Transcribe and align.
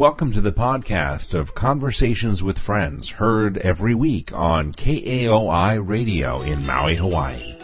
Welcome 0.00 0.32
to 0.32 0.40
the 0.40 0.50
podcast 0.50 1.38
of 1.38 1.54
Conversations 1.54 2.42
with 2.42 2.58
Friends, 2.58 3.10
heard 3.10 3.58
every 3.58 3.94
week 3.94 4.32
on 4.32 4.72
KAOI 4.72 5.86
Radio 5.86 6.40
in 6.40 6.64
Maui, 6.64 6.94
Hawaii. 6.94 7.54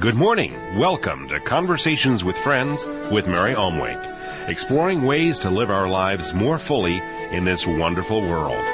Good 0.00 0.14
morning. 0.14 0.54
Welcome 0.78 1.28
to 1.28 1.38
Conversations 1.38 2.24
with 2.24 2.38
Friends 2.38 2.86
with 3.12 3.26
Mary 3.26 3.52
Omwake, 3.52 4.48
exploring 4.48 5.02
ways 5.02 5.38
to 5.40 5.50
live 5.50 5.68
our 5.68 5.86
lives 5.86 6.32
more 6.32 6.58
fully 6.58 7.02
in 7.30 7.44
this 7.44 7.66
wonderful 7.66 8.22
world. 8.22 8.64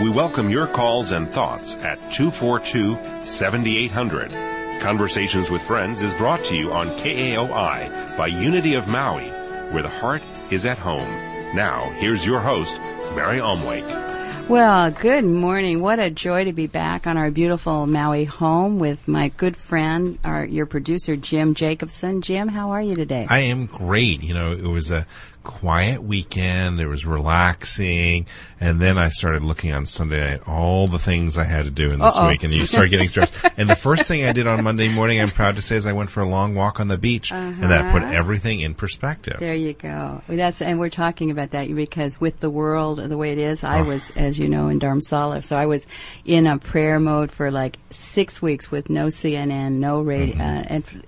We 0.00 0.08
welcome 0.08 0.50
your 0.50 0.68
calls 0.68 1.10
and 1.10 1.32
thoughts 1.32 1.74
at 1.78 1.98
242 2.12 2.96
7800. 3.24 4.80
Conversations 4.80 5.50
with 5.50 5.62
Friends 5.62 6.00
is 6.00 6.14
brought 6.14 6.44
to 6.44 6.54
you 6.54 6.72
on 6.72 6.90
KAOI 6.90 8.16
by 8.16 8.28
Unity 8.28 8.74
of 8.74 8.86
Maui 8.86 9.31
where 9.72 9.82
the 9.82 9.88
heart 9.88 10.22
is 10.50 10.66
at 10.66 10.78
home. 10.78 11.08
Now, 11.54 11.90
here's 11.98 12.24
your 12.24 12.40
host, 12.40 12.78
Mary 13.14 13.38
Omwake. 13.38 14.12
Well, 14.48 14.90
good 14.90 15.24
morning. 15.24 15.80
What 15.80 16.00
a 16.00 16.10
joy 16.10 16.44
to 16.44 16.52
be 16.52 16.66
back 16.66 17.06
on 17.06 17.16
our 17.16 17.30
beautiful 17.30 17.86
Maui 17.86 18.24
home 18.24 18.78
with 18.78 19.06
my 19.06 19.28
good 19.28 19.56
friend, 19.56 20.18
our 20.24 20.44
your 20.44 20.66
producer 20.66 21.16
Jim 21.16 21.54
Jacobson. 21.54 22.22
Jim, 22.22 22.48
how 22.48 22.72
are 22.72 22.82
you 22.82 22.96
today? 22.96 23.26
I 23.30 23.38
am 23.38 23.66
great. 23.66 24.22
You 24.22 24.34
know, 24.34 24.52
it 24.52 24.66
was 24.66 24.90
a 24.90 25.06
quiet 25.42 26.02
weekend. 26.02 26.80
It 26.80 26.86
was 26.86 27.04
relaxing. 27.06 28.26
And 28.60 28.80
then 28.80 28.96
I 28.96 29.08
started 29.08 29.42
looking 29.42 29.72
on 29.72 29.86
Sunday 29.86 30.20
night 30.20 30.46
all 30.46 30.86
the 30.86 30.98
things 31.00 31.36
I 31.36 31.44
had 31.44 31.64
to 31.64 31.70
do 31.70 31.90
in 31.90 31.98
this 31.98 32.16
Uh-oh. 32.16 32.28
week, 32.28 32.44
and 32.44 32.52
you 32.54 32.64
start 32.64 32.90
getting 32.90 33.08
stressed. 33.08 33.34
and 33.56 33.68
the 33.68 33.74
first 33.74 34.06
thing 34.06 34.24
I 34.24 34.32
did 34.32 34.46
on 34.46 34.62
Monday 34.62 34.88
morning, 34.88 35.20
I'm 35.20 35.30
proud 35.30 35.56
to 35.56 35.62
say, 35.62 35.74
is 35.76 35.86
I 35.86 35.92
went 35.92 36.10
for 36.10 36.20
a 36.22 36.28
long 36.28 36.54
walk 36.54 36.78
on 36.78 36.86
the 36.88 36.96
beach, 36.98 37.32
and 37.32 37.62
that 37.64 37.90
put 37.92 38.02
Uh-huh. 38.02 38.12
everything 38.12 38.60
in 38.60 38.74
perspective. 38.74 39.36
There 39.40 39.54
you 39.54 39.72
go. 39.72 40.22
That's 40.28 40.62
and 40.62 40.78
we're 40.78 40.90
talking 40.90 41.30
about 41.32 41.50
that 41.50 41.74
because 41.74 42.20
with 42.20 42.38
the 42.40 42.50
world 42.50 42.98
the 42.98 43.16
way 43.16 43.32
it 43.32 43.38
is, 43.38 43.64
I 43.64 43.80
Oh. 43.80 43.84
was, 43.84 44.12
as 44.14 44.38
you 44.38 44.48
know, 44.48 44.68
in 44.68 44.78
Dharamsala, 44.78 45.42
so 45.42 45.56
I 45.56 45.66
was 45.66 45.86
in 46.24 46.46
a 46.46 46.58
prayer 46.58 47.00
mode 47.00 47.32
for 47.32 47.50
like 47.50 47.78
six 47.90 48.40
weeks 48.40 48.70
with 48.70 48.88
no 48.90 49.06
CNN, 49.06 49.72
no 49.80 50.00
radio, 50.00 50.34
Mm-hmm. 50.36 50.40
uh, 50.40 50.62
and 50.68 50.84
f- 50.84 51.00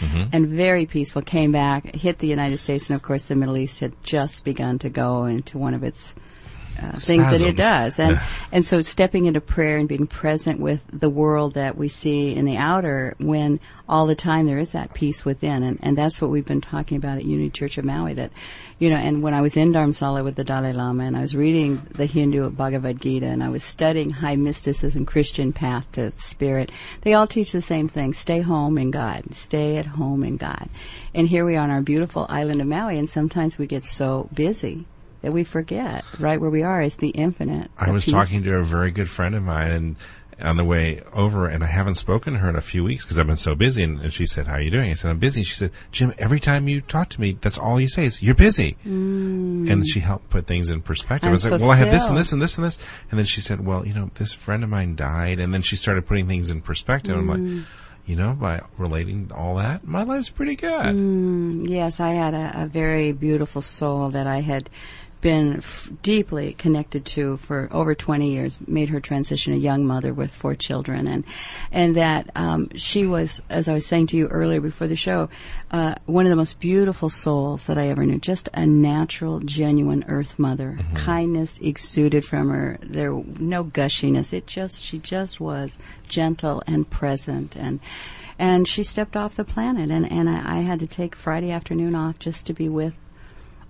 intentionally, 0.00 0.28
and 0.32 0.46
very 0.48 0.86
peaceful. 0.86 1.22
Came 1.22 1.52
back, 1.52 1.94
hit 1.94 2.18
the 2.18 2.26
United 2.26 2.58
States, 2.58 2.88
and 2.88 2.96
of 2.96 3.02
course 3.02 3.24
the 3.24 3.36
Middle 3.36 3.56
East 3.56 3.80
had 3.80 3.92
just 4.02 4.44
begun 4.44 4.78
to 4.80 4.88
go 4.88 5.24
into 5.26 5.58
one 5.58 5.74
of 5.74 5.82
its 5.82 6.14
uh, 6.80 6.92
things 6.98 7.30
that 7.30 7.42
it 7.42 7.56
does, 7.56 7.98
and 7.98 8.16
Yeah. 8.16 8.26
and 8.52 8.64
so 8.64 8.80
stepping 8.80 9.26
into 9.26 9.40
prayer 9.40 9.78
and 9.78 9.88
being 9.88 10.06
present 10.06 10.60
with 10.60 10.80
the 10.92 11.10
world 11.10 11.54
that 11.54 11.76
we 11.76 11.88
see 11.88 12.34
in 12.34 12.44
the 12.44 12.56
outer, 12.56 13.14
when 13.18 13.60
all 13.88 14.06
the 14.06 14.14
time 14.14 14.46
there 14.46 14.58
is 14.58 14.70
that 14.70 14.94
peace 14.94 15.24
within, 15.24 15.62
and 15.62 15.78
and 15.82 15.96
that's 15.98 16.20
what 16.20 16.30
we've 16.30 16.46
been 16.46 16.60
talking 16.60 16.96
about 16.96 17.18
at 17.18 17.24
Unity 17.24 17.50
Church 17.50 17.78
of 17.78 17.84
Maui. 17.84 18.14
That, 18.14 18.30
you 18.78 18.90
know, 18.90 18.96
and 18.96 19.22
when 19.22 19.34
I 19.34 19.40
was 19.40 19.56
in 19.56 19.72
Dharamsala 19.72 20.22
with 20.22 20.36
the 20.36 20.44
Dalai 20.44 20.72
Lama, 20.72 21.04
and 21.04 21.16
I 21.16 21.20
was 21.20 21.34
reading 21.34 21.82
the 21.90 22.06
Hindu 22.06 22.50
Bhagavad 22.50 23.00
Gita, 23.00 23.26
and 23.26 23.42
I 23.42 23.48
was 23.48 23.64
studying 23.64 24.10
high 24.10 24.36
mysticism, 24.36 25.04
Christian 25.04 25.52
path 25.52 25.90
to 25.92 26.12
spirit, 26.18 26.70
they 27.02 27.14
all 27.14 27.26
teach 27.26 27.52
the 27.52 27.62
same 27.62 27.88
thing: 27.88 28.14
stay 28.14 28.40
home 28.40 28.78
in 28.78 28.90
God, 28.90 29.34
stay 29.34 29.76
at 29.78 29.86
home 29.86 30.22
in 30.22 30.36
God. 30.36 30.68
And 31.14 31.28
here 31.28 31.44
we 31.44 31.56
are 31.56 31.62
on 31.62 31.70
our 31.70 31.82
beautiful 31.82 32.26
island 32.28 32.60
of 32.60 32.66
Maui, 32.66 32.98
and 32.98 33.08
sometimes 33.08 33.58
we 33.58 33.66
get 33.66 33.84
so 33.84 34.28
busy 34.32 34.86
that 35.22 35.32
we 35.32 35.44
forget 35.44 36.04
right 36.18 36.40
where 36.40 36.50
we 36.50 36.62
are 36.62 36.82
is 36.82 36.96
the 36.96 37.10
infinite. 37.10 37.70
I 37.78 37.90
was 37.90 38.04
peace. 38.04 38.14
talking 38.14 38.42
to 38.44 38.56
a 38.56 38.62
very 38.62 38.90
good 38.90 39.10
friend 39.10 39.34
of 39.34 39.42
mine 39.42 39.70
and 39.70 39.96
on 40.40 40.56
the 40.56 40.64
way 40.64 41.02
over 41.12 41.48
and 41.48 41.64
I 41.64 41.66
haven't 41.66 41.94
spoken 41.94 42.34
to 42.34 42.38
her 42.38 42.48
in 42.48 42.56
a 42.56 42.60
few 42.60 42.84
weeks 42.84 43.04
because 43.04 43.18
I've 43.18 43.26
been 43.26 43.36
so 43.36 43.54
busy 43.54 43.82
and, 43.82 44.00
and 44.00 44.12
she 44.12 44.24
said, 44.24 44.46
how 44.46 44.54
are 44.54 44.60
you 44.60 44.70
doing? 44.70 44.90
I 44.90 44.94
said, 44.94 45.10
I'm 45.10 45.18
busy. 45.18 45.42
She 45.42 45.54
said, 45.54 45.72
Jim, 45.90 46.14
every 46.16 46.38
time 46.38 46.68
you 46.68 46.80
talk 46.80 47.08
to 47.10 47.20
me, 47.20 47.36
that's 47.40 47.58
all 47.58 47.80
you 47.80 47.88
say 47.88 48.04
is 48.04 48.22
you're 48.22 48.34
busy. 48.34 48.76
Mm. 48.86 49.68
And 49.70 49.88
she 49.88 50.00
helped 50.00 50.30
put 50.30 50.46
things 50.46 50.68
in 50.68 50.82
perspective. 50.82 51.26
I 51.26 51.28
I'm 51.28 51.32
was 51.32 51.44
like, 51.44 51.60
well, 51.60 51.70
I 51.70 51.76
have 51.76 51.90
this 51.90 52.08
and 52.08 52.16
this 52.16 52.32
and 52.32 52.40
this 52.40 52.56
and 52.56 52.64
this. 52.64 52.78
And 53.10 53.18
then 53.18 53.26
she 53.26 53.40
said, 53.40 53.66
well, 53.66 53.86
you 53.86 53.94
know, 53.94 54.10
this 54.14 54.32
friend 54.32 54.62
of 54.62 54.70
mine 54.70 54.94
died. 54.94 55.40
And 55.40 55.52
then 55.52 55.62
she 55.62 55.74
started 55.74 56.06
putting 56.06 56.28
things 56.28 56.50
in 56.50 56.60
perspective. 56.60 57.16
I'm 57.16 57.26
like, 57.26 57.38
mm. 57.38 57.64
you 58.06 58.14
know, 58.14 58.34
by 58.34 58.62
relating 58.76 59.32
all 59.34 59.56
that, 59.56 59.84
my 59.84 60.04
life's 60.04 60.30
pretty 60.30 60.54
good. 60.54 60.70
Mm. 60.70 61.68
Yes, 61.68 61.98
I 61.98 62.10
had 62.10 62.34
a, 62.34 62.62
a 62.62 62.66
very 62.66 63.10
beautiful 63.10 63.60
soul 63.60 64.10
that 64.10 64.28
I 64.28 64.40
had 64.40 64.70
been 65.20 65.56
f- 65.56 65.90
deeply 66.02 66.54
connected 66.54 67.04
to 67.04 67.36
for 67.38 67.68
over 67.70 67.94
20 67.94 68.30
years. 68.30 68.58
Made 68.66 68.88
her 68.90 69.00
transition, 69.00 69.52
a 69.52 69.56
young 69.56 69.84
mother 69.86 70.12
with 70.14 70.30
four 70.30 70.54
children, 70.54 71.06
and 71.06 71.24
and 71.72 71.96
that 71.96 72.30
um, 72.34 72.70
she 72.76 73.06
was, 73.06 73.42
as 73.48 73.68
I 73.68 73.74
was 73.74 73.86
saying 73.86 74.08
to 74.08 74.16
you 74.16 74.26
earlier 74.28 74.60
before 74.60 74.86
the 74.86 74.96
show, 74.96 75.28
uh, 75.70 75.94
one 76.06 76.26
of 76.26 76.30
the 76.30 76.36
most 76.36 76.60
beautiful 76.60 77.08
souls 77.08 77.66
that 77.66 77.78
I 77.78 77.88
ever 77.88 78.04
knew. 78.04 78.18
Just 78.18 78.48
a 78.54 78.66
natural, 78.66 79.40
genuine 79.40 80.04
Earth 80.08 80.38
Mother. 80.38 80.78
Kindness 80.94 81.58
exuded 81.58 82.24
from 82.24 82.50
her. 82.50 82.78
There 82.82 83.12
no 83.12 83.64
gushiness. 83.64 84.32
It 84.32 84.46
just 84.46 84.82
she 84.82 84.98
just 84.98 85.40
was 85.40 85.78
gentle 86.08 86.62
and 86.66 86.88
present 86.88 87.56
and. 87.56 87.80
And 88.40 88.68
she 88.68 88.84
stepped 88.84 89.16
off 89.16 89.34
the 89.34 89.42
planet, 89.42 89.90
and, 89.90 90.08
and 90.12 90.30
I, 90.30 90.58
I 90.58 90.60
had 90.60 90.78
to 90.78 90.86
take 90.86 91.16
Friday 91.16 91.50
afternoon 91.50 91.96
off 91.96 92.20
just 92.20 92.46
to 92.46 92.52
be 92.52 92.68
with 92.68 92.94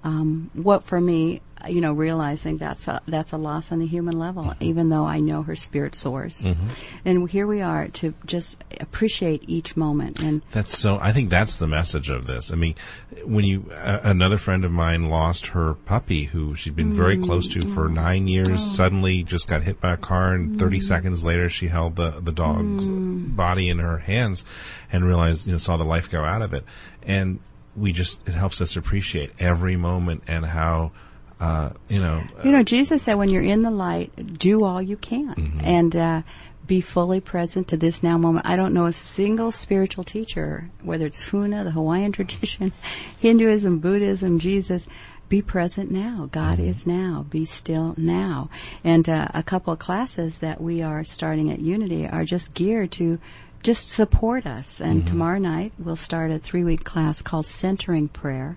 um, 0.05 0.51
what 0.55 0.85
for 0.85 1.01
me, 1.01 1.41
you 1.69 1.81
know, 1.81 1.93
realizing 1.93 2.57
that's 2.57 2.87
a 2.87 3.03
that's 3.09 3.33
a 3.33 3.37
loss 3.37 3.73
on 3.73 3.81
the 3.81 3.87
human 3.87 4.17
level, 4.17 4.45
mm-hmm. 4.45 4.63
even 4.63 4.91
though 4.91 5.05
I 5.05 5.19
know 5.19 5.43
her 5.43 5.57
spirit 5.57 5.97
source. 5.97 6.43
Mm-hmm. 6.43 6.69
And 7.05 7.29
here 7.29 7.49
we 7.49 7.63
are 7.63 7.89
to 7.89 8.15
just 8.25 8.63
appreciate 8.81 9.43
each 9.49 9.77
moment. 9.77 10.21
And 10.21 10.43
That's 10.53 10.79
so. 10.79 10.99
I 11.01 11.13
think 11.13 11.31
that's 11.31 11.57
the 11.57 11.67
message 11.67 12.11
of 12.11 12.29
this. 12.29 12.53
I 12.53 12.55
mean, 12.55 12.77
when 13.25 13.45
you 13.45 13.71
uh, 13.73 14.01
another 14.05 14.37
friend 14.37 14.65
of 14.65 14.71
mine 14.71 15.11
lost 15.11 15.49
her 15.49 15.75
puppy, 15.75 16.25
who 16.25 16.55
she'd 16.55 16.77
been 16.77 16.93
very 16.93 17.17
mm-hmm. 17.17 17.25
close 17.25 17.49
to 17.49 17.61
for 17.75 17.89
nine 17.89 18.29
years, 18.29 18.49
oh. 18.51 18.57
suddenly 18.57 19.25
just 19.25 19.49
got 19.49 19.63
hit 19.63 19.81
by 19.81 19.95
a 19.95 19.97
car, 19.97 20.35
and 20.35 20.61
30 20.61 20.79
seconds 20.79 21.25
later, 21.25 21.49
she 21.49 21.67
held 21.67 21.97
the 21.97 22.11
the 22.21 22.33
dog's 22.33 22.89
mm. 22.89 23.35
body 23.35 23.69
in 23.69 23.81
her 23.81 23.99
hands, 23.99 24.45
and 24.93 25.05
realized, 25.05 25.47
you 25.47 25.53
know, 25.53 25.59
saw 25.59 25.77
the 25.77 25.85
life 25.85 26.09
go 26.09 26.23
out 26.23 26.43
of 26.43 26.55
it, 26.55 26.65
and 27.03 27.41
we 27.78 27.93
just 27.93 28.21
it 28.28 28.33
helps 28.33 28.61
us 28.61 28.77
appreciate 28.77 29.31
every 29.39 29.77
moment 29.77 30.22
and 30.27 30.44
how. 30.44 30.93
Uh, 31.41 31.71
you 31.89 32.00
know, 32.00 32.21
you 32.43 32.50
know, 32.50 32.65
Jesus 32.65 33.05
said, 33.05 33.15
when 33.15 33.28
you're 33.28 33.44
in 33.44 33.62
the 33.62 33.71
light, 33.71 34.39
do 34.39 34.61
all 34.65 34.83
you 34.83 34.97
can, 34.97 35.61
and. 35.62 35.94
Uh, 35.94 36.22
be 36.69 36.81
fully 36.83 37.19
present 37.19 37.67
to 37.67 37.78
this 37.78 38.03
now 38.03 38.19
moment. 38.19 38.47
I 38.47 38.55
don't 38.55 38.75
know 38.75 38.84
a 38.84 38.93
single 38.93 39.50
spiritual 39.50 40.05
teacher, 40.05 40.71
whether 40.83 41.06
it's 41.06 41.31
Huna, 41.31 41.65
the 41.65 41.71
Hawaiian 41.71 42.12
tradition, 42.19 42.72
Hinduism, 43.19 43.78
Buddhism, 43.78 44.38
Jesus, 44.38 44.87
be 45.28 45.43
present 45.43 45.91
now. 45.91 46.28
God 46.31 46.59
is 46.59 46.87
now. 46.87 47.27
Be 47.28 47.44
still 47.44 47.94
now. 47.99 48.49
And 48.84 49.09
uh, 49.09 49.28
a 49.34 49.43
couple 49.43 49.72
of 49.72 49.78
classes 49.78 50.38
that 50.38 50.61
we 50.61 50.83
are 50.83 51.05
starting 51.05 51.50
at 51.50 51.59
Unity 51.59 52.06
are 52.06 52.25
just 52.25 52.55
geared 52.55 52.93
to 52.93 53.19
just 53.63 53.91
support 53.91 54.47
us. 54.47 54.81
And 54.81 55.07
tomorrow 55.07 55.39
night 55.39 55.73
we'll 55.79 55.97
start 55.97 56.31
a 56.31 56.39
three-week 56.39 56.85
class 56.85 57.23
called 57.23 57.47
Centering 57.47 58.09
Prayer, 58.09 58.57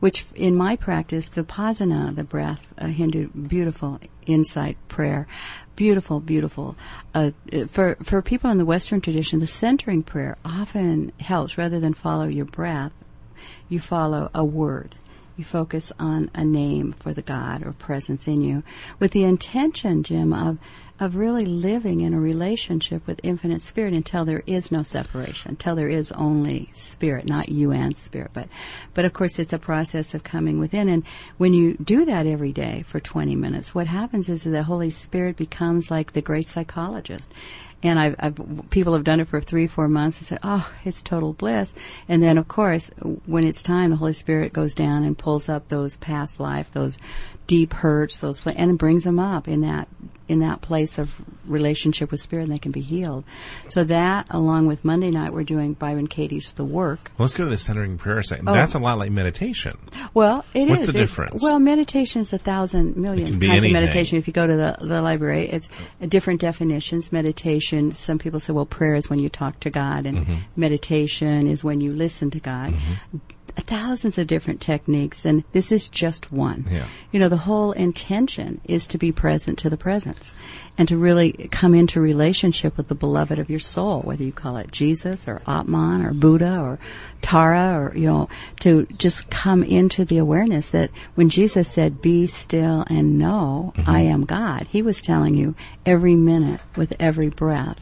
which 0.00 0.26
in 0.34 0.54
my 0.54 0.76
practice, 0.76 1.30
Vipassana, 1.30 2.14
the 2.14 2.24
breath, 2.24 2.66
a 2.76 2.88
Hindu 2.88 3.28
beautiful 3.28 3.98
insight 4.26 4.76
prayer, 4.88 5.26
beautiful, 5.76 6.20
beautiful. 6.20 6.76
Uh, 7.14 7.30
for 7.68 7.96
for 8.02 8.22
people 8.22 8.50
in 8.50 8.58
the 8.58 8.64
Western 8.64 9.00
tradition, 9.00 9.40
the 9.40 9.46
centering 9.46 10.02
prayer 10.02 10.36
often 10.44 11.12
helps 11.20 11.58
rather 11.58 11.80
than 11.80 11.94
follow 11.94 12.26
your 12.26 12.44
breath. 12.44 12.92
You 13.68 13.80
follow 13.80 14.30
a 14.34 14.44
word. 14.44 14.94
You 15.36 15.44
focus 15.44 15.90
on 15.98 16.30
a 16.34 16.44
name 16.44 16.92
for 16.92 17.14
the 17.14 17.22
God 17.22 17.64
or 17.64 17.72
presence 17.72 18.28
in 18.28 18.42
you 18.42 18.62
with 18.98 19.12
the 19.12 19.24
intention, 19.24 20.02
Jim, 20.02 20.32
of 20.32 20.58
of 21.02 21.16
really 21.16 21.44
living 21.44 22.00
in 22.00 22.14
a 22.14 22.20
relationship 22.20 23.04
with 23.08 23.18
infinite 23.24 23.60
spirit 23.60 23.92
until 23.92 24.24
there 24.24 24.44
is 24.46 24.70
no 24.70 24.84
separation, 24.84 25.50
until 25.50 25.74
there 25.74 25.88
is 25.88 26.12
only 26.12 26.70
spirit, 26.74 27.26
not 27.26 27.48
you 27.48 27.72
and 27.72 27.98
spirit. 27.98 28.30
But 28.32 28.46
but 28.94 29.04
of 29.04 29.12
course 29.12 29.36
it's 29.40 29.52
a 29.52 29.58
process 29.58 30.14
of 30.14 30.22
coming 30.22 30.60
within 30.60 30.88
and 30.88 31.02
when 31.38 31.54
you 31.54 31.74
do 31.74 32.04
that 32.04 32.28
every 32.28 32.52
day 32.52 32.84
for 32.86 33.00
20 33.00 33.34
minutes, 33.34 33.74
what 33.74 33.88
happens 33.88 34.28
is 34.28 34.44
that 34.44 34.50
the 34.50 34.62
Holy 34.62 34.90
Spirit 34.90 35.34
becomes 35.36 35.90
like 35.90 36.12
the 36.12 36.22
great 36.22 36.46
psychologist. 36.46 37.32
And 37.82 37.98
I've, 37.98 38.14
I've 38.20 38.70
people 38.70 38.92
have 38.92 39.02
done 39.02 39.18
it 39.18 39.26
for 39.26 39.40
three, 39.40 39.66
four 39.66 39.88
months 39.88 40.18
and 40.18 40.26
said, 40.28 40.38
"Oh, 40.44 40.72
it's 40.84 41.02
total 41.02 41.32
bliss." 41.32 41.74
And 42.08 42.22
then, 42.22 42.38
of 42.38 42.46
course, 42.46 42.92
when 43.26 43.44
it's 43.44 43.60
time, 43.60 43.90
the 43.90 43.96
Holy 43.96 44.12
Spirit 44.12 44.52
goes 44.52 44.72
down 44.72 45.02
and 45.02 45.18
pulls 45.18 45.48
up 45.48 45.66
those 45.66 45.96
past 45.96 46.38
life, 46.38 46.70
those 46.70 46.96
deep 47.52 47.72
hurts, 47.74 48.16
those 48.16 48.40
pla- 48.40 48.54
and 48.56 48.78
brings 48.78 49.04
them 49.04 49.18
up 49.18 49.46
in 49.46 49.60
that 49.60 49.86
in 50.28 50.38
that 50.38 50.62
place 50.62 50.98
of 50.98 51.20
relationship 51.44 52.10
with 52.10 52.18
spirit, 52.20 52.44
and 52.44 52.52
they 52.52 52.58
can 52.58 52.72
be 52.72 52.80
healed. 52.80 53.22
So 53.68 53.84
that, 53.84 54.24
along 54.30 54.66
with 54.66 54.82
Monday 54.84 55.10
night, 55.10 55.34
we're 55.34 55.42
doing 55.44 55.74
Byron 55.74 56.06
Katie's 56.06 56.52
The 56.52 56.64
Work. 56.64 57.10
Well, 57.18 57.24
let's 57.24 57.34
go 57.34 57.44
to 57.44 57.50
the 57.50 57.58
centering 57.58 57.98
prayer 57.98 58.22
second. 58.22 58.48
Oh. 58.48 58.52
That's 58.54 58.74
a 58.74 58.78
lot 58.78 58.96
like 58.96 59.10
meditation. 59.10 59.76
Well, 60.14 60.44
it 60.54 60.62
is. 60.62 60.70
What's 60.70 60.92
the 60.92 60.98
It- 60.98 61.02
difference? 61.02 61.42
well, 61.42 61.58
meditation 61.58 62.20
is 62.22 62.32
a 62.32 62.38
thousand 62.38 62.96
million 62.96 63.26
kinds 63.26 63.38
be 63.40 63.46
of 63.48 63.52
anything. 63.52 63.72
meditation. 63.74 64.16
If 64.16 64.26
you 64.26 64.32
go 64.32 64.46
to 64.46 64.56
the, 64.56 64.76
the 64.80 65.02
library, 65.02 65.50
it's 65.50 65.68
different 66.08 66.40
definitions. 66.40 67.12
Meditation, 67.12 67.92
some 67.92 68.18
people 68.18 68.40
say, 68.40 68.54
well, 68.54 68.64
prayer 68.64 68.94
is 68.94 69.10
when 69.10 69.18
you 69.18 69.28
talk 69.28 69.60
to 69.60 69.70
God, 69.70 70.06
and 70.06 70.18
Mm-hmm. 70.18 70.34
meditation 70.56 71.46
is 71.46 71.62
when 71.62 71.80
you 71.82 71.92
listen 71.92 72.30
to 72.30 72.40
God. 72.40 72.72
Thousands 73.60 74.18
of 74.18 74.26
different 74.26 74.60
techniques, 74.60 75.24
and 75.24 75.44
this 75.52 75.70
is 75.70 75.88
just 75.88 76.32
one. 76.32 76.66
Yeah. 76.70 76.86
You 77.12 77.20
know, 77.20 77.28
the 77.28 77.36
whole 77.36 77.72
intention 77.72 78.60
is 78.64 78.86
to 78.88 78.98
be 78.98 79.12
present 79.12 79.58
to 79.60 79.70
the 79.70 79.76
presence 79.76 80.34
and 80.78 80.88
to 80.88 80.96
really 80.96 81.32
come 81.50 81.74
into 81.74 82.00
relationship 82.00 82.76
with 82.76 82.88
the 82.88 82.94
beloved 82.94 83.38
of 83.38 83.50
your 83.50 83.60
soul, 83.60 84.00
whether 84.00 84.24
you 84.24 84.32
call 84.32 84.56
it 84.56 84.70
Jesus 84.70 85.28
or 85.28 85.42
Atman 85.46 86.04
or 86.04 86.12
Buddha 86.12 86.58
or 86.60 86.78
Tara 87.20 87.78
or, 87.78 87.96
you 87.96 88.06
know, 88.06 88.28
to 88.60 88.86
just 88.96 89.28
come 89.30 89.62
into 89.62 90.04
the 90.04 90.18
awareness 90.18 90.70
that 90.70 90.90
when 91.14 91.28
Jesus 91.28 91.70
said, 91.70 92.00
be 92.00 92.26
still 92.26 92.84
and 92.88 93.18
know 93.18 93.72
mm-hmm. 93.76 93.90
I 93.90 94.00
am 94.00 94.24
God, 94.24 94.66
he 94.70 94.82
was 94.82 95.02
telling 95.02 95.34
you 95.34 95.54
every 95.84 96.16
minute 96.16 96.60
with 96.76 96.94
every 96.98 97.28
breath, 97.28 97.80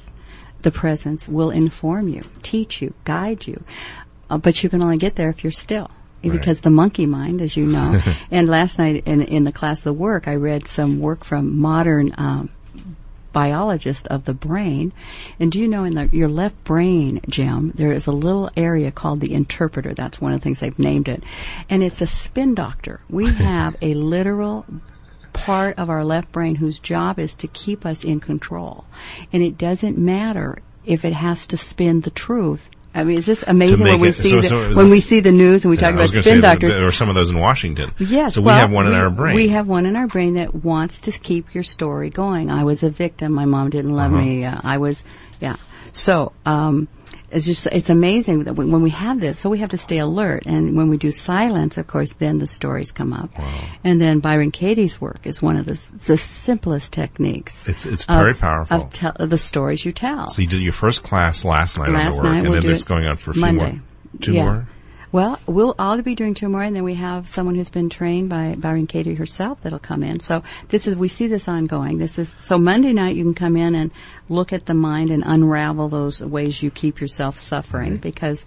the 0.63 0.71
presence 0.71 1.27
will 1.27 1.51
inform 1.51 2.09
you, 2.09 2.25
teach 2.43 2.83
you, 2.83 2.93
guide 3.05 3.47
you. 3.47 3.63
Uh, 4.31 4.39
but 4.39 4.63
you 4.63 4.71
can 4.71 4.81
only 4.83 4.97
get 4.97 5.17
there 5.17 5.29
if 5.29 5.45
you're 5.45 5.51
still. 5.51 5.91
Because 6.23 6.61
the 6.61 6.71
monkey 6.71 7.07
mind, 7.07 7.41
as 7.41 7.57
you 7.57 7.65
know, 7.65 7.99
and 8.31 8.47
last 8.47 8.79
night 8.79 9.05
in 9.07 9.23
in 9.23 9.45
the 9.45 9.53
class 9.53 9.79
of 9.79 9.85
the 9.85 9.93
work, 9.95 10.29
I 10.29 10.35
read 10.35 10.67
some 10.67 11.01
work 11.01 11.25
from 11.25 11.59
modern 11.59 12.15
um, 12.19 12.51
biologist 13.33 14.07
of 14.09 14.25
the 14.25 14.35
brain. 14.35 14.93
And 15.39 15.51
do 15.51 15.59
you 15.59 15.69
know 15.69 15.85
in 15.85 15.95
the, 15.95 16.09
your 16.13 16.29
left 16.29 16.63
brain, 16.65 17.21
Jim, 17.29 17.73
there 17.75 17.93
is 17.93 18.07
a 18.07 18.13
little 18.13 18.51
area 18.57 18.91
called 18.91 19.21
the 19.21 19.33
interpreter. 19.33 19.95
That's 19.95 20.21
one 20.21 20.33
of 20.33 20.41
the 20.41 20.45
things 20.45 20.61
they've 20.61 20.79
named 20.79 21.09
it. 21.09 21.23
And 21.69 21.83
it's 21.83 22.01
a 22.01 22.07
spin 22.07 22.55
doctor. 22.55 23.01
We 23.09 23.33
have 23.33 23.77
a 23.81 23.95
literal 23.95 24.67
part 25.33 25.79
of 25.79 25.89
our 25.89 26.05
left 26.05 26.33
brain 26.33 26.57
whose 26.57 26.79
job 26.79 27.19
is 27.19 27.35
to 27.37 27.49
keep 27.49 27.87
us 27.87 28.05
in 28.05 28.21
control. 28.21 28.85
And 29.33 29.43
it 29.43 29.57
doesn't 29.57 29.97
matter 29.97 30.59
if 30.85 31.05
it 31.05 31.13
has 31.13 31.47
to 31.49 31.57
spin 31.57 32.01
the 32.01 32.11
truth. 32.11 32.69
I 32.93 33.05
mean, 33.05 33.19
is 33.19 33.27
this 33.27 33.45
amazing 33.47 33.87
when 33.87 34.01
we 34.01 34.09
it- 34.09 34.13
see 34.15 34.31
so- 34.31 34.41
the, 34.41 34.49
so 34.49 34.75
when 34.75 34.91
we 34.91 35.01
see 35.01 35.21
the 35.21 35.31
news 35.31 35.65
and 35.65 35.71
we 35.71 35.77
talk 35.77 35.95
about 35.95 36.11
spin 36.11 36.41
doctors? 36.41 36.75
There 36.75 36.87
are 36.89 36.93
some 36.93 37.09
of 37.09 37.15
those 37.15 37.31
in 37.31 37.39
Washington. 37.39 37.93
Yes. 37.99 38.35
So 38.35 38.41
we 38.41 38.47
well, 38.47 38.57
have 38.59 38.71
one 38.73 38.87
in 38.87 38.93
we- 38.93 38.99
our 38.99 39.11
brain. 39.11 39.35
We 39.37 39.49
have 39.51 39.69
one 39.69 39.87
in 39.87 39.95
our 39.95 40.09
brain 40.09 40.35
that 40.35 40.55
wants 40.65 40.99
to 41.01 41.13
keep 41.13 41.55
your 41.55 41.63
story 41.63 42.11
going. 42.11 42.51
I 42.51 42.65
was 42.65 42.83
a 42.83 42.91
victim. 42.91 43.33
My 43.33 43.45
mom 43.45 43.71
didn't 43.71 43.95
love 43.95 44.13
Uh-huh. 44.13 44.23
me. 44.23 44.45
Uh, 44.45 44.59
I 44.65 44.79
was, 44.79 45.05
yeah. 45.41 45.57
So, 45.93 46.33
um, 46.47 46.89
it's 47.33 47.47
just, 47.47 47.67
it's 47.67 47.91
amazing 47.91 48.45
that 48.45 48.55
when 48.55 48.71
when 48.71 48.83
we 48.83 48.91
have 48.91 49.21
this, 49.21 49.39
so 49.39 49.49
we 49.51 49.59
have 49.59 49.71
to 49.71 49.79
stay 49.79 49.99
alert. 49.99 50.45
And 50.47 50.77
when 50.77 50.89
we 50.89 50.97
do 50.97 51.11
silence, 51.11 51.79
of 51.79 51.87
course, 51.87 52.13
then 52.15 52.39
the 52.39 52.47
stories 52.47 52.91
come 52.93 53.13
up. 53.13 53.31
And 53.85 54.01
then 54.01 54.21
Byron 54.21 54.51
Katie's 54.51 55.01
work 55.01 55.27
is 55.27 55.41
one 55.41 55.57
of 55.57 55.67
the, 55.67 55.75
the 56.07 56.17
simplest 56.19 56.93
techniques. 56.93 57.69
It's- 57.69 57.87
it's 57.87 58.05
of- 58.07 58.19
very 58.19 58.35
powerful. 58.35 58.77
Of 58.83 58.91
tell, 58.93 59.13
of 59.17 59.31
the 59.31 59.39
stories 59.39 59.85
you 59.85 59.93
tell. 59.93 60.29
So 60.29 60.43
you 60.43 60.49
did 60.49 60.61
your 60.63 60.73
first 60.73 61.03
class 61.03 61.45
last 61.45 61.79
night 61.79 61.89
on 61.89 61.95
Last 61.95 62.17
the 62.17 62.23
work, 62.25 62.33
night 62.33 62.39
and 62.45 62.51
we'll 62.51 62.63
then 62.63 62.71
it's 62.73 62.85
going 62.85 63.07
on 63.07 63.17
for 63.17 63.31
a 63.31 63.35
few 63.35 63.41
Monday. 63.43 63.73
more. 63.73 63.81
Two 64.21 64.33
Yeah. 64.33 64.45
more? 64.45 64.69
Well, 65.13 65.41
we'll 65.47 65.75
all 65.77 66.01
be 66.03 66.15
doing 66.15 66.35
two 66.35 66.49
more, 66.49 66.63
and 66.63 66.77
then 66.77 66.85
we 66.85 66.95
have 66.95 67.29
someone 67.29 67.57
who's 67.57 67.71
been 67.71 67.91
trained 67.91 68.29
by 68.29 68.55
Byron 68.57 68.87
Katie 68.87 69.15
herself 69.15 69.61
that'll 69.63 69.81
come 69.81 70.05
in. 70.05 70.21
So 70.21 70.45
this 70.69 70.87
is 70.87 70.95
we 70.95 71.09
see 71.09 71.27
this 71.27 71.49
ongoing. 71.49 71.99
This 71.99 72.17
is 72.17 72.33
so 72.41 72.59
Monday 72.59 72.93
night 72.93 73.17
you 73.17 73.25
can 73.25 73.35
come 73.35 73.57
in 73.57 73.75
and 73.75 73.91
look 74.29 74.53
at 74.53 74.67
the 74.67 74.75
mind 74.75 75.11
and 75.11 75.25
unravel 75.27 75.89
those 75.89 76.23
ways 76.23 76.63
you 76.63 76.71
keep 76.71 77.01
yourself 77.01 77.39
suffering 77.39 77.97
because 77.97 78.47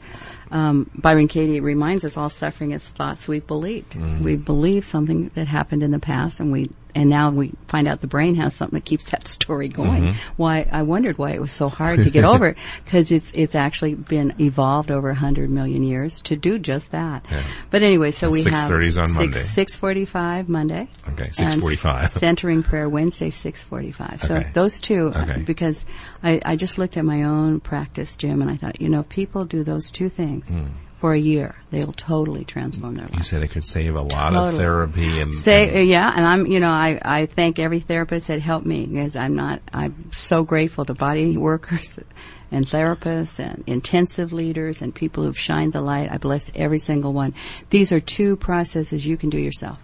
um, 0.52 0.90
Byron 0.96 1.28
Katie 1.28 1.60
reminds 1.60 2.06
us 2.06 2.16
all 2.16 2.30
suffering 2.30 2.72
is 2.72 2.88
thoughts 2.88 3.28
we 3.28 3.42
believed. 3.42 3.96
We 4.24 4.38
believe 4.38 4.86
something 4.86 5.32
that 5.34 5.48
happened 5.48 5.84
in 5.84 5.92
the 5.92 6.00
past, 6.00 6.40
and 6.40 6.52
we 6.52 6.68
and 6.96 7.10
now 7.10 7.30
we 7.32 7.52
find 7.68 7.88
out 7.88 8.02
the 8.02 8.08
brain 8.08 8.36
has 8.36 8.54
something 8.56 8.78
that 8.78 8.86
keeps 8.86 9.10
that 9.12 9.28
story 9.40 9.68
going. 9.68 10.04
Mm-hmm. 10.04 10.34
Why 10.38 10.68
I 10.72 10.84
wondered 10.84 11.18
why 11.18 11.32
it 11.32 11.42
was 11.42 11.52
so 11.52 11.70
hard 11.70 12.00
to 12.04 12.10
get 12.10 12.24
over 12.24 12.50
it 12.50 12.58
because 12.86 13.12
it's 13.12 13.32
it's 13.34 13.56
actually 13.56 13.96
been 13.96 14.34
evolved 14.40 14.92
over 14.92 15.10
a 15.10 15.16
hundred 15.16 15.50
million 15.50 15.84
years 15.84 16.22
to 16.24 16.36
do 16.36 16.60
just 16.60 16.92
that. 16.92 17.26
Yeah. 17.32 17.44
But 17.72 17.84
anyway, 17.84 18.12
so 18.12 18.30
we 18.30 18.44
have 18.44 18.70
6:30 18.70 18.92
's 18.92 18.98
on 18.98 19.14
Monday. 19.14 19.40
Six 19.40 19.76
forty 19.76 20.06
five 20.06 20.50
Monday. 20.50 20.88
Okay, 21.10 21.28
6:45. 21.30 22.10
Centering 22.24 22.64
prayer 22.64 22.88
Wednesday 22.90 23.30
six 23.30 23.64
forty 23.64 23.92
five. 23.92 24.22
So 24.22 24.36
Okay. 24.36 24.50
those 24.54 24.80
two 24.80 25.12
Okay. 25.16 25.42
because 25.46 25.86
I, 26.24 26.42
I 26.46 26.56
just 26.56 26.78
looked 26.78 26.98
at 26.98 27.06
my 27.06 27.24
own 27.24 27.60
practice, 27.60 28.16
Jim, 28.16 28.42
and 28.42 28.50
I 28.50 28.56
thought 28.58 28.82
you 28.82 28.90
know 28.90 29.04
people 29.04 29.46
do 29.46 29.64
those 29.64 29.92
two 29.92 30.10
things. 30.10 30.48
Hmm. 30.50 30.68
For 31.04 31.14
a 31.14 31.20
year, 31.20 31.54
they'll 31.70 31.92
totally 31.92 32.46
transform 32.46 32.96
their 32.96 33.08
life. 33.08 33.18
You 33.18 33.24
said 33.24 33.44
it 33.44 33.50
could 33.50 33.66
save 33.66 33.94
a 33.98 34.02
lot 34.02 34.34
of 34.34 34.56
therapy 34.56 35.20
and 35.20 35.36
Say 35.36 35.82
and- 35.82 35.90
yeah, 35.90 36.14
and 36.16 36.26
I'm 36.26 36.48
you 36.48 36.62
know 36.62 36.72
I 36.72 36.98
I 37.04 37.26
thank 37.26 37.60
every 37.60 37.82
therapist 37.82 38.28
that 38.28 38.40
helped 38.40 38.66
me 38.66 38.86
because 38.86 39.18
I'm 39.18 39.36
not 39.36 39.62
I'm 39.74 40.14
so 40.14 40.44
grateful 40.44 40.86
to 40.86 40.94
body 40.94 41.36
workers 41.36 42.00
and 42.54 42.66
therapists 42.66 43.38
and 43.38 43.66
intensive 43.68 44.32
leaders 44.32 44.82
and 44.82 44.96
people 44.96 45.26
who've 45.26 45.38
shined 45.38 45.74
the 45.74 45.82
light. 45.82 46.10
I 46.10 46.20
bless 46.20 46.50
every 46.56 46.80
single 46.80 47.12
one. 47.12 47.34
These 47.70 47.92
are 47.92 48.00
two 48.00 48.38
processes 48.38 49.06
you 49.06 49.18
can 49.18 49.30
do 49.30 49.38
yourself. 49.38 49.80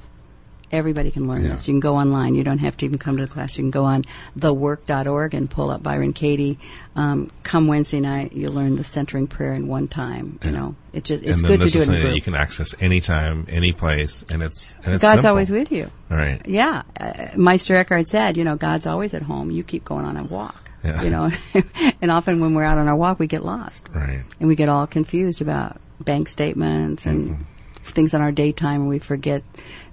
Everybody 0.72 1.10
can 1.12 1.28
learn 1.28 1.44
Yeah. 1.44 1.54
this. 1.54 1.68
You 1.68 1.74
can 1.74 1.80
go 1.80 1.96
online. 1.98 2.36
You 2.36 2.44
don't 2.44 2.60
have 2.60 2.78
to 2.78 2.86
even 2.86 2.98
come 3.00 3.18
to 3.18 3.26
the 3.26 3.32
class. 3.32 3.58
You 3.58 3.64
can 3.64 3.72
go 3.72 3.86
on 3.86 4.06
thework.org 4.38 5.34
and 5.34 5.50
pull 5.50 5.70
up 5.70 5.82
Byron 5.84 6.14
Katie. 6.14 6.58
Um, 6.96 7.32
come 7.44 7.68
Wednesday 7.68 8.00
night, 8.00 8.34
you'll 8.34 8.54
learn 8.54 8.76
the 8.76 8.84
centering 8.84 9.28
prayer 9.28 9.54
in 9.54 9.68
one 9.68 9.88
time. 9.88 10.40
You 10.44 10.52
know, 10.52 10.76
it 10.94 11.04
just 11.06 11.24
it's 11.24 11.42
good 11.42 11.62
to 11.62 11.68
do 11.68 11.82
it 11.82 11.88
in 11.88 11.94
a 11.96 12.02
group. 12.02 12.16
you 12.16 12.22
can 12.22 12.36
access 12.36 12.76
anytime, 12.80 13.46
any 13.50 13.72
place, 13.72 14.26
and 14.30 14.44
it's 14.44 14.76
and 14.84 14.94
it's 14.96 15.02
God's 15.02 15.14
simple. 15.22 15.30
always 15.30 15.50
with 15.50 15.72
you. 15.72 15.90
All 16.12 16.18
right. 16.18 16.42
Yeah, 16.48 16.84
uh, 17.00 17.28
Meister 17.36 17.76
Eckhart 17.76 18.08
said, 18.10 18.38
you 18.38 18.44
know, 18.44 18.56
God's 18.56 18.86
always 18.86 19.14
at 19.14 19.22
home. 19.24 19.52
You 19.52 19.64
keep 19.64 19.86
going 19.86 20.06
on 20.06 20.18
a 20.18 20.24
walk. 20.24 20.70
Yeah. 20.84 21.02
You 21.04 21.10
know, 21.10 21.32
and 22.02 22.10
often 22.12 22.40
when 22.40 22.54
we're 22.54 22.64
out 22.64 22.78
on 22.78 22.88
our 22.88 22.96
walk, 22.96 23.20
we 23.20 23.28
get 23.28 23.44
lost 23.44 23.90
Right. 23.94 24.24
and 24.40 24.48
we 24.48 24.56
get 24.56 24.70
all 24.70 24.88
confused 24.88 25.42
about 25.42 25.78
bank 26.00 26.30
statements 26.30 27.06
and 27.06 27.30
Mm-hmm. 27.32 27.44
things 27.92 28.14
on 28.14 28.22
our 28.22 28.32
daytime, 28.32 28.82
and 28.82 28.90
we 28.90 29.00
forget 29.00 29.44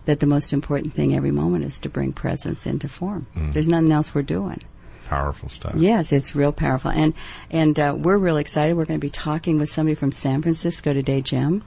that 0.06 0.20
the 0.20 0.26
most 0.26 0.52
important 0.52 0.94
thing 0.94 1.14
every 1.14 1.30
moment 1.30 1.64
is 1.64 1.78
to 1.80 1.88
bring 1.88 2.12
presence 2.12 2.66
into 2.66 2.88
form. 2.88 3.26
Mm. 3.36 3.52
There's 3.52 3.68
nothing 3.68 3.92
else 3.92 4.14
we're 4.14 4.22
doing. 4.22 4.62
Powerful 5.08 5.48
stuff. 5.48 5.74
Yes, 5.76 6.10
it's 6.10 6.34
real 6.34 6.52
powerful, 6.52 6.90
and 6.90 7.14
and 7.50 7.78
uh, 7.78 7.94
we're 7.96 8.18
real 8.18 8.38
excited. 8.38 8.76
We're 8.76 8.86
going 8.86 8.98
to 8.98 9.06
be 9.06 9.10
talking 9.10 9.58
with 9.58 9.70
somebody 9.70 9.94
from 9.94 10.10
San 10.10 10.42
Francisco 10.42 10.92
today, 10.92 11.20
Jim. 11.20 11.62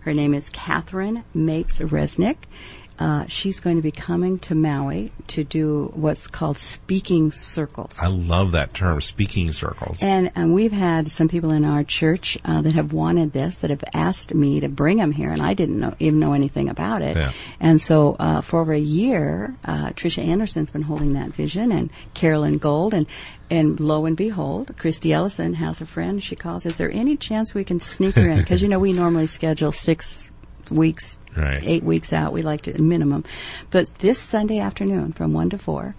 Her 0.00 0.14
name 0.14 0.34
is 0.34 0.50
Catherine 0.50 1.24
Mapes 1.34 1.80
Resnick. 1.80 2.36
Uh, 2.98 3.26
she's 3.26 3.60
going 3.60 3.76
to 3.76 3.82
be 3.82 3.90
coming 3.90 4.38
to 4.38 4.54
Maui 4.54 5.12
to 5.28 5.44
do 5.44 5.90
what's 5.94 6.26
called 6.26 6.56
speaking 6.58 7.32
circles. 7.32 7.98
I 8.00 8.08
love 8.08 8.52
that 8.52 8.74
term, 8.74 9.00
speaking 9.00 9.52
circles. 9.52 10.02
And, 10.02 10.32
and 10.34 10.54
we've 10.54 10.72
had 10.72 11.10
some 11.10 11.28
people 11.28 11.50
in 11.50 11.64
our 11.64 11.84
church 11.84 12.38
uh, 12.44 12.62
that 12.62 12.72
have 12.72 12.92
wanted 12.92 13.32
this, 13.32 13.58
that 13.58 13.70
have 13.70 13.84
asked 13.92 14.34
me 14.34 14.60
to 14.60 14.68
bring 14.68 14.96
them 14.96 15.12
here, 15.12 15.30
and 15.30 15.42
I 15.42 15.54
didn't 15.54 15.78
know, 15.78 15.94
even 15.98 16.20
know 16.20 16.32
anything 16.32 16.68
about 16.68 17.02
it. 17.02 17.16
Yeah. 17.16 17.32
And 17.60 17.80
so 17.80 18.16
uh, 18.18 18.40
for 18.40 18.60
over 18.60 18.72
a 18.72 18.78
year, 18.78 19.54
uh, 19.64 19.90
Tricia 19.90 20.24
Anderson's 20.24 20.70
been 20.70 20.82
holding 20.82 21.14
that 21.14 21.30
vision, 21.30 21.72
and 21.72 21.90
Carolyn 22.14 22.58
Gold, 22.58 22.94
and 22.94 23.06
and 23.48 23.78
lo 23.78 24.06
and 24.06 24.16
behold, 24.16 24.76
Christy 24.76 25.12
Ellison 25.12 25.54
has 25.54 25.80
a 25.80 25.86
friend. 25.86 26.22
She 26.22 26.34
calls. 26.34 26.66
Is 26.66 26.78
there 26.78 26.90
any 26.90 27.16
chance 27.16 27.54
we 27.54 27.62
can 27.62 27.78
sneak 27.78 28.16
her 28.16 28.28
in? 28.30 28.36
Because 28.46 28.62
you 28.62 28.68
know 28.68 28.78
we 28.78 28.92
normally 28.92 29.26
schedule 29.26 29.72
six 29.72 30.30
weeks, 30.70 31.18
Right. 31.36 31.62
eight 31.64 31.82
weeks 31.84 32.12
out. 32.12 32.32
We 32.32 32.42
like 32.42 32.62
to 32.62 32.82
minimum, 32.82 33.24
but 33.70 33.92
this 33.98 34.18
Sunday 34.18 34.58
afternoon 34.58 35.12
from 35.12 35.32
one 35.32 35.50
to 35.50 35.58
four, 35.58 35.94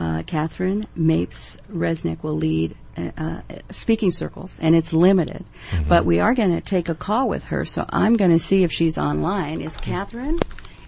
uh, 0.00 0.22
Catherine 0.26 0.86
Mapes 0.96 1.56
Resnick 1.72 2.22
will 2.22 2.36
lead 2.36 2.76
uh, 2.96 3.10
uh, 3.16 3.40
speaking 3.70 4.10
circles, 4.10 4.56
and 4.60 4.74
it's 4.74 4.92
limited. 4.92 5.44
But 5.88 6.04
we 6.04 6.18
are 6.20 6.34
going 6.34 6.50
to 6.54 6.60
take 6.60 6.88
a 6.88 6.94
call 6.94 7.28
with 7.28 7.44
her, 7.44 7.64
so 7.64 7.84
I'm 7.90 8.16
going 8.16 8.30
to 8.32 8.38
see 8.38 8.64
if 8.64 8.72
she's 8.72 8.98
online. 8.98 9.60
Is 9.60 9.76
Catherine? 9.76 10.38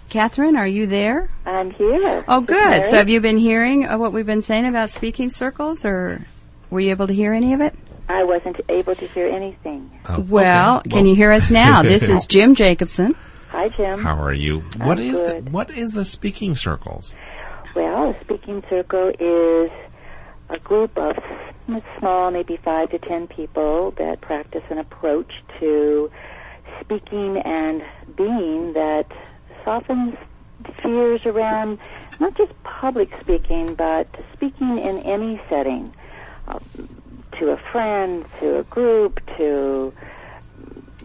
Catherine, 0.09 0.57
are 0.57 0.67
you 0.67 0.87
there? 0.89 1.31
I'm 1.47 1.71
here. 1.71 2.25
Oh, 2.27 2.41
good. 2.41 2.57
Mary. 2.71 2.85
So 2.85 2.97
have 2.97 3.09
you 3.09 3.21
been 3.21 3.39
hearing 3.39 3.87
uh, 3.87 3.97
what 3.97 4.13
we've 4.13 4.27
been 4.27 4.43
saying 4.43 4.67
about 4.67 4.91
speaking 4.91 5.31
circles, 5.31 5.85
or 5.85 6.21
were 6.69 6.81
you 6.81 6.91
able 6.91 7.07
to 7.07 7.13
hear 7.15 7.33
any 7.33 7.53
of 7.53 7.61
it? 7.61 7.75
I 8.11 8.25
wasn't 8.25 8.61
able 8.69 8.97
to 8.97 9.07
hear 9.07 9.29
anything. 9.29 9.89
Oh, 10.09 10.21
Well, 10.29 10.79
okay. 10.79 10.91
can 10.91 11.07
you 11.07 11.15
hear 11.15 11.31
us 11.33 11.49
now? 11.51 11.83
This 11.91 12.03
is 12.09 12.27
Jim 12.27 12.55
Jacobson. 12.57 13.15
Hi, 13.51 13.69
Jim. 13.69 14.01
How 14.01 14.21
are 14.21 14.33
you? 14.35 14.61
What 14.79 14.99
I'm 14.99 15.05
is 15.05 15.23
the 15.23 15.35
good. 15.35 15.53
what 15.53 15.71
is 15.71 15.93
the 15.93 16.05
speaking 16.05 16.57
circles? 16.57 17.15
Well, 17.77 18.11
a 18.11 18.21
speaking 18.21 18.65
circle 18.69 19.09
is 19.19 19.71
a 20.49 20.59
group 20.59 20.97
of 20.99 21.17
small, 21.99 22.31
maybe 22.33 22.57
five 22.57 22.91
to 22.91 22.99
ten 22.99 23.29
people 23.29 23.93
that 23.93 24.21
practice 24.21 24.65
an 24.71 24.79
approach 24.79 25.33
to 25.61 26.11
speaking 26.81 27.37
and 27.39 27.83
being 28.17 28.73
that 28.73 29.07
softens 29.65 30.17
fears 30.83 31.21
around 31.27 31.79
not 32.19 32.37
just 32.37 32.53
public 32.65 33.09
speaking, 33.21 33.75
but 33.75 34.07
speaking 34.35 34.79
in 34.79 34.99
any 34.99 35.41
setting. 35.49 35.93
Uh, 36.49 36.59
to 37.41 37.51
a 37.51 37.57
friend, 37.57 38.25
to 38.39 38.59
a 38.59 38.63
group, 38.65 39.19
to 39.39 39.93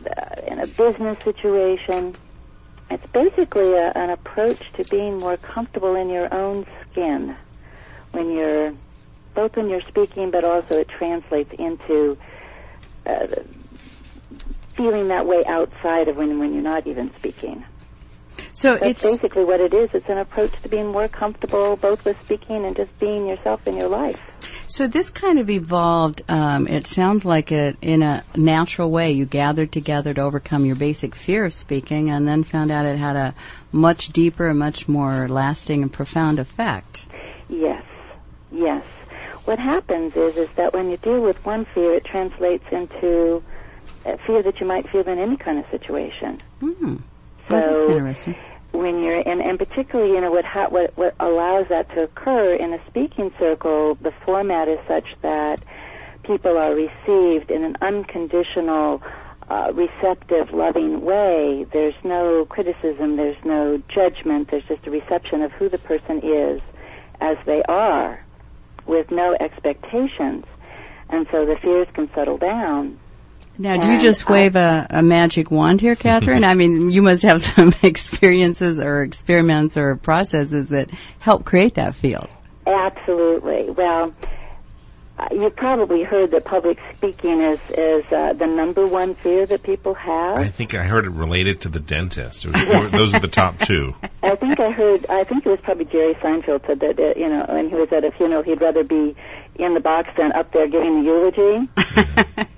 uh, 0.05 0.41
in 0.47 0.59
a 0.59 0.67
business 0.67 1.17
situation. 1.23 2.15
It's 2.91 3.07
basically 3.07 3.73
a, 3.73 3.91
an 3.95 4.11
approach 4.11 4.61
to 4.73 4.83
being 4.83 5.17
more 5.17 5.37
comfortable 5.37 5.95
in 5.95 6.09
your 6.09 6.31
own 6.31 6.67
skin 6.91 7.35
when 8.11 8.31
you're 8.31 8.73
both 9.33 9.55
when 9.55 9.69
you're 9.69 9.81
speaking, 9.81 10.29
but 10.29 10.43
also 10.43 10.79
it 10.79 10.89
translates 10.89 11.51
into 11.53 12.17
uh, 13.05 13.27
feeling 14.75 15.07
that 15.07 15.25
way 15.25 15.43
outside 15.45 16.09
of 16.09 16.17
when 16.17 16.37
when 16.37 16.53
you're 16.53 16.61
not 16.61 16.85
even 16.85 17.13
speaking. 17.15 17.63
So 18.53 18.75
That's 18.75 19.03
it's 19.03 19.03
basically 19.03 19.45
what 19.45 19.59
it 19.59 19.73
is. 19.73 19.89
It's 19.93 20.09
an 20.09 20.17
approach 20.17 20.51
to 20.61 20.69
being 20.69 20.87
more 20.87 21.07
comfortable 21.07 21.75
both 21.77 22.05
with 22.05 22.21
speaking 22.23 22.65
and 22.65 22.75
just 22.75 22.97
being 22.99 23.25
yourself 23.25 23.65
in 23.67 23.77
your 23.77 23.89
life. 23.89 24.21
So 24.67 24.87
this 24.87 25.09
kind 25.09 25.39
of 25.39 25.49
evolved. 25.49 26.21
Um, 26.27 26.67
it 26.67 26.87
sounds 26.87 27.25
like 27.25 27.51
it 27.51 27.77
in 27.81 28.01
a 28.03 28.23
natural 28.35 28.89
way. 28.89 29.11
You 29.11 29.25
gathered 29.25 29.71
together 29.71 30.13
to 30.13 30.21
overcome 30.21 30.65
your 30.65 30.75
basic 30.75 31.15
fear 31.15 31.45
of 31.45 31.53
speaking, 31.53 32.09
and 32.09 32.27
then 32.27 32.43
found 32.43 32.71
out 32.71 32.85
it 32.85 32.97
had 32.97 33.15
a 33.15 33.33
much 33.71 34.09
deeper, 34.09 34.53
much 34.53 34.87
more 34.87 35.27
lasting 35.27 35.81
and 35.81 35.91
profound 35.91 36.39
effect. 36.39 37.07
Yes, 37.49 37.83
yes. 38.51 38.85
What 39.45 39.59
happens 39.59 40.15
is 40.15 40.35
is 40.37 40.49
that 40.55 40.73
when 40.73 40.89
you 40.89 40.97
deal 40.97 41.21
with 41.21 41.43
one 41.45 41.65
fear, 41.65 41.93
it 41.93 42.05
translates 42.05 42.65
into 42.71 43.43
a 44.05 44.17
fear 44.19 44.41
that 44.41 44.59
you 44.59 44.65
might 44.65 44.89
feel 44.89 45.07
in 45.07 45.19
any 45.19 45.37
kind 45.37 45.59
of 45.59 45.65
situation. 45.69 46.41
Hmm. 46.59 46.95
Well, 47.49 47.79
that's 47.79 47.91
interesting. 47.91 48.35
When 48.77 49.01
you're 49.03 49.27
and, 49.27 49.41
and 49.41 49.57
particularly 49.57 50.11
you 50.13 50.21
know 50.21 50.31
what, 50.31 50.45
ha- 50.45 50.69
what 50.69 50.97
what 50.97 51.15
allows 51.19 51.67
that 51.69 51.89
to 51.89 52.03
occur 52.03 52.53
in 52.53 52.73
a 52.73 52.87
speaking 52.87 53.31
circle 53.39 53.95
the 53.95 54.11
format 54.25 54.67
is 54.67 54.79
such 54.87 55.07
that 55.21 55.63
people 56.23 56.57
are 56.57 56.73
received 56.73 57.51
in 57.51 57.63
an 57.63 57.75
unconditional 57.81 59.01
uh, 59.47 59.71
receptive 59.73 60.51
loving 60.51 61.01
way. 61.01 61.67
There's 61.71 61.95
no 62.03 62.45
criticism 62.45 63.15
there's 63.17 63.43
no 63.43 63.81
judgment 63.87 64.49
there's 64.51 64.65
just 64.65 64.85
a 64.87 64.91
reception 64.91 65.41
of 65.41 65.51
who 65.51 65.69
the 65.69 65.77
person 65.77 66.21
is 66.23 66.61
as 67.21 67.37
they 67.45 67.63
are 67.63 68.23
with 68.85 69.11
no 69.11 69.35
expectations. 69.39 70.45
And 71.09 71.27
so 71.31 71.45
the 71.45 71.55
fears 71.55 71.87
can 71.93 72.09
settle 72.13 72.37
down 72.37 72.99
Now, 73.57 73.77
do 73.77 73.91
you 73.91 73.99
just 73.99 74.27
wave 74.27 74.55
a, 74.55 74.85
a 74.89 75.01
magic 75.01 75.49
wand 75.49 75.81
here, 75.81 75.95
Catherine? 75.95 76.43
I 76.45 76.53
mean, 76.55 76.91
you 76.91 77.01
must 77.01 77.23
have 77.23 77.41
some 77.41 77.73
experiences 77.83 78.79
or 78.79 79.01
experiments 79.01 79.77
or 79.77 79.95
processes 79.95 80.69
that 80.69 80.91
help 81.19 81.45
create 81.45 81.75
that 81.75 81.95
field. 81.95 82.27
Absolutely. 82.67 83.69
Well, 83.71 84.13
you've 85.31 85.55
probably 85.55 86.03
heard 86.03 86.31
that 86.31 86.45
public 86.45 86.77
speaking 86.95 87.41
is 87.41 87.59
is 87.69 88.05
uh, 88.11 88.33
the 88.33 88.45
number 88.45 88.85
one 88.85 89.15
fear 89.15 89.45
that 89.45 89.63
people 89.63 89.93
have. 89.93 90.37
I 90.37 90.49
think 90.49 90.73
I 90.73 90.83
heard 90.83 91.05
it 91.05 91.11
related 91.11 91.61
to 91.61 91.69
the 91.69 91.79
dentist. 91.79 92.45
It 92.45 92.51
was, 92.53 92.91
those 92.91 93.13
are 93.13 93.19
the 93.19 93.27
top 93.27 93.59
two. 93.59 93.95
I 94.23 94.35
think 94.35 94.59
I 94.59 94.71
heard. 94.71 95.05
I 95.07 95.23
think 95.23 95.45
it 95.45 95.49
was 95.49 95.59
probably 95.61 95.85
Jerry 95.85 96.15
Seinfeld 96.15 96.65
said 96.67 96.79
that. 96.81 96.99
Uh, 96.99 97.17
you 97.17 97.29
know, 97.29 97.45
when 97.47 97.69
he 97.69 97.75
was 97.75 97.89
at 97.91 98.03
a 98.03 98.11
funeral, 98.11 98.43
he'd 98.43 98.61
rather 98.61 98.83
be 98.83 99.15
in 99.55 99.73
the 99.73 99.79
box 99.79 100.09
than 100.17 100.31
up 100.33 100.51
there 100.51 100.67
giving 100.67 101.03
the 101.03 101.09
eulogy. 101.09 101.69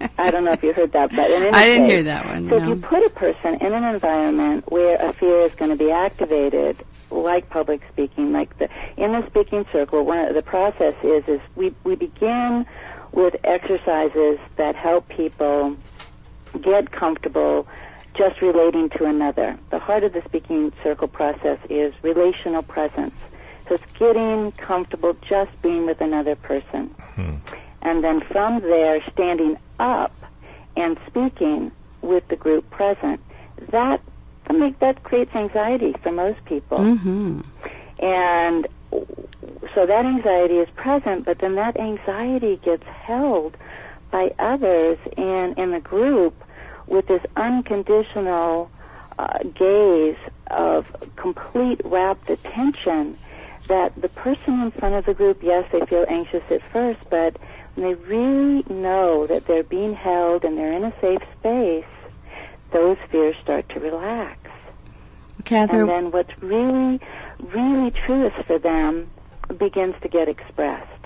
I 0.18 0.32
don't 0.32 0.44
know 0.44 0.54
if 0.54 0.64
you 0.64 0.74
heard 0.74 0.94
that, 0.94 1.16
but 1.16 1.30
in 1.30 1.44
any 1.44 1.52
I 1.52 1.66
didn't 1.66 1.84
case, 1.84 1.92
hear 1.92 2.04
that 2.04 2.26
one, 2.26 2.50
So 2.50 2.58
if 2.58 2.68
you 2.68 2.76
put 2.78 3.06
a 3.06 3.10
person 3.12 3.56
in 3.56 3.74
an 3.74 3.84
environment 3.84 4.72
where 4.72 4.96
a 4.96 5.14
fear 5.14 5.42
is 5.42 5.54
going 5.56 5.72
to 5.72 5.78
be 5.78 5.92
activated, 5.92 6.84
like 7.10 7.50
public 7.50 7.82
speaking, 7.92 8.32
like 8.32 8.58
the 8.58 8.70
in 8.98 9.12
the 9.14 9.26
speaking 9.28 9.66
circle, 9.72 10.06
one 10.06 10.20
of 10.20 10.36
the 10.36 10.42
process 10.42 10.96
is 11.04 11.24
is 11.28 11.42
we 11.56 11.74
we 11.84 11.96
begin 11.96 12.66
with 13.12 13.36
exercises 13.44 14.40
that 14.58 14.76
help 14.76 15.08
people 15.10 15.76
get 16.62 16.92
comfortable 16.92 17.68
just 18.16 18.42
relating 18.42 18.90
to 18.90 19.06
another. 19.06 19.58
The 19.70 19.80
heart 19.80 20.04
of 20.04 20.14
the 20.14 20.24
speaking 20.26 20.74
circle 20.84 21.08
process 21.08 21.60
is 21.70 21.94
relational 22.02 22.64
presence. 22.64 23.14
So 23.68 23.76
it's 23.76 23.92
getting 24.00 24.52
comfortable 24.54 25.16
just 25.28 25.52
being 25.62 25.86
with 25.86 26.02
another 26.02 26.36
person. 26.36 26.88
Hmm. 27.16 27.36
And 27.82 28.04
then 28.04 28.22
from 28.22 28.62
there, 28.62 29.04
standing 29.12 29.58
up 29.80 30.14
and 30.76 30.98
speaking 31.08 31.72
with 32.02 32.28
the 32.30 32.36
group 32.36 32.70
present. 32.70 33.20
That 33.72 34.02
that, 34.48 34.56
mean, 34.56 34.76
that 34.80 35.04
creates 35.04 35.34
anxiety 35.36 35.94
for 36.02 36.12
most 36.12 36.44
people. 36.46 36.80
Mm-hmm. 36.80 37.42
And 38.00 38.68
so 39.74 39.86
that 39.86 40.06
anxiety 40.06 40.56
is 40.56 40.70
present, 40.76 41.26
but 41.26 41.40
then 41.40 41.56
that 41.56 41.78
anxiety 41.78 42.60
gets 42.64 42.84
held 42.84 43.58
by 44.12 44.34
others 44.40 44.98
in, 45.18 45.54
in 45.58 45.72
the 45.72 45.80
group 45.80 46.34
with 46.88 47.08
this 47.08 47.22
unconditional 47.36 48.72
uh, 49.20 49.40
gaze 49.56 50.18
of 50.48 50.86
complete 51.16 51.82
rapt 51.84 52.30
attention 52.30 53.18
that 53.68 54.00
the 54.00 54.10
person 54.10 54.62
in 54.62 54.72
front 54.72 54.96
of 54.96 55.06
the 55.06 55.14
group, 55.14 55.40
yes, 55.44 55.68
they 55.72 55.86
feel 55.88 56.06
anxious 56.08 56.44
at 56.50 56.62
first, 56.72 57.00
but 57.10 57.38
when 57.76 57.88
they 57.88 57.96
really 57.96 58.64
know 58.70 59.28
that 59.28 59.46
they're 59.48 59.64
being 59.64 59.94
held 59.94 60.46
and 60.46 60.58
they're 60.58 60.72
in 60.72 60.86
a 60.86 60.94
safe 61.02 61.22
space, 61.40 61.86
those 62.78 62.98
fears 63.12 63.36
start 63.42 63.68
to 63.70 63.80
relax. 63.80 64.38
And 65.72 65.90
then 65.90 66.12
what's 66.12 66.32
really, 66.44 67.00
really 67.40 67.92
truest 68.06 68.36
for 68.46 68.60
them 68.60 69.10
begins 69.58 69.96
to 70.04 70.10
get 70.10 70.30
expressed. 70.30 70.97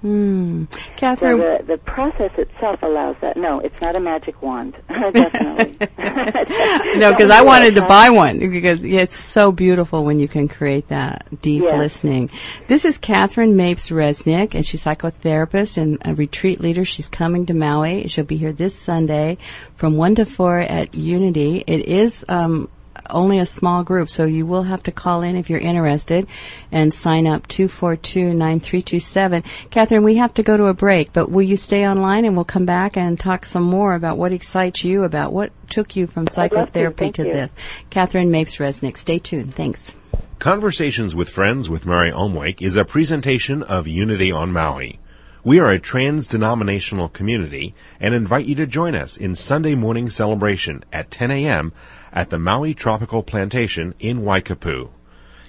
Hmm. 0.00 0.64
So 0.70 0.78
Catherine, 0.96 1.38
the, 1.38 1.64
the 1.66 1.78
process 1.78 2.30
itself 2.38 2.82
allows 2.82 3.16
that. 3.20 3.36
No, 3.36 3.60
it's 3.60 3.80
not 3.80 3.96
a 3.96 4.00
magic 4.00 4.40
wand. 4.42 4.76
Definitely. 4.88 5.88
no, 6.98 7.12
because 7.12 7.30
I 7.30 7.42
wanted 7.42 7.74
to 7.76 7.82
buy 7.82 8.10
one 8.10 8.38
because 8.38 8.82
it's 8.84 9.18
so 9.18 9.52
beautiful 9.52 10.04
when 10.04 10.18
you 10.18 10.28
can 10.28 10.48
create 10.48 10.88
that 10.88 11.26
deep 11.40 11.62
Yes. 11.62 11.78
listening. 11.78 12.30
This 12.66 12.84
is 12.84 12.98
Catherine 12.98 13.56
Mapes 13.56 13.90
Resnick, 13.90 14.54
and 14.54 14.64
she's 14.64 14.84
psychotherapist 14.84 15.76
and 15.76 15.98
a 16.04 16.14
retreat 16.14 16.60
leader. 16.60 16.84
She's 16.84 17.08
coming 17.08 17.46
to 17.46 17.54
Maui. 17.54 18.06
She'll 18.08 18.24
be 18.24 18.36
here 18.36 18.52
this 18.52 18.74
Sunday 18.74 19.38
from 19.76 19.96
one 19.96 20.14
to 20.16 20.24
four 20.26 20.60
at 20.60 20.94
Unity. 20.94 21.64
It 21.66 21.86
is. 21.86 22.24
Um, 22.28 22.68
only 23.08 23.38
a 23.38 23.46
small 23.46 23.82
group, 23.82 24.10
so 24.10 24.24
you 24.24 24.46
will 24.46 24.62
have 24.64 24.82
to 24.84 24.92
call 24.92 25.22
in 25.22 25.36
if 25.36 25.48
you're 25.50 25.60
interested 25.60 26.26
and 26.72 26.92
sign 26.92 27.26
up 27.26 27.46
242-9327. 27.48 29.44
Catherine, 29.70 30.02
we 30.02 30.16
have 30.16 30.34
to 30.34 30.42
go 30.42 30.56
to 30.56 30.66
a 30.66 30.74
break, 30.74 31.12
but 31.12 31.30
will 31.30 31.42
you 31.42 31.56
stay 31.56 31.86
online 31.86 32.24
and 32.24 32.36
we'll 32.36 32.44
come 32.44 32.66
back 32.66 32.96
and 32.96 33.18
talk 33.18 33.44
some 33.44 33.62
more 33.62 33.94
about 33.94 34.18
what 34.18 34.32
excites 34.32 34.84
you 34.84 35.04
about 35.04 35.32
what 35.32 35.52
took 35.68 35.96
you 35.96 36.06
from 36.06 36.24
love 36.24 36.28
to. 36.28 36.34
psychotherapy 36.34 37.10
to 37.12 37.22
this. 37.24 37.50
Catherine 37.90 38.30
Mapes 38.30 38.56
Resnick. 38.56 38.96
Stay 38.96 39.18
tuned. 39.18 39.54
Thanks. 39.54 39.94
Conversations 40.38 41.14
with 41.14 41.28
Friends 41.28 41.68
with 41.68 41.84
Mary 41.84 42.10
Omwake 42.10 42.62
is 42.62 42.76
a 42.76 42.84
presentation 42.84 43.62
of 43.62 43.86
Unity 43.86 44.32
on 44.32 44.52
Maui. 44.52 44.98
We 45.42 45.58
are 45.58 45.70
a 45.70 45.78
trans-denominational 45.78 47.08
community 47.08 47.74
and 47.98 48.12
invite 48.12 48.44
you 48.44 48.54
to 48.56 48.66
join 48.66 48.94
us 48.94 49.16
in 49.16 49.34
Sunday 49.34 49.74
morning 49.74 50.10
celebration 50.10 50.84
at 50.92 51.10
10 51.10 51.30
a.m. 51.30 51.72
at 52.12 52.28
the 52.28 52.38
Maui 52.38 52.74
Tropical 52.74 53.22
Plantation 53.22 53.94
in 53.98 54.20
Waikapu. 54.20 54.90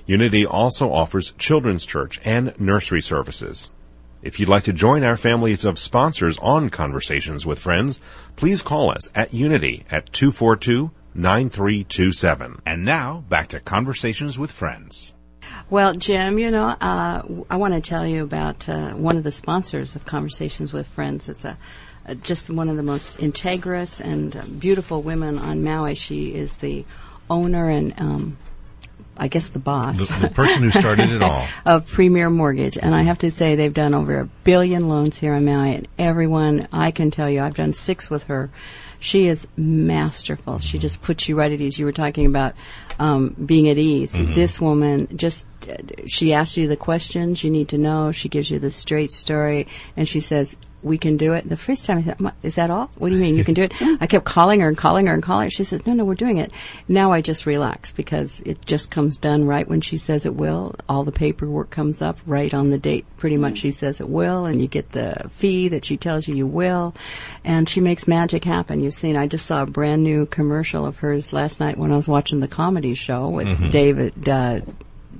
Unity 0.05 0.45
also 0.45 0.93
offers 0.93 1.33
children's 1.37 1.85
church 1.85 2.21
and 2.23 2.57
nursery 2.57 3.01
services. 3.01 3.69
If 4.23 4.39
you'd 4.39 4.47
like 4.47 4.63
to 4.63 4.71
join 4.71 5.03
our 5.03 5.17
families 5.17 5.65
of 5.65 5.77
sponsors 5.77 6.37
on 6.37 6.69
Conversations 6.69 7.45
with 7.45 7.59
Friends, 7.59 7.99
please 8.37 8.61
call 8.61 8.91
us 8.91 9.11
at 9.13 9.33
Unity 9.33 9.83
at 9.91 10.09
242-9327. 10.13 12.61
And 12.65 12.85
now, 12.85 13.25
back 13.27 13.49
to 13.49 13.59
Conversations 13.59 14.39
with 14.39 14.51
Friends. 14.51 15.11
Well, 15.71 15.93
Jim, 15.93 16.37
you 16.37 16.51
know, 16.51 16.65
uh, 16.65 17.23
I 17.49 17.55
want 17.55 17.75
to 17.75 17.79
tell 17.79 18.05
you 18.05 18.23
about 18.23 18.67
uh, 18.67 18.89
one 18.89 19.15
of 19.15 19.23
the 19.23 19.31
sponsors 19.31 19.95
of 19.95 20.05
Conversations 20.05 20.73
with 20.73 20.85
Friends. 20.85 21.29
It's 21.29 21.45
a, 21.45 21.57
a 22.05 22.13
just 22.13 22.49
one 22.49 22.67
of 22.67 22.75
the 22.75 22.83
most 22.83 23.19
integrous 23.19 24.01
and 24.01 24.35
uh, 24.35 24.43
beautiful 24.59 25.01
women 25.01 25.39
on 25.39 25.63
Maui. 25.63 25.95
She 25.95 26.35
is 26.35 26.57
the 26.57 26.83
owner 27.29 27.69
and, 27.69 27.93
um, 27.97 28.37
I 29.15 29.29
guess, 29.29 29.47
the 29.47 29.59
boss. 29.59 30.09
The, 30.09 30.27
the 30.27 30.33
person 30.33 30.61
who 30.61 30.71
started 30.71 31.09
it 31.13 31.21
all. 31.21 31.47
of 31.65 31.87
Premier 31.87 32.29
Mortgage, 32.29 32.77
and 32.77 32.93
I 32.93 33.03
have 33.03 33.19
to 33.19 33.31
say 33.31 33.55
they've 33.55 33.73
done 33.73 33.93
over 33.93 34.19
a 34.19 34.25
billion 34.25 34.89
loans 34.89 35.15
here 35.15 35.33
on 35.33 35.45
Maui, 35.45 35.75
and 35.75 35.87
everyone 35.97 36.67
I 36.73 36.91
can 36.91 37.11
tell 37.11 37.29
you, 37.29 37.41
I've 37.41 37.55
done 37.55 37.71
six 37.71 38.09
with 38.09 38.23
her. 38.23 38.49
She 39.01 39.25
is 39.25 39.47
masterful. 39.57 40.59
She 40.59 40.77
just 40.77 41.01
puts 41.01 41.27
you 41.27 41.35
right 41.35 41.51
at 41.51 41.59
ease. 41.59 41.79
You 41.79 41.85
were 41.85 41.91
talking 41.91 42.27
about 42.27 42.53
um, 42.99 43.29
being 43.29 43.67
at 43.67 43.79
ease. 43.79 44.11
This 44.13 44.61
woman 44.61 45.07
just 45.17 45.47
she 46.05 46.33
asks 46.33 46.55
you 46.55 46.67
the 46.67 46.77
questions 46.77 47.43
you 47.43 47.49
need 47.49 47.69
to 47.69 47.79
know. 47.79 48.11
She 48.11 48.29
gives 48.29 48.51
you 48.51 48.59
the 48.59 48.69
straight 48.71 49.11
story, 49.11 49.67
and 49.97 50.07
she 50.07 50.21
says. 50.21 50.55
We 50.83 50.97
can 50.97 51.17
do 51.17 51.33
it. 51.33 51.47
The 51.47 51.57
first 51.57 51.85
time 51.85 51.99
I 51.99 52.01
thought, 52.01 52.33
is 52.43 52.55
that 52.55 52.69
all? 52.69 52.89
What 52.97 53.09
do 53.09 53.15
you 53.15 53.21
mean 53.21 53.35
you 53.35 53.43
can 53.43 53.53
do 53.53 53.63
it? 53.63 53.73
I 54.01 54.07
kept 54.07 54.25
calling 54.25 54.61
her 54.61 54.67
and 54.67 54.77
calling 54.77 55.07
her 55.07 55.13
and 55.13 55.21
calling 55.21 55.47
her. 55.47 55.51
She 55.51 55.63
says, 55.63 55.85
no, 55.85 55.93
no, 55.93 56.05
we're 56.05 56.15
doing 56.15 56.37
it. 56.37 56.51
Now 56.87 57.11
I 57.11 57.21
just 57.21 57.45
relax 57.45 57.91
because 57.91 58.41
it 58.41 58.65
just 58.65 58.89
comes 58.89 59.17
done 59.17 59.45
right 59.45 59.67
when 59.67 59.81
she 59.81 59.97
says 59.97 60.25
it 60.25 60.35
will. 60.35 60.75
All 60.89 61.03
the 61.03 61.11
paperwork 61.11 61.69
comes 61.69 62.01
up 62.01 62.17
right 62.25 62.53
on 62.53 62.71
the 62.71 62.77
date 62.77 63.05
pretty 63.17 63.37
much 63.37 63.59
she 63.59 63.71
says 63.71 64.01
it 64.01 64.09
will 64.09 64.45
and 64.45 64.59
you 64.61 64.67
get 64.67 64.91
the 64.91 65.29
fee 65.35 65.67
that 65.67 65.85
she 65.85 65.97
tells 65.97 66.27
you 66.27 66.35
you 66.35 66.47
will 66.47 66.95
and 67.43 67.69
she 67.69 67.79
makes 67.79 68.07
magic 68.07 68.43
happen. 68.43 68.81
You've 68.81 68.93
seen, 68.93 69.15
I 69.15 69.27
just 69.27 69.45
saw 69.45 69.63
a 69.63 69.65
brand 69.67 70.03
new 70.03 70.25
commercial 70.25 70.85
of 70.85 70.97
hers 70.97 71.31
last 71.31 71.59
night 71.59 71.77
when 71.77 71.91
I 71.91 71.95
was 71.95 72.07
watching 72.07 72.39
the 72.39 72.47
comedy 72.47 72.95
show 72.95 73.29
with 73.29 73.71
David, 73.71 74.27
uh, 74.27 74.61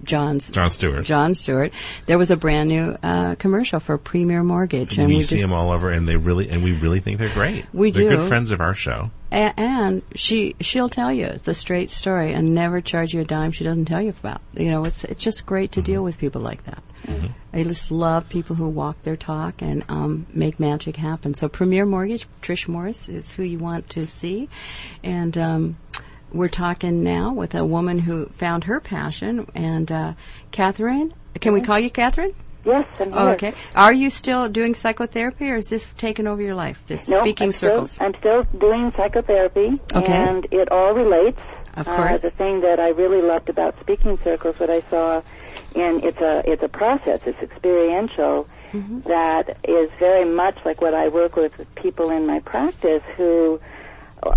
John's 0.03 0.49
Jon 0.51 0.69
Stewart. 0.69 1.05
Jon 1.05 1.33
Stewart. 1.33 1.73
There 2.05 2.17
was 2.17 2.31
a 2.31 2.37
brand 2.37 2.69
new 2.69 2.97
uh, 3.03 3.35
commercial 3.35 3.79
for 3.79 3.97
Premier 3.97 4.43
Mortgage, 4.43 4.97
And 4.97 5.07
we 5.07 5.17
you 5.17 5.23
see 5.23 5.35
just 5.37 5.47
them 5.47 5.53
all 5.53 5.71
over, 5.71 5.89
and 5.89 6.07
they 6.07 6.15
really, 6.17 6.49
and 6.49 6.63
we 6.63 6.73
really 6.73 6.99
think 6.99 7.19
they're 7.19 7.29
great. 7.29 7.65
We 7.73 7.91
they're 7.91 8.09
do. 8.09 8.17
good 8.17 8.27
friends 8.27 8.51
of 8.51 8.61
our 8.61 8.73
show. 8.73 9.11
A- 9.31 9.57
and 9.59 10.01
she 10.15 10.55
she'll 10.59 10.89
tell 10.89 11.11
you 11.13 11.29
the 11.43 11.53
straight 11.53 11.89
story 11.89 12.33
and 12.33 12.53
never 12.53 12.81
charge 12.81 13.13
you 13.13 13.21
a 13.21 13.25
dime 13.25 13.51
she 13.51 13.63
doesn't 13.63 13.85
tell 13.85 14.01
you 14.01 14.09
about. 14.09 14.41
You 14.53 14.69
know, 14.71 14.85
it's 14.85 15.03
it's 15.05 15.23
just 15.23 15.45
great 15.45 15.71
to 15.73 15.81
deal 15.81 16.03
with 16.03 16.17
people 16.17 16.41
like 16.41 16.63
that. 16.65 16.83
I 17.53 17.63
just 17.63 17.89
love 17.89 18.29
people 18.29 18.55
who 18.55 18.69
walk 18.69 19.01
their 19.03 19.15
talk 19.15 19.61
and 19.63 19.83
um, 19.89 20.27
make 20.33 20.59
magic 20.59 20.95
happen. 20.95 21.33
So 21.33 21.49
Premier 21.49 21.83
Mortgage, 21.85 22.27
Trish 22.43 22.67
Morris 22.67 23.09
is 23.09 23.33
who 23.33 23.43
you 23.43 23.59
want 23.59 23.89
to 23.89 24.05
see, 24.05 24.49
and. 25.03 25.37
Um, 25.37 25.77
we're 26.31 26.47
talking 26.47 27.03
now 27.03 27.31
with 27.33 27.55
a 27.55 27.65
woman 27.65 27.99
who 27.99 28.25
found 28.27 28.63
her 28.65 28.79
passion, 28.79 29.47
and 29.55 29.91
uh, 29.91 30.13
Catherine. 30.51 31.13
Can 31.39 31.53
we 31.53 31.61
call 31.61 31.79
you 31.79 31.89
Catherine? 31.89 32.33
Yes, 32.65 32.85
I'm. 32.99 33.13
Oh, 33.13 33.29
okay. 33.29 33.53
Are 33.75 33.93
you 33.93 34.09
still 34.09 34.47
doing 34.47 34.75
psychotherapy, 34.75 35.49
or 35.49 35.57
is 35.57 35.67
this 35.67 35.93
taken 35.93 36.27
over 36.27 36.41
your 36.41 36.55
life? 36.55 36.83
This 36.87 37.07
No, 37.09 37.19
speaking 37.19 37.47
I'm 37.47 37.51
circles. 37.51 37.91
Still, 37.91 38.05
I'm 38.07 38.15
still 38.19 38.43
doing 38.59 38.91
psychotherapy, 38.95 39.79
Okay. 39.95 40.13
and 40.13 40.45
it 40.51 40.71
all 40.71 40.93
relates. 40.93 41.41
Of 41.75 41.87
Uh, 41.87 41.95
course. 41.95 42.21
the 42.21 42.31
thing 42.31 42.61
that 42.61 42.79
I 42.81 42.89
really 42.89 43.21
loved 43.21 43.49
about 43.49 43.79
speaking 43.79 44.17
circles, 44.23 44.59
what 44.59 44.69
I 44.69 44.81
saw, 44.81 45.21
and 45.75 46.03
it's 46.03 46.19
a 46.19 46.43
it's 46.45 46.61
a 46.63 46.67
process, 46.67 47.21
it's 47.25 47.41
experiential, 47.41 48.47
Mm-hmm. 48.73 49.01
that 49.09 49.57
is 49.65 49.89
very 49.99 50.23
much 50.23 50.57
like 50.63 50.81
what 50.81 50.93
I 50.93 51.09
work 51.09 51.35
with 51.35 51.57
with 51.57 51.73
people 51.75 52.09
in 52.09 52.25
my 52.25 52.39
practice 52.39 53.03
who, 53.17 53.55
uh, 53.55 53.59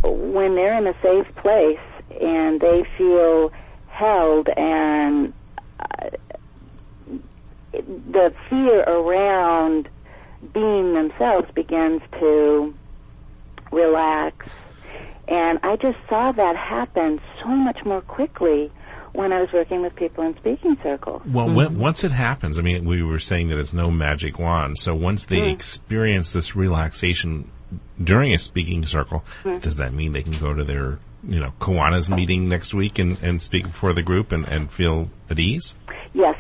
when 0.03 0.55
they're 0.55 0.79
in 0.79 0.87
a 0.87 0.95
safe 1.03 1.35
place 1.37 1.79
and 2.21 2.61
they 2.61 2.85
feel 2.97 3.53
held 3.89 4.49
and 4.49 5.33
uh, 5.81 6.11
the 7.73 8.33
fear 8.49 8.83
around 8.83 9.89
being 10.53 10.95
themselves 10.95 11.49
begins 11.55 12.03
to 12.21 12.75
relax. 13.73 14.49
And 15.27 15.59
I 15.63 15.77
just 15.77 15.99
saw 16.09 16.33
that 16.33 16.57
happen 16.57 17.21
so 17.43 17.49
much 17.49 17.79
more 17.85 18.03
quickly 18.03 18.71
when 19.13 19.33
I 19.33 19.41
was 19.41 19.49
working 19.53 19.81
with 19.81 19.95
people 19.95 20.25
in 20.25 20.37
speaking 20.37 20.77
circles. 20.83 21.23
Well, 21.25 21.53
when, 21.53 21.79
once 21.79 22.05
it 22.05 22.11
happens, 22.11 22.59
I 22.59 22.63
mean, 22.63 22.85
we 22.85 23.03
were 23.03 23.21
saying 23.21 23.49
that 23.49 23.59
it's 23.59 23.73
no 23.73 23.91
magic 23.91 24.39
wand. 24.39 24.79
So 24.79 24.95
once 24.95 25.25
they 25.25 25.51
experience 25.51 26.33
this 26.33 26.57
relaxation 26.57 27.51
during 28.03 28.33
a 28.33 28.39
speaking 28.39 28.85
circle, 28.87 29.25
hmm. 29.43 29.59
does 29.59 29.77
that 29.77 29.93
mean 29.93 30.13
they 30.13 30.23
can 30.23 30.33
go 30.33 30.55
to 30.55 30.65
their, 30.65 30.99
you 31.27 31.41
know, 31.41 31.53
Kiwanis 31.61 32.15
meeting 32.15 32.49
next 32.49 32.75
week 32.75 32.99
and, 32.99 33.19
and 33.23 33.41
speak 33.41 33.65
before 33.65 33.93
the 33.93 34.03
group 34.03 34.33
and, 34.33 34.47
and 34.49 34.71
feel 34.71 35.11
at 35.31 35.39
ease? 35.39 35.77
Yes. 36.13 36.37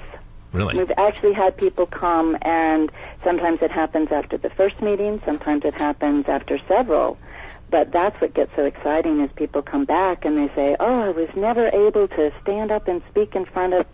Really? 0.52 0.78
We've 0.78 0.92
actually 0.96 1.32
had 1.32 1.56
people 1.56 1.86
come, 1.86 2.38
and 2.42 2.90
sometimes 3.24 3.58
it 3.60 3.72
happens 3.72 4.12
after 4.12 4.38
the 4.38 4.50
first 4.50 4.80
meeting, 4.80 5.20
sometimes 5.24 5.64
it 5.64 5.74
happens 5.74 6.28
after 6.28 6.60
several. 6.68 7.18
But 7.70 7.90
that's 7.90 8.18
what 8.20 8.34
gets 8.34 8.54
so 8.54 8.64
exciting 8.64 9.20
is 9.20 9.30
people 9.34 9.60
come 9.60 9.84
back 9.84 10.24
and 10.24 10.38
they 10.38 10.54
say, 10.54 10.76
"Oh, 10.78 11.00
I 11.00 11.08
was 11.08 11.28
never 11.34 11.66
able 11.66 12.06
to 12.06 12.32
stand 12.40 12.70
up 12.70 12.86
and 12.86 13.02
speak 13.10 13.34
in 13.34 13.46
front 13.46 13.74
of 13.74 13.84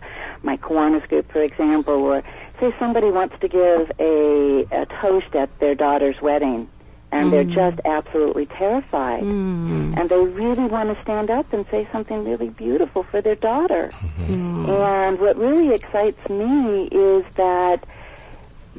my 0.42 0.58
Kiwanis 0.58 1.08
group, 1.08 1.32
for 1.32 1.42
example, 1.42 1.94
or 1.94 2.22
say 2.60 2.74
somebody 2.78 3.10
wants 3.10 3.36
to 3.40 3.48
give 3.48 3.90
a, 3.98 4.66
a 4.70 4.86
toast 5.00 5.34
at 5.34 5.48
their 5.60 5.74
daughter's 5.74 6.20
wedding." 6.20 6.68
And 7.12 7.32
they're 7.32 7.44
mm. 7.44 7.54
just 7.54 7.80
absolutely 7.84 8.46
terrified. 8.46 9.22
Mm. 9.22 9.94
Mm. 9.94 10.00
And 10.00 10.08
they 10.08 10.16
really 10.16 10.64
want 10.64 10.94
to 10.94 11.02
stand 11.02 11.28
up 11.30 11.52
and 11.52 11.66
say 11.70 11.88
something 11.90 12.24
really 12.24 12.50
beautiful 12.50 13.02
for 13.02 13.20
their 13.20 13.34
daughter. 13.34 13.90
Mm-hmm. 13.92 14.70
And 14.70 15.18
what 15.18 15.36
really 15.36 15.74
excites 15.74 16.28
me 16.28 16.84
is 16.86 17.24
that 17.34 17.84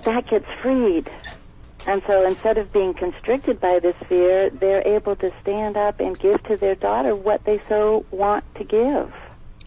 that 0.03 0.27
gets 0.27 0.45
freed. 0.61 1.09
And 1.87 2.01
so 2.05 2.25
instead 2.25 2.57
of 2.57 2.71
being 2.71 2.93
constricted 2.93 3.59
by 3.59 3.79
this 3.79 3.95
fear, 4.07 4.49
they're 4.49 4.87
able 4.87 5.15
to 5.17 5.31
stand 5.41 5.77
up 5.77 5.99
and 5.99 6.17
give 6.17 6.41
to 6.43 6.55
their 6.55 6.75
daughter 6.75 7.15
what 7.15 7.43
they 7.43 7.59
so 7.67 8.05
want 8.11 8.43
to 8.55 8.63
give. 8.63 9.11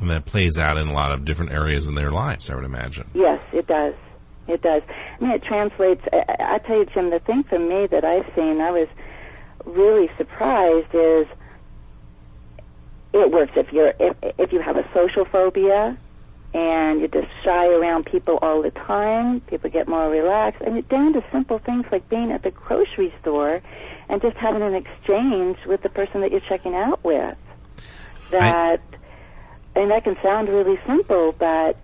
And 0.00 0.10
that 0.10 0.24
plays 0.24 0.58
out 0.58 0.76
in 0.76 0.88
a 0.88 0.92
lot 0.92 1.12
of 1.12 1.24
different 1.24 1.52
areas 1.52 1.86
in 1.86 1.94
their 1.94 2.10
lives, 2.10 2.50
I 2.50 2.54
would 2.54 2.64
imagine. 2.64 3.08
Yes, 3.14 3.40
it 3.52 3.66
does. 3.66 3.94
It 4.46 4.62
does. 4.62 4.82
I 4.88 5.22
mean, 5.22 5.32
it 5.32 5.42
translates. 5.42 6.02
I, 6.12 6.56
I 6.56 6.58
tell 6.58 6.78
you, 6.78 6.86
Jim, 6.86 7.10
the 7.10 7.20
thing 7.20 7.44
for 7.44 7.58
me 7.58 7.86
that 7.86 8.04
I've 8.04 8.30
seen, 8.34 8.60
I 8.60 8.70
was 8.70 8.88
really 9.64 10.10
surprised 10.18 10.94
is 10.94 11.26
it 13.14 13.30
works 13.30 13.52
if 13.56 13.72
you're 13.72 13.94
if 13.98 14.16
if 14.38 14.52
you 14.52 14.60
have 14.60 14.76
a 14.76 14.86
social 14.92 15.24
phobia 15.24 15.96
and 16.54 17.00
you're 17.00 17.08
just 17.08 17.28
shy 17.44 17.66
around 17.66 18.06
people 18.06 18.38
all 18.40 18.62
the 18.62 18.70
time, 18.70 19.40
people 19.40 19.68
get 19.70 19.88
more 19.88 20.08
relaxed. 20.08 20.62
and 20.62 20.74
mean, 20.74 20.84
down 20.88 21.12
to 21.12 21.24
simple 21.32 21.58
things 21.58 21.84
like 21.90 22.08
being 22.08 22.30
at 22.30 22.44
the 22.44 22.52
grocery 22.52 23.12
store 23.20 23.60
and 24.08 24.22
just 24.22 24.36
having 24.36 24.62
an 24.62 24.74
exchange 24.74 25.58
with 25.66 25.82
the 25.82 25.88
person 25.88 26.20
that 26.20 26.30
you're 26.30 26.40
checking 26.40 26.74
out 26.74 27.02
with. 27.02 27.36
That, 28.30 28.80
and 29.74 29.90
that 29.90 30.04
can 30.04 30.16
sound 30.22 30.48
really 30.48 30.78
simple, 30.86 31.32
but 31.32 31.70
it, 31.70 31.76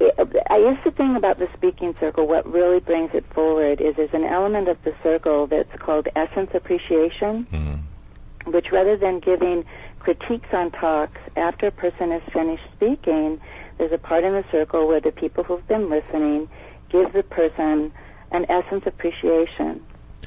I 0.00 0.60
guess 0.60 0.82
the 0.84 0.92
thing 0.92 1.14
about 1.16 1.38
the 1.38 1.48
speaking 1.54 1.94
circle, 2.00 2.26
what 2.26 2.50
really 2.50 2.80
brings 2.80 3.10
it 3.12 3.24
forward 3.34 3.80
is 3.80 3.96
there's 3.96 4.14
an 4.14 4.24
element 4.24 4.68
of 4.68 4.82
the 4.82 4.94
circle 5.02 5.46
that's 5.46 5.70
called 5.78 6.08
essence 6.16 6.50
appreciation, 6.54 7.46
mm-hmm. 7.52 8.50
which 8.50 8.66
rather 8.72 8.96
than 8.96 9.20
giving 9.20 9.64
critiques 9.98 10.48
on 10.52 10.70
talks 10.70 11.20
after 11.36 11.66
a 11.66 11.70
person 11.70 12.10
has 12.10 12.22
finished 12.32 12.62
speaking, 12.74 13.38
there's 13.76 13.92
a 13.92 13.98
part 13.98 14.24
in 14.24 14.32
the 14.32 14.44
circle 14.50 14.88
where 14.88 15.00
the 15.00 15.12
people 15.12 15.44
who've 15.44 15.66
been 15.68 15.90
listening 15.90 16.48
give 16.90 17.12
the 17.12 17.22
person 17.22 17.92
an 18.32 18.46
essence 18.48 18.84
appreciation. 18.86 19.84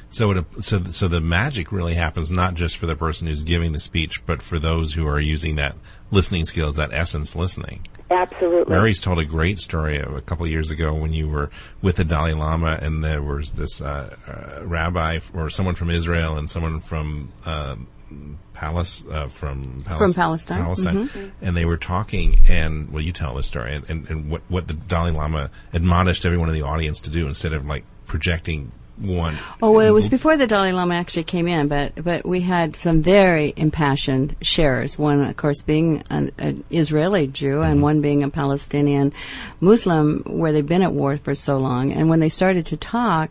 So 0.08 0.30
it, 0.30 0.44
so 0.60 0.84
so 0.84 1.08
the 1.08 1.20
magic 1.20 1.72
really 1.72 1.94
happens 1.94 2.30
not 2.30 2.54
just 2.54 2.76
for 2.76 2.86
the 2.86 2.94
person 2.94 3.26
who's 3.26 3.42
giving 3.42 3.72
the 3.72 3.80
speech, 3.80 4.24
but 4.26 4.42
for 4.42 4.60
those 4.60 4.94
who 4.94 5.06
are 5.06 5.18
using 5.18 5.56
that 5.56 5.74
listening 6.12 6.44
skills, 6.44 6.76
that 6.76 6.92
essence 6.92 7.34
listening. 7.34 7.86
Absolutely. 8.10 8.74
Mary's 8.74 9.00
told 9.00 9.18
a 9.18 9.24
great 9.24 9.58
story 9.58 9.98
a 9.98 10.20
couple 10.22 10.44
of 10.44 10.50
years 10.50 10.70
ago 10.70 10.94
when 10.94 11.12
you 11.12 11.28
were 11.28 11.50
with 11.82 11.96
the 11.96 12.04
Dalai 12.04 12.34
Lama, 12.34 12.78
and 12.80 13.02
there 13.02 13.22
was 13.22 13.52
this 13.52 13.80
uh, 13.80 14.14
uh, 14.26 14.64
rabbi 14.64 15.18
or 15.32 15.48
someone 15.48 15.74
from 15.74 15.90
Israel 15.90 16.36
and 16.36 16.48
someone 16.48 16.80
from 16.80 17.32
uh, 17.46 17.76
Palace 18.52 19.04
uh, 19.10 19.28
from 19.28 19.80
Palis- 19.80 19.98
From 19.98 20.14
Palestine. 20.14 20.62
Palestine, 20.62 21.32
and 21.42 21.56
they 21.56 21.64
were 21.64 21.76
talking. 21.76 22.40
And 22.46 22.92
well, 22.92 23.02
you 23.02 23.12
tell 23.12 23.34
the 23.34 23.42
story, 23.42 23.74
and, 23.74 23.88
and, 23.90 24.08
and 24.08 24.30
what 24.30 24.42
what 24.48 24.68
the 24.68 24.74
Dalai 24.74 25.10
Lama 25.10 25.50
admonished 25.72 26.24
everyone 26.24 26.48
in 26.48 26.54
the 26.54 26.62
audience 26.62 27.00
to 27.00 27.10
do 27.10 27.26
instead 27.26 27.52
of 27.52 27.66
like 27.66 27.84
projecting 28.06 28.70
one. 28.98 29.36
Oh, 29.60 29.72
well, 29.72 29.86
it 29.86 29.90
was 29.90 30.08
before 30.08 30.36
the 30.36 30.46
Dalai 30.46 30.72
Lama 30.72 30.94
actually 30.94 31.24
came 31.24 31.48
in, 31.48 31.68
but 31.68 32.02
but 32.02 32.24
we 32.24 32.40
had 32.40 32.76
some 32.76 33.02
very 33.02 33.52
impassioned 33.56 34.36
sharers. 34.40 34.98
One, 34.98 35.24
of 35.24 35.36
course, 35.36 35.62
being 35.62 36.04
an, 36.10 36.32
an 36.38 36.64
Israeli 36.70 37.26
Jew, 37.26 37.62
and 37.62 37.74
mm-hmm. 37.74 37.82
one 37.82 38.00
being 38.00 38.22
a 38.22 38.30
Palestinian 38.30 39.12
Muslim, 39.60 40.22
where 40.26 40.52
they've 40.52 40.66
been 40.66 40.82
at 40.82 40.92
war 40.92 41.16
for 41.16 41.34
so 41.34 41.58
long. 41.58 41.92
And 41.92 42.08
when 42.08 42.20
they 42.20 42.28
started 42.28 42.66
to 42.66 42.76
talk, 42.76 43.30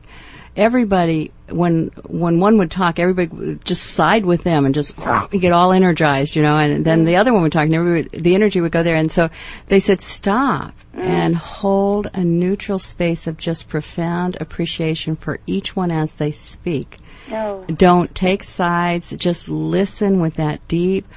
everybody, 0.55 1.31
when 1.49 1.91
when 2.05 2.39
one 2.39 2.57
would 2.57 2.71
talk, 2.71 2.99
everybody 2.99 3.27
would 3.27 3.65
just 3.65 3.83
side 3.83 4.25
with 4.25 4.43
them 4.43 4.65
and 4.65 4.73
just 4.73 4.95
get 5.31 5.51
all 5.51 5.71
energized, 5.71 6.35
you 6.35 6.41
know. 6.41 6.57
And 6.57 6.85
then 6.85 7.05
the 7.05 7.17
other 7.17 7.33
one 7.33 7.43
would 7.43 7.51
talk, 7.51 7.65
and 7.65 7.75
everybody, 7.75 8.19
the 8.19 8.35
energy 8.35 8.61
would 8.61 8.71
go 8.71 8.83
there. 8.83 8.95
And 8.95 9.11
so 9.11 9.29
they 9.67 9.79
said, 9.79 10.01
"Stop 10.01 10.73
and 10.95 11.35
hold 11.35 12.09
a 12.13 12.23
neutral 12.23 12.79
space 12.79 13.27
of 13.27 13.37
just 13.37 13.67
profound 13.67 14.37
appreciation 14.39 15.15
for 15.15 15.39
each 15.47 15.75
one 15.75 15.91
as 15.91 16.13
they 16.13 16.31
speak. 16.31 16.99
No. 17.29 17.65
Don't 17.67 18.13
take 18.13 18.43
sides. 18.43 19.11
Just 19.17 19.49
listen 19.49 20.19
with 20.19 20.35
that 20.35 20.65
deep 20.67 21.07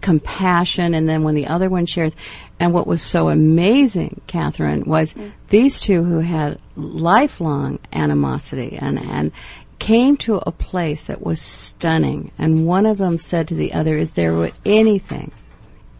compassion. 0.00 0.94
And 0.94 1.08
then 1.08 1.22
when 1.22 1.34
the 1.34 1.46
other 1.46 1.68
one 1.68 1.86
shares, 1.86 2.16
and 2.60 2.72
what 2.72 2.86
was 2.86 3.02
so 3.02 3.28
amazing, 3.28 4.20
Catherine, 4.26 4.84
was 4.84 5.14
these 5.48 5.80
two 5.80 6.04
who 6.04 6.20
had 6.20 6.58
lifelong 6.76 7.78
animosity 7.92 8.76
and, 8.80 8.98
and 8.98 9.32
came 9.78 10.16
to 10.18 10.36
a 10.38 10.52
place 10.52 11.06
that 11.06 11.22
was 11.22 11.40
stunning. 11.40 12.32
And 12.38 12.66
one 12.66 12.86
of 12.86 12.98
them 12.98 13.18
said 13.18 13.48
to 13.48 13.54
the 13.54 13.72
other, 13.72 13.96
is 13.96 14.12
there 14.12 14.50
anything, 14.64 15.32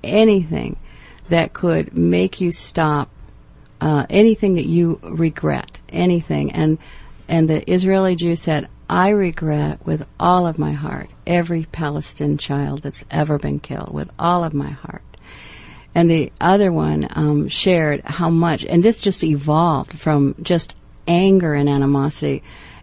anything 0.03 0.77
that 1.29 1.53
could 1.53 1.97
make 1.97 2.41
you 2.41 2.51
stop 2.51 3.11
uh, 3.81 4.07
anything 4.11 4.55
that 4.55 4.67
you 4.67 4.99
regret, 5.03 5.79
anything. 5.91 6.53
And 6.53 6.79
and 7.29 7.49
the 7.49 7.71
Israeli 7.71 8.17
Jew 8.17 8.37
said, 8.37 8.69
I 8.89 9.11
regret 9.11 9.85
with 9.87 10.07
all 10.19 10.47
of 10.47 10.59
my 10.59 10.73
heart 10.73 11.11
every 11.29 11.67
Palestinian 11.71 12.39
child 12.39 12.83
that's 12.83 13.05
ever 13.11 13.39
been 13.39 13.61
killed, 13.61 13.93
with 13.93 14.11
all 14.19 14.43
of 14.43 14.55
my 14.55 14.71
heart. 14.71 15.03
And 15.95 16.11
the 16.11 16.33
other 16.41 16.73
one 16.73 17.07
um, 17.11 17.49
shared 17.49 18.03
how 18.05 18.31
much, 18.31 18.65
and 18.65 18.83
this 18.83 19.01
just 19.01 19.23
evolved 19.23 19.93
from 19.99 20.35
just 20.43 20.75
anger 21.07 21.55
and 21.55 21.69
animosity, 21.69 22.43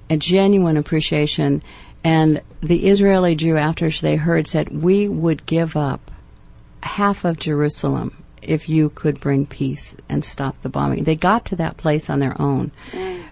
a 0.09 0.17
genuine 0.17 0.77
appreciation. 0.77 1.63
And 2.03 2.41
the 2.61 2.87
Israeli 2.87 3.35
Jew, 3.35 3.57
after 3.57 3.89
they 3.89 4.15
heard, 4.15 4.47
said, 4.47 4.69
We 4.69 5.07
would 5.07 5.45
give 5.45 5.75
up 5.75 6.11
half 6.83 7.25
of 7.25 7.39
Jerusalem 7.39 8.23
if 8.41 8.69
you 8.69 8.89
could 8.89 9.19
bring 9.19 9.45
peace 9.45 9.95
and 10.07 10.23
stop 10.23 10.61
the 10.61 10.69
bombing. 10.69 11.03
They 11.03 11.15
got 11.15 11.45
to 11.45 11.55
that 11.57 11.77
place 11.77 12.09
on 12.09 12.19
their 12.19 12.39
own. 12.39 12.71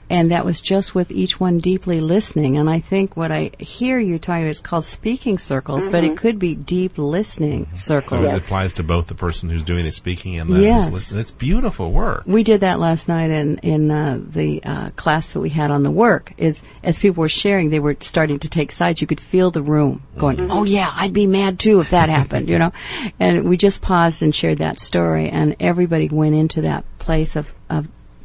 And 0.10 0.32
that 0.32 0.46
was 0.46 0.62
just 0.62 0.94
with 0.94 1.12
each 1.12 1.40
one 1.40 1.60
deeply 1.60 2.00
listening. 2.00 2.58
And 2.58 2.70
I 2.70 2.80
think 2.80 3.16
what 3.16 3.32
I 3.32 3.52
hear 3.60 4.00
you 4.00 4.20
talking 4.20 4.48
is 4.48 4.60
called 4.60 4.86
speaking 4.86 5.38
circles, 5.38 5.88
but 5.88 6.04
it 6.04 6.18
could 6.18 6.40
be 6.40 6.56
deep 6.56 6.98
listening 6.98 7.68
circles. 7.74 8.22
So 8.22 8.36
it 8.36 8.38
applies 8.38 8.74
to 8.74 8.84
both 8.84 9.08
the 9.08 9.16
person 9.16 9.50
who's 9.50 9.64
doing 9.64 9.86
the 9.86 9.92
speaking 9.92 10.40
and 10.40 10.50
the 10.52 10.62
Yes. 10.62 10.86
who's 10.86 10.94
listening. 10.94 11.22
It's 11.22 11.32
beautiful 11.32 11.92
work. 11.92 12.24
We 12.26 12.44
did 12.44 12.62
that 12.62 12.80
last 12.80 13.08
night 13.08 13.30
in 13.32 13.58
in 13.60 13.92
uh, 13.92 14.20
the 14.26 14.64
uh, 14.64 14.90
class 14.92 15.34
that 15.34 15.40
we 15.40 15.50
had 15.50 15.72
on 15.72 15.84
the 15.84 15.92
work. 15.92 16.34
Is 16.38 16.62
as 16.84 17.00
people 17.00 17.22
were 17.22 17.30
sharing, 17.30 17.70
they 17.70 17.80
were 17.80 17.96
starting 18.00 18.40
to 18.40 18.50
take 18.50 18.72
sides. 18.72 19.02
You 19.02 19.08
could 19.08 19.22
feel 19.22 19.52
the 19.52 19.62
room 19.64 20.02
going, 20.18 20.52
"Oh 20.52 20.64
yeah, 20.64 20.92
I'd 20.94 21.14
be 21.14 21.28
mad 21.28 21.60
too 21.60 21.80
if 21.80 21.90
that 21.92 22.10
happened," 22.10 22.50
you 22.50 22.60
know. 22.60 22.72
And 23.20 23.46
we 23.46 23.58
just 23.58 23.82
paused 23.82 24.22
and 24.22 24.34
shared 24.34 24.60
that 24.60 24.80
story, 24.80 25.30
and 25.30 25.56
everybody 25.60 26.08
went 26.10 26.36
into 26.36 26.62
that 26.62 26.84
place 27.00 27.36
of 27.36 27.44
of 27.44 27.54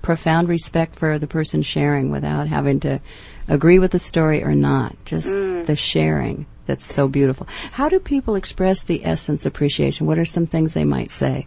profound 0.02 0.48
respect 0.48 0.96
for 0.96 1.18
the 1.18 1.26
person 1.26 1.62
sharing 1.62 2.10
without 2.10 2.48
having 2.48 2.80
to 2.80 3.00
agree 3.48 3.78
with 3.78 3.92
the 3.92 3.98
story 3.98 4.42
or 4.42 4.54
not. 4.54 4.96
Just 5.04 5.32
the 5.32 5.76
sharing. 5.76 6.46
That's 6.66 6.84
so 6.84 7.08
beautiful. 7.08 7.46
How 7.72 7.88
do 7.88 7.98
people 7.98 8.34
express 8.34 8.82
the 8.82 9.04
essence 9.04 9.46
appreciation? 9.46 10.06
What 10.06 10.18
are 10.18 10.24
some 10.26 10.46
things 10.46 10.74
they 10.74 10.84
might 10.84 11.10
say? 11.10 11.46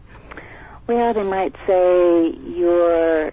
Well, 0.88 1.14
they 1.14 1.24
might 1.24 1.56
say 1.68 2.36
your 2.58 3.32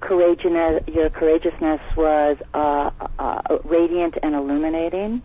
courageousness, 0.00 0.82
your 0.88 1.10
courageousness 1.10 1.80
was 1.96 2.36
uh, 2.54 2.90
uh, 3.18 3.58
radiant 3.64 4.16
and 4.22 4.34
illuminating. 4.34 5.22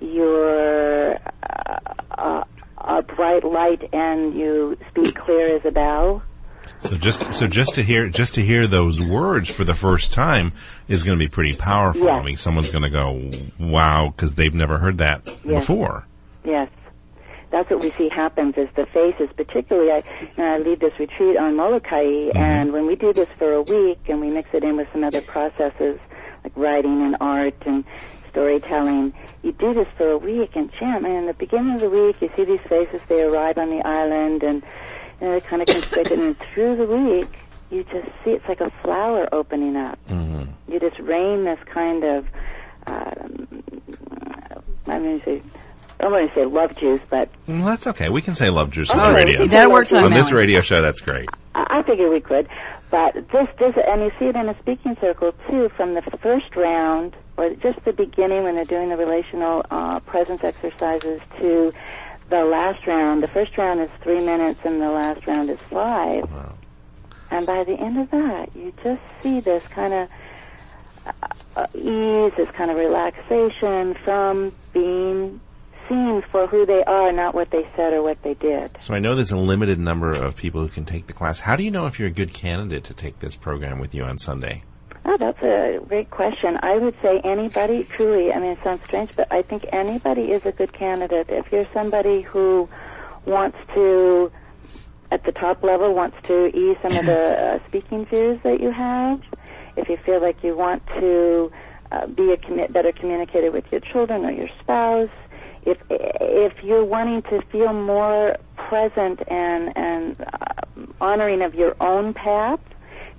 You're 0.00 1.14
uh, 1.14 1.78
uh, 2.10 2.44
a 2.78 3.02
bright 3.02 3.44
light, 3.44 3.88
and 3.92 4.34
you 4.34 4.76
speak 4.90 5.14
clear 5.14 5.56
as 5.56 5.64
a 5.64 5.70
bell. 5.70 6.22
So 6.80 6.96
just 6.96 7.32
so 7.32 7.46
just 7.46 7.74
to 7.74 7.82
hear 7.82 8.08
just 8.08 8.34
to 8.34 8.42
hear 8.42 8.66
those 8.66 9.00
words 9.00 9.48
for 9.48 9.64
the 9.64 9.74
first 9.74 10.12
time 10.12 10.52
is 10.88 11.02
going 11.02 11.18
to 11.18 11.24
be 11.24 11.28
pretty 11.28 11.54
powerful. 11.54 12.04
Yeah. 12.04 12.12
I 12.16 12.22
mean, 12.22 12.36
someone's 12.36 12.70
going 12.70 12.82
to 12.82 12.90
go, 12.90 13.30
"Wow," 13.58 14.12
because 14.14 14.34
they've 14.34 14.54
never 14.54 14.78
heard 14.78 14.98
that 14.98 15.22
Yes. 15.44 15.66
before. 15.66 16.06
Yes. 16.44 16.68
That's 17.50 17.70
what 17.70 17.82
we 17.82 17.90
see 17.92 18.08
happens 18.08 18.56
is 18.56 18.68
the 18.74 18.84
faces, 18.86 19.28
particularly 19.36 19.90
I, 19.92 20.02
I 20.42 20.58
lead 20.58 20.80
this 20.80 20.98
retreat 20.98 21.36
on 21.36 21.54
Molokai, 21.54 22.02
mm-hmm. 22.02 22.36
and 22.36 22.72
when 22.72 22.86
we 22.86 22.96
do 22.96 23.12
this 23.12 23.28
for 23.38 23.52
a 23.52 23.62
week 23.62 24.00
and 24.08 24.20
we 24.20 24.28
mix 24.28 24.48
it 24.52 24.64
in 24.64 24.76
with 24.76 24.88
some 24.92 25.04
other 25.04 25.20
processes 25.20 26.00
like 26.42 26.52
writing 26.56 27.02
and 27.02 27.16
art 27.20 27.54
and 27.64 27.84
storytelling, 28.30 29.14
you 29.44 29.52
do 29.52 29.72
this 29.72 29.86
for 29.96 30.10
a 30.10 30.18
week 30.18 30.56
and 30.56 30.68
Jim, 30.80 31.04
and 31.04 31.14
in 31.14 31.26
the 31.26 31.34
beginning 31.34 31.74
of 31.76 31.80
the 31.80 31.90
week 31.90 32.20
you 32.20 32.28
see 32.36 32.44
these 32.44 32.60
faces, 32.62 33.00
they 33.08 33.22
arrive 33.22 33.56
on 33.56 33.70
the 33.70 33.86
island 33.86 34.42
and 34.42 34.64
know, 35.20 35.30
they're 35.32 35.40
kind 35.40 35.62
of 35.62 35.68
constricted 35.68 36.18
and 36.18 36.36
through 36.54 36.76
the 36.76 36.86
week 36.86 37.28
you 37.70 37.82
just 37.84 38.06
see 38.24 38.30
it's 38.30 38.46
like 38.48 38.60
a 38.60 38.70
flower 38.82 39.28
opening 39.32 39.76
up. 39.76 39.98
You 40.10 40.80
just 40.80 40.98
rain 41.00 41.44
this 41.44 41.58
kind 41.66 42.04
of 42.04 42.26
um, 42.86 43.48
I'm 44.86 45.02
going 45.02 45.20
to 45.20 45.24
say 45.24 45.42
I 46.00 46.02
don't 46.04 46.12
want 46.12 46.28
to 46.28 46.34
say 46.34 46.44
love 46.44 46.76
juice, 46.76 47.00
but 47.08 47.28
Well, 47.46 47.64
that's 47.64 47.86
okay. 47.86 48.10
We 48.10 48.20
can 48.20 48.34
say 48.34 48.50
love 48.50 48.70
juice 48.70 48.90
on 48.90 49.00
Oh, 49.00 49.08
the 49.10 49.14
radio. 49.14 49.46
That 49.46 49.70
works 49.70 49.92
on 49.92 50.04
on 50.04 50.12
this 50.12 50.32
radio 50.32 50.60
show. 50.60 50.82
That's 50.82 51.00
great. 51.00 51.28
I 51.54 51.78
I 51.78 51.82
figure 51.84 52.10
we 52.10 52.20
could. 52.20 52.48
But 52.90 53.14
this, 53.14 53.48
this, 53.58 53.74
and 53.88 54.02
you 54.02 54.12
see 54.18 54.26
it 54.26 54.36
in 54.36 54.48
a 54.48 54.58
speaking 54.60 54.96
circle 55.00 55.32
too, 55.48 55.68
from 55.76 55.94
the 55.94 56.02
first 56.22 56.54
round, 56.56 57.16
or 57.36 57.50
just 57.54 57.84
the 57.84 57.92
beginning 57.92 58.42
when 58.44 58.54
they're 58.56 58.64
doing 58.64 58.88
the 58.88 58.96
relational 58.96 59.64
uh, 59.70 60.00
presence 60.00 60.42
exercises, 60.44 61.22
to 61.38 61.72
the 62.30 62.44
last 62.44 62.86
round. 62.86 63.22
The 63.22 63.28
first 63.28 63.56
round 63.58 63.80
is 63.80 63.90
three 64.02 64.20
minutes, 64.24 64.60
and 64.64 64.80
the 64.80 64.90
last 64.90 65.26
round 65.26 65.50
is 65.50 65.58
five. 65.70 66.28
And 67.30 67.46
by 67.46 67.64
the 67.64 67.74
end 67.74 67.98
of 67.98 68.10
that, 68.10 68.54
you 68.54 68.72
just 68.82 69.02
see 69.20 69.40
this 69.40 69.66
kind 69.68 69.92
of 69.92 70.08
uh, 71.56 71.66
ease, 71.74 72.32
this 72.36 72.50
kind 72.52 72.70
of 72.70 72.76
relaxation 72.76 73.94
from 74.04 74.52
being 74.72 75.40
seen 75.88 76.22
for 76.30 76.46
who 76.46 76.64
they 76.64 76.82
are, 76.84 77.12
not 77.12 77.34
what 77.34 77.50
they 77.50 77.68
said 77.76 77.92
or 77.92 78.02
what 78.02 78.22
they 78.22 78.34
did. 78.34 78.76
So 78.80 78.94
I 78.94 78.98
know 78.98 79.14
there's 79.14 79.32
a 79.32 79.36
limited 79.36 79.78
number 79.78 80.12
of 80.12 80.36
people 80.36 80.60
who 80.62 80.68
can 80.68 80.84
take 80.84 81.06
the 81.06 81.12
class. 81.12 81.40
How 81.40 81.56
do 81.56 81.62
you 81.62 81.70
know 81.70 81.86
if 81.86 81.98
you're 81.98 82.08
a 82.08 82.12
good 82.12 82.32
candidate 82.32 82.84
to 82.84 82.94
take 82.94 83.18
this 83.20 83.36
program 83.36 83.78
with 83.78 83.94
you 83.94 84.04
on 84.04 84.18
Sunday? 84.18 84.62
Oh, 85.14 85.16
that's 85.16 85.42
a 85.44 85.78
great 85.86 86.10
question. 86.10 86.58
I 86.60 86.76
would 86.76 86.96
say 87.00 87.20
anybody, 87.22 87.84
truly, 87.84 88.32
I 88.32 88.40
mean, 88.40 88.50
it 88.50 88.58
sounds 88.64 88.82
strange, 88.84 89.14
but 89.14 89.30
I 89.30 89.42
think 89.42 89.64
anybody 89.72 90.32
is 90.32 90.44
a 90.44 90.50
good 90.50 90.72
candidate. 90.72 91.26
If 91.28 91.52
you're 91.52 91.68
somebody 91.72 92.22
who 92.22 92.68
wants 93.24 93.56
to, 93.74 94.32
at 95.12 95.22
the 95.22 95.30
top 95.30 95.62
level, 95.62 95.94
wants 95.94 96.16
to 96.24 96.48
ease 96.48 96.76
some 96.82 96.96
of 96.96 97.06
the 97.06 97.60
uh, 97.62 97.68
speaking 97.68 98.06
fears 98.06 98.40
that 98.42 98.60
you 98.60 98.72
have, 98.72 99.22
if 99.76 99.88
you 99.88 99.98
feel 99.98 100.20
like 100.20 100.42
you 100.42 100.56
want 100.56 100.84
to 100.98 101.52
uh, 101.92 102.08
be 102.08 102.32
a 102.32 102.36
commi- 102.36 102.72
better 102.72 102.90
communicator 102.90 103.52
with 103.52 103.70
your 103.70 103.82
children 103.82 104.24
or 104.24 104.32
your 104.32 104.48
spouse, 104.58 105.10
if 105.62 105.78
if 105.90 106.64
you're 106.64 106.84
wanting 106.84 107.22
to 107.22 107.40
feel 107.52 107.72
more 107.72 108.36
present 108.56 109.20
and 109.28 109.76
and 109.76 110.20
uh, 110.20 110.86
honoring 111.00 111.40
of 111.40 111.54
your 111.54 111.76
own 111.80 112.14
path, 112.14 112.58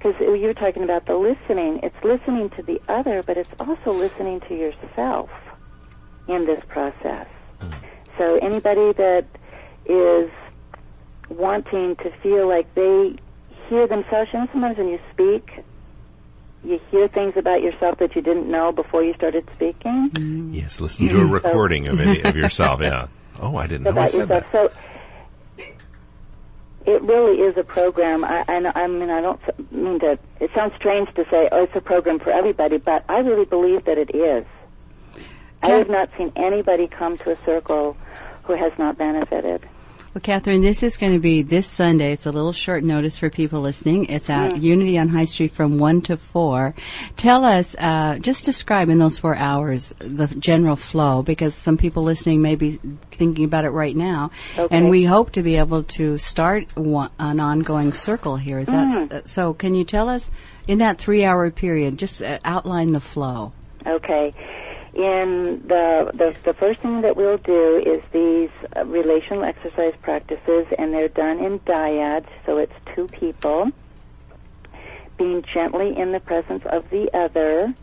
because 0.05 0.39
you 0.39 0.47
were 0.47 0.53
talking 0.53 0.83
about 0.83 1.05
the 1.07 1.15
listening, 1.15 1.79
it's 1.81 1.95
listening 2.03 2.49
to 2.51 2.61
the 2.61 2.79
other, 2.87 3.23
but 3.23 3.37
it's 3.37 3.49
also 3.59 3.91
listening 3.91 4.39
to 4.41 4.55
yourself 4.55 5.29
in 6.27 6.45
this 6.45 6.63
process. 6.67 7.27
So 8.17 8.37
anybody 8.41 8.93
that 8.93 9.25
is 9.85 10.29
wanting 11.29 11.95
to 11.97 12.11
feel 12.21 12.47
like 12.47 12.73
they 12.75 13.15
hear 13.67 13.87
themselves, 13.87 14.29
you 14.31 14.39
know, 14.39 14.47
sometimes 14.51 14.77
when 14.77 14.89
you 14.89 14.99
speak, 15.11 15.65
you 16.63 16.79
hear 16.91 17.07
things 17.07 17.33
about 17.35 17.61
yourself 17.61 17.97
that 17.99 18.15
you 18.15 18.21
didn't 18.21 18.49
know 18.49 18.71
before 18.71 19.03
you 19.03 19.13
started 19.15 19.47
speaking. 19.55 20.51
Yes, 20.53 20.79
listen 20.79 21.07
to 21.07 21.21
a 21.21 21.25
recording 21.25 21.87
of 21.87 21.99
it 21.99 22.25
of 22.25 22.35
yourself. 22.35 22.81
Yeah. 22.81 23.07
Oh, 23.39 23.57
I 23.57 23.67
didn't 23.67 23.83
know 23.83 24.01
I 24.01 24.07
said 24.07 24.29
yourself. 24.29 24.51
that. 24.51 24.51
So 24.51 24.71
it 26.85 27.01
really 27.01 27.41
is 27.41 27.57
a 27.57 27.63
program. 27.63 28.23
I, 28.23 28.45
I, 28.47 28.83
I 28.83 28.87
mean, 28.87 29.09
I 29.09 29.21
don't 29.21 29.71
mean 29.71 29.99
to. 29.99 30.19
It 30.39 30.51
sounds 30.53 30.73
strange 30.75 31.13
to 31.15 31.25
say, 31.29 31.49
"Oh, 31.51 31.63
it's 31.63 31.75
a 31.75 31.81
program 31.81 32.19
for 32.19 32.31
everybody," 32.31 32.77
but 32.77 33.03
I 33.09 33.19
really 33.19 33.45
believe 33.45 33.85
that 33.85 33.97
it 33.97 34.13
is. 34.15 34.45
I 35.63 35.69
have 35.69 35.89
not 35.89 36.09
seen 36.17 36.31
anybody 36.35 36.87
come 36.87 37.17
to 37.19 37.31
a 37.31 37.45
circle 37.45 37.97
who 38.43 38.53
has 38.53 38.71
not 38.77 38.97
benefited. 38.97 39.67
Well, 40.15 40.21
Catherine, 40.21 40.61
this 40.61 40.81
is 40.81 40.95
going 40.95 41.11
to 41.11 41.19
be 41.19 41.41
this 41.41 41.67
Sunday. 41.67 42.13
It's 42.13 42.25
a 42.25 42.31
little 42.31 42.53
short 42.53 42.85
notice 42.85 43.19
for 43.19 43.29
people 43.29 43.59
listening. 43.59 44.05
It's 44.05 44.29
at 44.29 44.55
Unity 44.55 44.97
on 44.97 45.09
High 45.09 45.25
Street 45.25 45.51
from 45.51 45.77
1 45.77 46.03
to 46.03 46.15
4. 46.15 46.73
Tell 47.17 47.43
us, 47.43 47.75
uh, 47.77 48.17
just 48.21 48.45
describe 48.45 48.87
in 48.87 48.97
those 48.97 49.19
four 49.19 49.35
hours 49.35 49.93
the 49.99 50.27
general 50.27 50.77
flow, 50.77 51.21
because 51.21 51.53
some 51.53 51.75
people 51.75 52.01
listening 52.03 52.41
may 52.41 52.55
be 52.55 52.79
thinking 53.11 53.43
about 53.43 53.65
it 53.65 53.71
right 53.71 53.93
now. 53.93 54.31
Okay. 54.57 54.73
And 54.73 54.89
we 54.89 55.03
hope 55.03 55.33
to 55.33 55.43
be 55.43 55.57
able 55.57 55.83
to 55.83 56.17
start 56.17 56.73
one, 56.77 57.09
an 57.19 57.41
ongoing 57.41 57.91
circle 57.91 58.37
here. 58.37 58.59
Is 58.59 58.69
that 58.69 59.11
s- 59.11 59.29
so? 59.29 59.53
Can 59.53 59.75
you 59.75 59.83
tell 59.83 60.07
us, 60.07 60.31
in 60.65 60.77
that 60.77 60.97
three 60.97 61.25
hour 61.25 61.51
period, 61.51 61.97
just 61.99 62.21
uh, 62.21 62.39
outline 62.45 62.93
the 62.93 63.01
flow? 63.01 63.51
Okay. 63.85 64.33
In 64.95 65.61
the, 65.67 66.09
the 66.13 66.35
the 66.45 66.53
first 66.53 66.79
thing 66.79 67.01
that 67.01 67.17
we'll 67.17 67.37
do 67.37 67.83
is 67.85 68.01
these 68.13 68.49
uh, 68.75 68.85
relational 68.85 69.43
exercise 69.43 69.93
practices, 70.01 70.67
and 70.77 70.93
they're 70.93 71.09
done 71.09 71.39
in 71.43 71.59
dyads, 71.59 72.27
so 72.45 72.57
it's 72.57 72.73
two 72.95 73.07
people 73.07 73.71
being 75.17 75.43
gently 75.53 75.97
in 75.97 76.13
the 76.13 76.19
presence 76.21 76.63
of 76.65 76.89
the 76.91 77.09
other, 77.13 77.73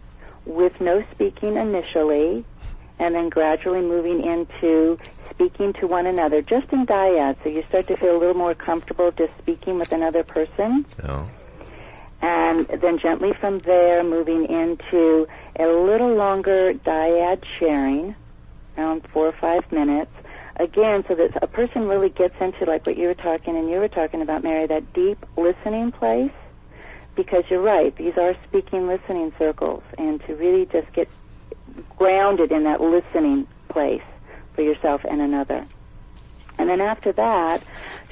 with 0.46 0.80
no 0.80 1.04
speaking 1.12 1.56
initially, 1.56 2.44
and 2.98 3.14
then 3.14 3.28
gradually 3.28 3.82
moving 3.82 4.24
into 4.24 4.98
speaking 5.30 5.72
to 5.74 5.86
one 5.86 6.06
another, 6.06 6.40
just 6.40 6.72
in 6.72 6.86
dyads. 6.86 7.36
So 7.42 7.50
you 7.50 7.62
start 7.68 7.88
to 7.88 7.96
feel 7.96 8.16
a 8.16 8.18
little 8.18 8.34
more 8.34 8.54
comfortable 8.54 9.10
just 9.12 9.32
speaking 9.38 9.78
with 9.78 9.92
another 9.92 10.22
person 10.22 10.86
No. 11.02 11.28
And 12.22 12.66
then 12.68 12.98
gently 12.98 13.32
from 13.40 13.58
there 13.60 14.02
moving 14.04 14.46
into 14.46 15.26
a 15.58 15.66
little 15.66 16.14
longer 16.14 16.72
dyad 16.72 17.44
sharing, 17.58 18.14
around 18.78 19.06
four 19.12 19.26
or 19.26 19.32
five 19.32 19.70
minutes. 19.72 20.12
Again, 20.56 21.04
so 21.08 21.14
that 21.14 21.42
a 21.42 21.46
person 21.46 21.88
really 21.88 22.10
gets 22.10 22.34
into 22.40 22.64
like 22.64 22.86
what 22.86 22.96
you 22.96 23.08
were 23.08 23.14
talking 23.14 23.56
and 23.56 23.68
you 23.68 23.78
were 23.78 23.88
talking 23.88 24.22
about, 24.22 24.42
Mary, 24.42 24.66
that 24.66 24.92
deep 24.92 25.18
listening 25.36 25.90
place. 25.92 26.30
Because 27.14 27.44
you're 27.50 27.60
right, 27.60 27.94
these 27.96 28.16
are 28.16 28.34
speaking 28.48 28.86
listening 28.86 29.34
circles, 29.38 29.82
and 29.98 30.24
to 30.26 30.34
really 30.34 30.64
just 30.64 30.90
get 30.94 31.08
grounded 31.98 32.50
in 32.50 32.64
that 32.64 32.80
listening 32.80 33.46
place 33.68 34.02
for 34.54 34.62
yourself 34.62 35.02
and 35.04 35.20
another. 35.20 35.66
And 36.58 36.70
then 36.70 36.80
after 36.80 37.12
that, 37.12 37.62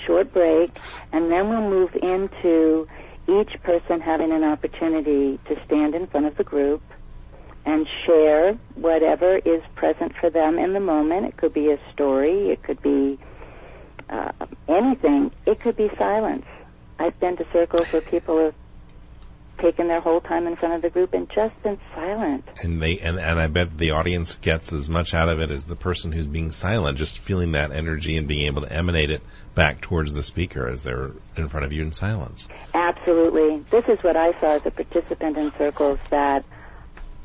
short 0.04 0.32
break, 0.34 0.70
and 1.12 1.30
then 1.30 1.48
we'll 1.48 1.70
move 1.70 1.94
into 1.94 2.88
each 3.30 3.62
person 3.62 4.00
having 4.00 4.32
an 4.32 4.44
opportunity 4.44 5.38
to 5.46 5.64
stand 5.66 5.94
in 5.94 6.06
front 6.06 6.26
of 6.26 6.36
the 6.36 6.44
group 6.44 6.82
and 7.64 7.86
share 8.06 8.54
whatever 8.74 9.36
is 9.36 9.62
present 9.74 10.12
for 10.20 10.30
them 10.30 10.58
in 10.58 10.72
the 10.72 10.80
moment. 10.80 11.26
It 11.26 11.36
could 11.36 11.52
be 11.52 11.70
a 11.70 11.78
story, 11.92 12.50
it 12.50 12.62
could 12.62 12.82
be 12.82 13.18
uh, 14.08 14.32
anything, 14.68 15.30
it 15.46 15.60
could 15.60 15.76
be 15.76 15.90
silence. 15.96 16.46
I've 16.98 17.18
been 17.20 17.36
to 17.36 17.46
circles 17.52 17.92
where 17.92 18.02
people 18.02 18.38
have 18.38 18.54
taken 19.60 19.88
their 19.88 20.00
whole 20.00 20.20
time 20.20 20.46
in 20.46 20.56
front 20.56 20.74
of 20.74 20.82
the 20.82 20.90
group 20.90 21.12
and 21.14 21.28
just 21.30 21.60
been 21.62 21.78
silent. 21.94 22.44
And 22.62 22.80
they 22.82 22.98
and, 22.98 23.18
and 23.18 23.40
I 23.40 23.46
bet 23.46 23.78
the 23.78 23.90
audience 23.92 24.36
gets 24.38 24.72
as 24.72 24.88
much 24.88 25.14
out 25.14 25.28
of 25.28 25.38
it 25.40 25.50
as 25.50 25.66
the 25.66 25.76
person 25.76 26.12
who's 26.12 26.26
being 26.26 26.50
silent, 26.50 26.98
just 26.98 27.18
feeling 27.18 27.52
that 27.52 27.70
energy 27.72 28.16
and 28.16 28.26
being 28.26 28.46
able 28.46 28.62
to 28.62 28.72
emanate 28.72 29.10
it 29.10 29.22
back 29.54 29.80
towards 29.80 30.14
the 30.14 30.22
speaker 30.22 30.68
as 30.68 30.82
they're 30.82 31.10
in 31.36 31.48
front 31.48 31.66
of 31.66 31.72
you 31.72 31.82
in 31.82 31.92
silence. 31.92 32.48
Absolutely. 32.74 33.58
This 33.70 33.84
is 33.88 34.02
what 34.02 34.16
I 34.16 34.32
saw 34.40 34.54
as 34.54 34.66
a 34.66 34.70
participant 34.70 35.36
in 35.36 35.52
circles 35.58 35.98
that 36.10 36.44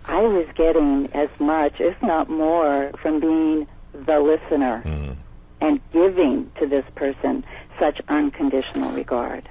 I 0.06 0.22
was 0.22 0.48
getting 0.56 1.10
as 1.14 1.30
much, 1.40 1.80
if 1.80 2.02
not 2.02 2.30
more, 2.30 2.92
from 3.02 3.20
being 3.20 3.68
the 3.94 4.20
listener 4.20 4.82
Mm. 4.86 5.16
and 5.62 5.80
giving 5.94 6.52
to 6.60 6.68
this 6.68 6.86
person 6.96 7.44
such 7.80 8.00
unconditional 8.08 8.92
regard. 8.92 9.48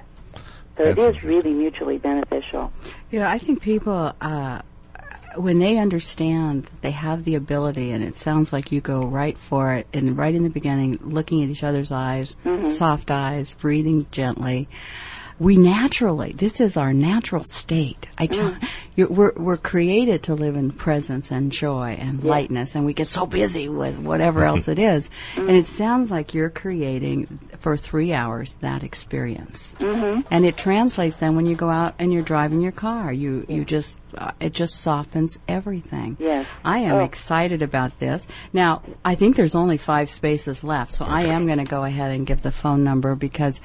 So 0.77 0.83
it 0.83 0.95
That's 0.95 1.17
is 1.17 1.23
really 1.23 1.53
mutually 1.53 1.97
beneficial. 1.97 2.71
Yeah, 3.09 3.29
I 3.29 3.37
think 3.37 3.61
people, 3.61 4.13
uh, 4.19 4.61
when 5.37 5.59
they 5.59 5.77
understand 5.77 6.63
that 6.63 6.81
they 6.81 6.91
have 6.91 7.23
the 7.23 7.35
ability, 7.35 7.91
and 7.91 8.03
it 8.03 8.15
sounds 8.15 8.51
like 8.51 8.71
you 8.71 8.81
go 8.81 9.05
right 9.05 9.37
for 9.37 9.73
it, 9.73 9.87
and 9.93 10.17
right 10.17 10.33
in 10.33 10.43
the 10.43 10.49
beginning, 10.49 10.99
looking 11.01 11.43
at 11.43 11.49
each 11.49 11.63
other's 11.63 11.91
eyes, 11.91 12.35
soft 12.63 13.11
eyes, 13.11 13.53
breathing 13.53 14.05
gently. 14.11 14.67
We 15.37 15.57
naturally, 15.57 16.31
this 16.31 16.61
is 16.61 16.77
our 16.77 16.93
natural 16.93 17.43
state. 17.43 18.07
I 18.17 18.27
mm. 18.27 18.31
tell 18.31 18.69
you, 18.95 19.07
we're 19.07 19.33
we're 19.33 19.57
created 19.57 20.23
to 20.23 20.33
live 20.33 20.55
in 20.55 20.71
presence 20.71 21.29
and 21.29 21.51
joy 21.51 21.97
and 21.99 22.23
lightness, 22.23 22.73
and 22.73 22.85
we 22.85 22.93
get 22.93 23.07
so 23.07 23.25
busy 23.25 23.67
with 23.67 23.99
whatever 23.99 24.43
else 24.51 24.69
it 24.69 24.79
is. 24.79 25.09
Mm. 25.35 25.49
And 25.49 25.57
it 25.57 25.65
sounds 25.65 26.09
like 26.09 26.33
you're 26.33 26.49
creating 26.49 27.39
for 27.59 27.75
three 27.75 28.13
hours 28.13 28.53
that 28.61 28.83
experience, 28.83 29.75
mm-hmm. 29.79 30.21
and 30.31 30.45
it 30.45 30.55
translates 30.55 31.17
then 31.17 31.35
when 31.35 31.45
you 31.45 31.55
go 31.55 31.69
out 31.69 31.95
and 31.99 32.13
you're 32.13 32.21
driving 32.21 32.61
your 32.61 32.71
car. 32.71 33.11
You 33.11 33.45
you 33.49 33.65
just 33.65 33.99
uh, 34.17 34.31
it 34.39 34.53
just 34.53 34.75
softens 34.75 35.39
everything. 35.47 36.15
Yes. 36.19 36.45
I 36.63 36.79
am 36.79 36.95
Oh. 36.95 37.03
excited 37.03 37.61
about 37.61 37.99
this. 37.99 38.27
Now, 38.53 38.81
I 39.03 39.15
think 39.15 39.35
there's 39.35 39.55
only 39.55 39.77
five 39.77 40.09
spaces 40.09 40.63
left, 40.63 40.91
so 40.91 41.03
I 41.03 41.23
am 41.23 41.45
going 41.45 41.59
to 41.59 41.65
go 41.65 41.83
ahead 41.83 42.11
and 42.11 42.25
give 42.25 42.41
the 42.41 42.51
phone 42.51 42.83
number 42.85 43.15
because 43.15 43.59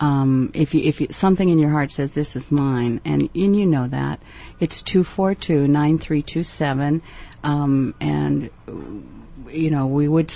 um, 0.00 0.50
if 0.54 0.74
you, 0.74 0.82
if 0.82 1.00
you, 1.00 1.08
something 1.10 1.48
in 1.48 1.58
your 1.58 1.70
heart 1.70 1.90
says 1.90 2.14
this 2.14 2.36
is 2.36 2.52
mine, 2.52 3.00
and, 3.04 3.28
and 3.34 3.56
you 3.56 3.66
know 3.66 3.88
that, 3.88 4.20
it's 4.60 4.80
242-9327, 4.82 7.02
um, 7.44 7.94
and 8.00 8.50
you 9.50 9.70
know 9.70 9.86
we 9.86 10.08
would 10.08 10.32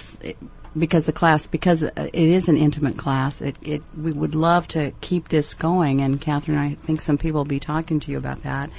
because 0.79 1.07
the 1.07 1.12
class 1.12 1.46
because 1.46 1.83
it 1.83 2.14
is 2.14 2.49
an 2.49 2.57
intimate 2.57 2.96
class 2.96 3.40
it, 3.40 3.57
it 3.61 3.83
we 3.96 4.12
would 4.12 4.37
love 4.37 4.68
to 4.68 4.92
keep 5.01 5.29
this 5.29 5.53
going 5.53 6.01
and 6.01 6.20
Catherine 6.20 6.59
I 6.59 6.75
think 6.75 7.03
some 7.03 7.18
people 7.18 7.40
will 7.40 7.44
be 7.44 7.59
talking 7.59 7.99
to 8.01 8.12
you 8.12 8.18
about 8.18 8.44
that 8.44 8.70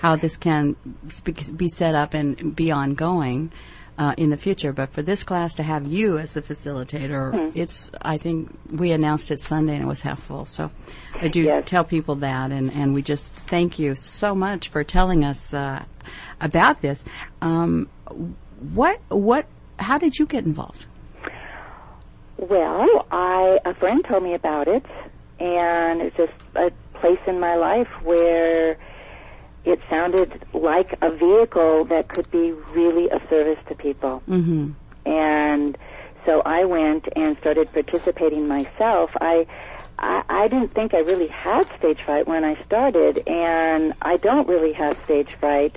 how 0.00 0.16
this 0.16 0.36
can 0.36 0.74
be 1.56 1.68
set 1.68 1.94
up 1.94 2.14
and 2.14 2.56
be 2.56 2.72
ongoing 2.72 3.52
uh, 3.98 4.14
in 4.16 4.30
the 4.30 4.36
future. 4.36 4.72
But 4.72 4.90
for 4.92 5.02
this 5.02 5.24
class 5.24 5.54
to 5.56 5.62
have 5.62 5.86
you 5.86 6.16
as 6.18 6.32
the 6.34 6.42
facilitator 6.42 7.52
it's 7.54 7.90
I 8.02 8.16
think 8.18 8.56
we 8.72 8.92
announced 8.92 9.30
it 9.30 9.40
Sunday 9.40 9.74
and 9.74 9.82
it 9.82 9.86
was 9.86 10.00
half 10.00 10.22
full. 10.22 10.46
So 10.46 10.70
I 11.20 11.28
do 11.28 11.42
Yes. 11.42 11.64
tell 11.66 11.84
people 11.84 12.14
that 12.16 12.50
and, 12.52 12.72
and 12.72 12.94
we 12.94 13.02
just 13.02 13.34
thank 13.34 13.78
you 13.78 13.94
so 13.94 14.34
much 14.34 14.68
for 14.68 14.84
telling 14.84 15.24
us 15.24 15.52
uh, 15.52 15.84
about 16.40 16.80
this. 16.80 17.04
Um, 17.42 17.88
what 18.72 19.00
what 19.08 19.46
how 19.78 19.98
did 19.98 20.18
you 20.18 20.26
get 20.26 20.44
involved? 20.46 20.86
Well, 22.36 23.06
I 23.10 23.58
a 23.64 23.74
friend 23.74 24.04
told 24.08 24.22
me 24.22 24.34
about 24.34 24.68
it, 24.68 24.84
and 25.40 26.00
it's 26.02 26.16
just 26.16 26.32
a 26.54 26.70
place 26.94 27.18
in 27.26 27.40
my 27.40 27.54
life 27.54 27.88
where 28.02 28.76
it 29.68 29.80
sounded 29.90 30.42
like 30.54 30.96
a 31.02 31.10
vehicle 31.10 31.84
that 31.86 32.08
could 32.08 32.30
be 32.30 32.52
really 32.72 33.10
of 33.10 33.20
service 33.28 33.58
to 33.68 33.74
people. 33.74 34.22
mm-hmm. 34.28 34.70
And 35.04 35.76
so 36.24 36.42
I 36.44 36.64
went 36.64 37.08
and 37.16 37.38
started 37.38 37.72
participating 37.72 38.48
myself. 38.48 39.10
I, 39.20 39.46
I 39.98 40.22
I 40.28 40.48
didn't 40.48 40.74
think 40.74 40.92
I 40.94 40.98
really 40.98 41.28
had 41.28 41.66
stage 41.78 42.00
fright 42.02 42.26
when 42.26 42.44
I 42.44 42.62
started, 42.64 43.26
and 43.26 43.94
I 44.02 44.16
don't 44.18 44.46
really 44.46 44.72
have 44.74 44.98
stage 45.04 45.32
fright. 45.34 45.76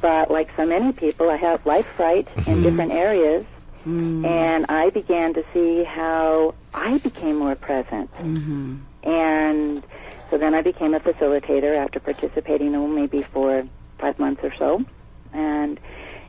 But 0.00 0.30
like 0.30 0.48
so 0.56 0.64
many 0.66 0.92
people, 0.92 1.30
I 1.30 1.36
have 1.36 1.64
life 1.66 1.86
fright 1.96 2.28
in 2.36 2.42
mm-hmm. 2.42 2.62
different 2.62 2.92
areas, 2.92 3.44
mm-hmm. 3.80 4.24
and 4.24 4.66
I 4.68 4.90
began 4.90 5.34
to 5.34 5.44
see 5.54 5.84
how 5.84 6.54
I 6.74 6.98
became 6.98 7.36
more 7.36 7.56
present. 7.56 8.12
Mm-hmm. 8.16 8.76
And 9.04 9.82
so 10.30 10.38
then 10.38 10.54
I 10.54 10.62
became 10.62 10.94
a 10.94 11.00
facilitator 11.00 11.76
after 11.76 12.00
participating 12.00 12.74
oh, 12.74 12.86
maybe 12.86 13.22
for 13.22 13.66
five 13.98 14.18
months 14.18 14.42
or 14.44 14.54
so. 14.58 14.84
And 15.32 15.78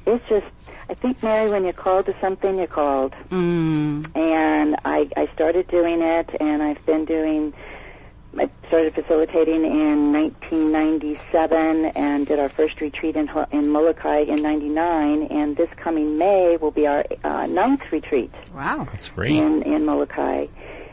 it's 0.06 0.28
just, 0.28 0.46
I 0.90 0.94
think, 0.94 1.22
Mary, 1.22 1.50
when 1.50 1.64
you're 1.64 1.74
called 1.74 2.06
to 2.08 2.16
something, 2.20 2.58
you're 2.58 2.68
called. 2.68 3.14
mm. 3.30 4.16
And 4.16 4.76
I, 4.86 5.10
I 5.16 5.30
started 5.34 5.68
doing 5.68 6.02
it, 6.02 6.30
and 6.40 6.64
I've 6.64 6.84
been 6.86 7.06
doing, 7.06 7.54
I 8.38 8.50
started 8.68 8.96
facilitating 8.96 9.66
in 9.66 10.12
1997 10.14 11.86
and 11.96 12.26
did 12.28 12.40
our 12.40 12.50
first 12.50 12.80
retreat 12.82 13.16
in, 13.16 13.28
Ho- 13.28 13.46
in 13.52 13.70
Molokai 13.70 14.22
in 14.22 14.42
99. 14.42 15.24
And 15.24 15.56
this 15.58 15.70
coming 15.78 16.18
May 16.18 16.58
will 16.58 16.72
be 16.72 16.88
our 16.88 17.06
uh, 17.24 17.46
ninth 17.48 17.92
retreat 17.92 18.32
wow 18.54 18.88
That's 18.92 19.10
great. 19.10 19.32
in, 19.36 19.64
in 19.64 19.86
Molokai. 19.86 20.48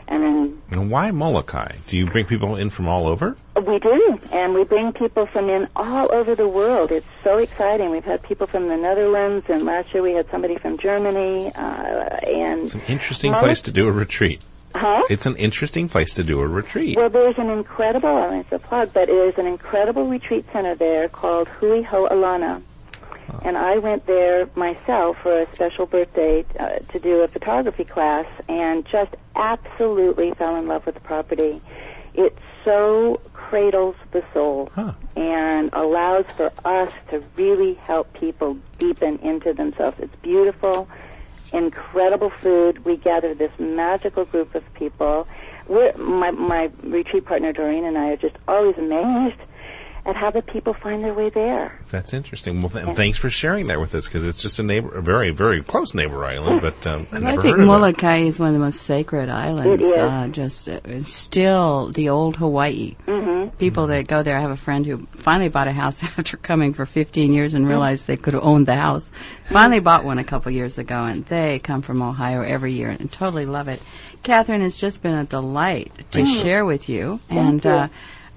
And 0.09 0.23
then 0.23 0.61
And 0.71 0.89
why 0.91 1.11
Molokai? 1.11 1.73
Do 1.87 1.97
you 1.97 2.05
bring 2.05 2.25
people 2.25 2.55
in 2.55 2.69
from 2.69 2.87
all 2.87 3.07
over? 3.07 3.35
We 3.55 3.79
do, 3.79 4.19
and 4.31 4.53
we 4.53 4.63
bring 4.63 4.93
people 4.93 5.25
from 5.25 5.49
in 5.49 5.67
all 5.75 6.13
over 6.13 6.35
the 6.35 6.47
world. 6.47 6.91
It's 6.91 7.07
so 7.23 7.37
exciting. 7.39 7.89
We've 7.89 8.05
had 8.05 8.21
people 8.23 8.47
from 8.47 8.67
the 8.69 8.77
Netherlands, 8.77 9.45
and 9.49 9.63
last 9.65 9.93
year 9.93 10.03
we 10.03 10.11
had 10.13 10.29
somebody 10.29 10.57
from 10.57 10.77
Germany, 10.77 11.51
uh, 11.55 11.59
and 11.59 12.63
It's 12.63 12.75
an 12.75 12.81
interesting 12.87 13.33
place 13.33 13.59
to 13.61 13.71
do 13.71 13.87
a 13.87 13.91
retreat. 13.91 14.41
huh? 14.75 15.03
It's 15.09 15.25
an 15.25 15.35
interesting 15.37 15.89
place 15.89 16.13
to 16.13 16.23
do 16.23 16.39
a 16.39 16.47
retreat. 16.47 16.95
Well, 16.97 17.09
there's 17.09 17.37
an 17.37 17.49
incredible, 17.49 18.09
I 18.15 18.29
mean, 18.29 18.39
it's 18.41 18.51
a 18.51 18.59
plug, 18.59 18.91
but 18.93 19.07
there's 19.07 19.37
an 19.37 19.47
incredible 19.47 20.07
retreat 20.07 20.45
center 20.53 20.75
there 20.75 21.09
called 21.09 21.47
Hui 21.47 21.81
Ho'olana. 21.83 22.61
And 23.43 23.57
I 23.57 23.77
went 23.77 24.05
there 24.05 24.49
myself 24.55 25.17
for 25.21 25.41
a 25.41 25.53
special 25.55 25.85
birthday 25.85 26.45
uh, 26.59 26.79
to 26.91 26.99
do 26.99 27.21
a 27.21 27.27
photography 27.27 27.83
class 27.83 28.25
and 28.47 28.85
just 28.87 29.13
absolutely 29.35 30.31
fell 30.33 30.55
in 30.55 30.67
love 30.67 30.85
with 30.85 30.95
the 30.95 31.01
property. 31.01 31.61
It 32.13 32.37
so 32.65 33.21
cradles 33.33 33.95
the 34.11 34.23
soul 34.33 34.69
Huh. 34.73 34.93
and 35.15 35.69
allows 35.73 36.25
for 36.35 36.51
us 36.65 36.91
to 37.11 37.23
really 37.35 37.75
help 37.75 38.11
people 38.13 38.57
deepen 38.79 39.19
into 39.19 39.53
themselves. 39.53 39.97
It's 39.99 40.15
beautiful, 40.17 40.87
incredible 41.53 42.29
food. 42.41 42.83
We 42.85 42.97
gather 42.97 43.33
this 43.33 43.51
magical 43.59 44.25
group 44.25 44.55
of 44.55 44.63
people. 44.73 45.27
We're, 45.67 45.95
my, 45.97 46.31
my 46.31 46.71
retreat 46.83 47.25
partner 47.25 47.53
Doreen 47.53 47.85
and 47.85 47.97
I 47.97 48.09
are 48.11 48.17
just 48.17 48.35
always 48.47 48.77
amazed 48.77 49.39
at 50.07 50.15
how 50.15 50.31
the 50.31 50.41
people 50.41 50.73
find 50.73 51.03
their 51.03 51.13
way 51.13 51.29
there. 51.29 51.77
That's 51.91 52.13
interesting. 52.13 52.61
Well, 52.61 52.69
th- 52.69 52.95
thanks 52.95 53.17
for 53.17 53.29
sharing 53.29 53.67
that 53.67 53.79
with 53.79 53.93
us 53.93 54.07
because 54.07 54.25
it's 54.25 54.41
just 54.41 54.57
a 54.57 54.63
neighbor, 54.63 54.97
a 54.97 55.01
very, 55.01 55.31
very 55.31 55.61
close 55.61 55.93
neighbor 55.93 56.23
island. 56.23 56.61
But 56.61 56.87
um, 56.87 57.07
I 57.11 57.17
I 57.17 57.19
think 57.19 57.43
heard 57.43 57.59
of. 57.59 57.67
Molokai 57.67 58.19
is 58.19 58.39
one 58.39 58.47
of 58.47 58.53
the 58.53 58.59
most 58.59 58.83
sacred 58.83 59.27
islands. 59.27 59.83
It 59.83 59.85
is. 59.85 59.97
Uh, 59.97 60.27
just 60.29 60.69
uh, 60.69 60.79
it's 60.85 61.13
still 61.13 61.91
the 61.91 62.07
old 62.07 62.37
Hawaii. 62.37 62.95
Mm-hmm. 63.05 63.57
People 63.57 63.87
that 63.87 64.07
go 64.07 64.23
there. 64.23 64.37
I 64.37 64.39
have 64.39 64.49
a 64.51 64.55
friend 64.55 64.85
who 64.85 65.05
finally 65.11 65.49
bought 65.49 65.67
a 65.67 65.73
house 65.73 66.01
after 66.17 66.37
coming 66.37 66.73
for 66.73 66.85
15 66.85 67.33
years 67.33 67.53
and 67.53 67.67
realized 67.67 68.07
they 68.07 68.17
could 68.17 68.35
own 68.35 68.63
the 68.63 68.75
house. 68.75 69.11
Finally 69.49 69.81
bought 69.81 70.05
one 70.05 70.19
a 70.19 70.23
couple 70.23 70.53
years 70.53 70.77
ago, 70.77 71.03
and 71.03 71.25
they 71.25 71.59
come 71.59 71.81
from 71.81 72.01
Ohio 72.01 72.43
every 72.43 72.71
year 72.71 72.89
and 72.89 73.11
totally 73.11 73.45
love 73.45 73.67
it. 73.67 73.81
Catherine, 74.23 74.61
it's 74.61 74.77
just 74.77 75.01
been 75.01 75.13
a 75.13 75.25
delight 75.25 75.91
to 76.11 76.23
share 76.23 76.63
with 76.63 76.87
you, 76.87 77.19
and 77.29 77.63
you. 77.63 77.71
Uh, 77.71 77.87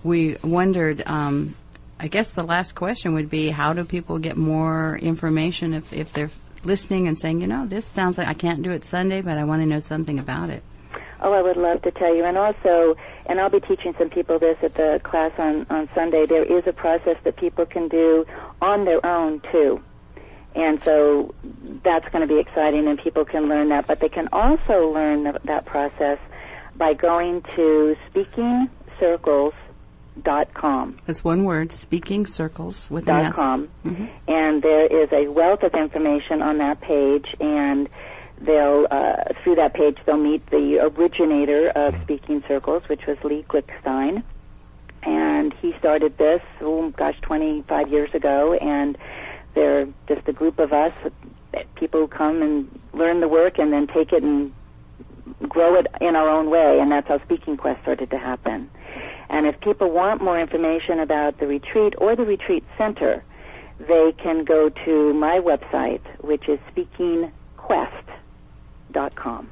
we 0.03 0.37
wondered. 0.43 1.05
Um, 1.07 1.55
I 2.03 2.09
guess 2.09 2.31
the 2.31 2.43
last 2.43 2.75
question 2.75 3.13
would 3.13 3.29
be, 3.29 3.51
how 3.51 3.75
do 3.75 3.85
people 3.85 4.19
get 4.19 4.39
more 4.39 4.97
information 4.97 5.75
if, 5.75 5.93
if 5.93 6.15
they're 6.15 6.31
listening 6.65 7.07
and 7.09 7.19
saying, 7.19 7.43
you 7.43 7.47
know, 7.47 7.67
this 7.67 7.85
sounds 7.85 8.17
like 8.17 8.27
I 8.27 8.33
can't 8.33 8.63
do 8.63 8.71
it 8.71 8.87
Sunday, 8.87 9.21
but 9.21 9.37
I 9.37 9.45
want 9.45 9.61
to 9.61 9.67
know 9.67 9.81
something 9.81 10.19
about 10.19 10.49
it. 10.49 10.63
Oh, 11.21 11.35
I 11.35 11.43
would 11.43 11.59
love 11.59 11.83
to 11.83 11.91
tell 11.91 12.17
you. 12.17 12.25
And 12.25 12.39
also, 12.39 12.97
and 13.27 13.39
I'll 13.39 13.51
be 13.51 13.61
teaching 13.61 13.95
some 13.99 14.09
people 14.09 14.39
this 14.39 14.57
at 14.63 14.73
the 14.77 14.99
class 15.05 15.33
on, 15.39 15.67
on 15.69 15.91
Sunday, 15.95 16.25
there 16.25 16.43
is 16.43 16.67
a 16.67 16.73
process 16.73 17.19
that 17.25 17.37
people 17.37 17.67
can 17.67 17.89
do 17.89 18.25
on 18.63 18.87
their 18.87 19.05
own, 19.05 19.43
too. 19.53 19.83
And 20.55 20.83
so 20.83 21.35
that's 21.85 22.09
going 22.09 22.27
to 22.27 22.35
be 22.35 22.41
exciting, 22.41 22.89
and 22.89 22.99
people 22.99 23.27
can 23.27 23.47
learn 23.47 23.69
that. 23.69 23.87
But 23.87 24.01
they 24.01 24.09
can 24.09 24.31
also 24.33 24.89
learn 24.89 25.25
th- 25.25 25.37
that 25.45 25.67
process 25.67 26.19
by 26.77 26.95
going 26.95 27.43
to 27.57 27.95
speakingcircles.com. 30.21 30.99
That's 31.07 31.25
one 31.25 31.45
word, 31.45 31.73
speaking 31.73 32.27
circles 32.27 32.91
with 32.91 33.09
an 33.09 33.17
dot 33.17 33.25
S. 33.27 33.35
com, 33.37 33.69
and 34.29 34.63
there 34.63 34.87
is 34.87 35.11
a 35.13 35.29
wealth 35.29 35.63
of 35.63 35.75
information 35.75 36.43
on 36.43 36.59
that 36.59 36.81
page. 36.81 37.27
And 37.41 37.89
they'll 38.41 38.87
uh, 38.91 39.17
through 39.43 39.57
that 39.57 39.75
page 39.75 39.99
they'll 40.07 40.17
meet 40.17 40.47
the 40.51 40.79
originator 40.81 41.71
of 41.71 41.95
Speaking 42.03 42.43
Circles, 42.47 42.83
which 42.89 43.07
was 43.07 43.19
Lee 43.25 43.45
Glickstein, 43.49 44.23
and 45.03 45.41
and 45.41 45.55
he 45.55 45.73
started 45.79 46.19
this, 46.19 46.43
oh 46.61 46.91
gosh, 46.91 47.19
25 47.23 47.89
years 47.89 48.15
ago, 48.15 48.53
and 48.53 48.99
they're 49.55 49.89
just 50.07 50.29
a 50.29 50.33
group 50.35 50.59
of 50.59 50.73
us, 50.73 50.93
people 51.77 52.01
who 52.01 52.09
come 52.09 52.43
and 52.43 52.81
learn 52.93 53.21
the 53.21 53.29
work 53.29 53.59
and 53.59 53.73
then 53.73 53.87
take 53.87 54.13
it 54.13 54.23
and 54.23 54.53
grow 55.49 55.77
it 55.77 55.87
in 56.03 56.15
our 56.15 56.29
own 56.29 56.51
way, 56.51 56.79
and 56.79 56.93
that's 56.93 57.09
how 57.09 57.19
Speaking 57.25 57.57
Quest 57.57 57.81
started 57.81 58.11
to 58.11 58.19
happen. 58.19 58.71
And 59.31 59.47
if 59.47 59.59
people 59.61 59.91
want 59.91 60.23
more 60.23 60.39
information 60.41 61.01
about 61.01 61.39
the 61.39 61.47
retreat 61.47 61.95
or 61.99 62.17
the 62.17 62.25
retreat 62.25 62.65
center, 62.77 63.23
they 63.79 64.13
can 64.19 64.45
go 64.45 64.69
to 64.69 65.15
my 65.15 65.39
website, 65.39 66.03
which 66.23 66.49
is 66.49 66.59
speakingquest.com. 66.75 69.51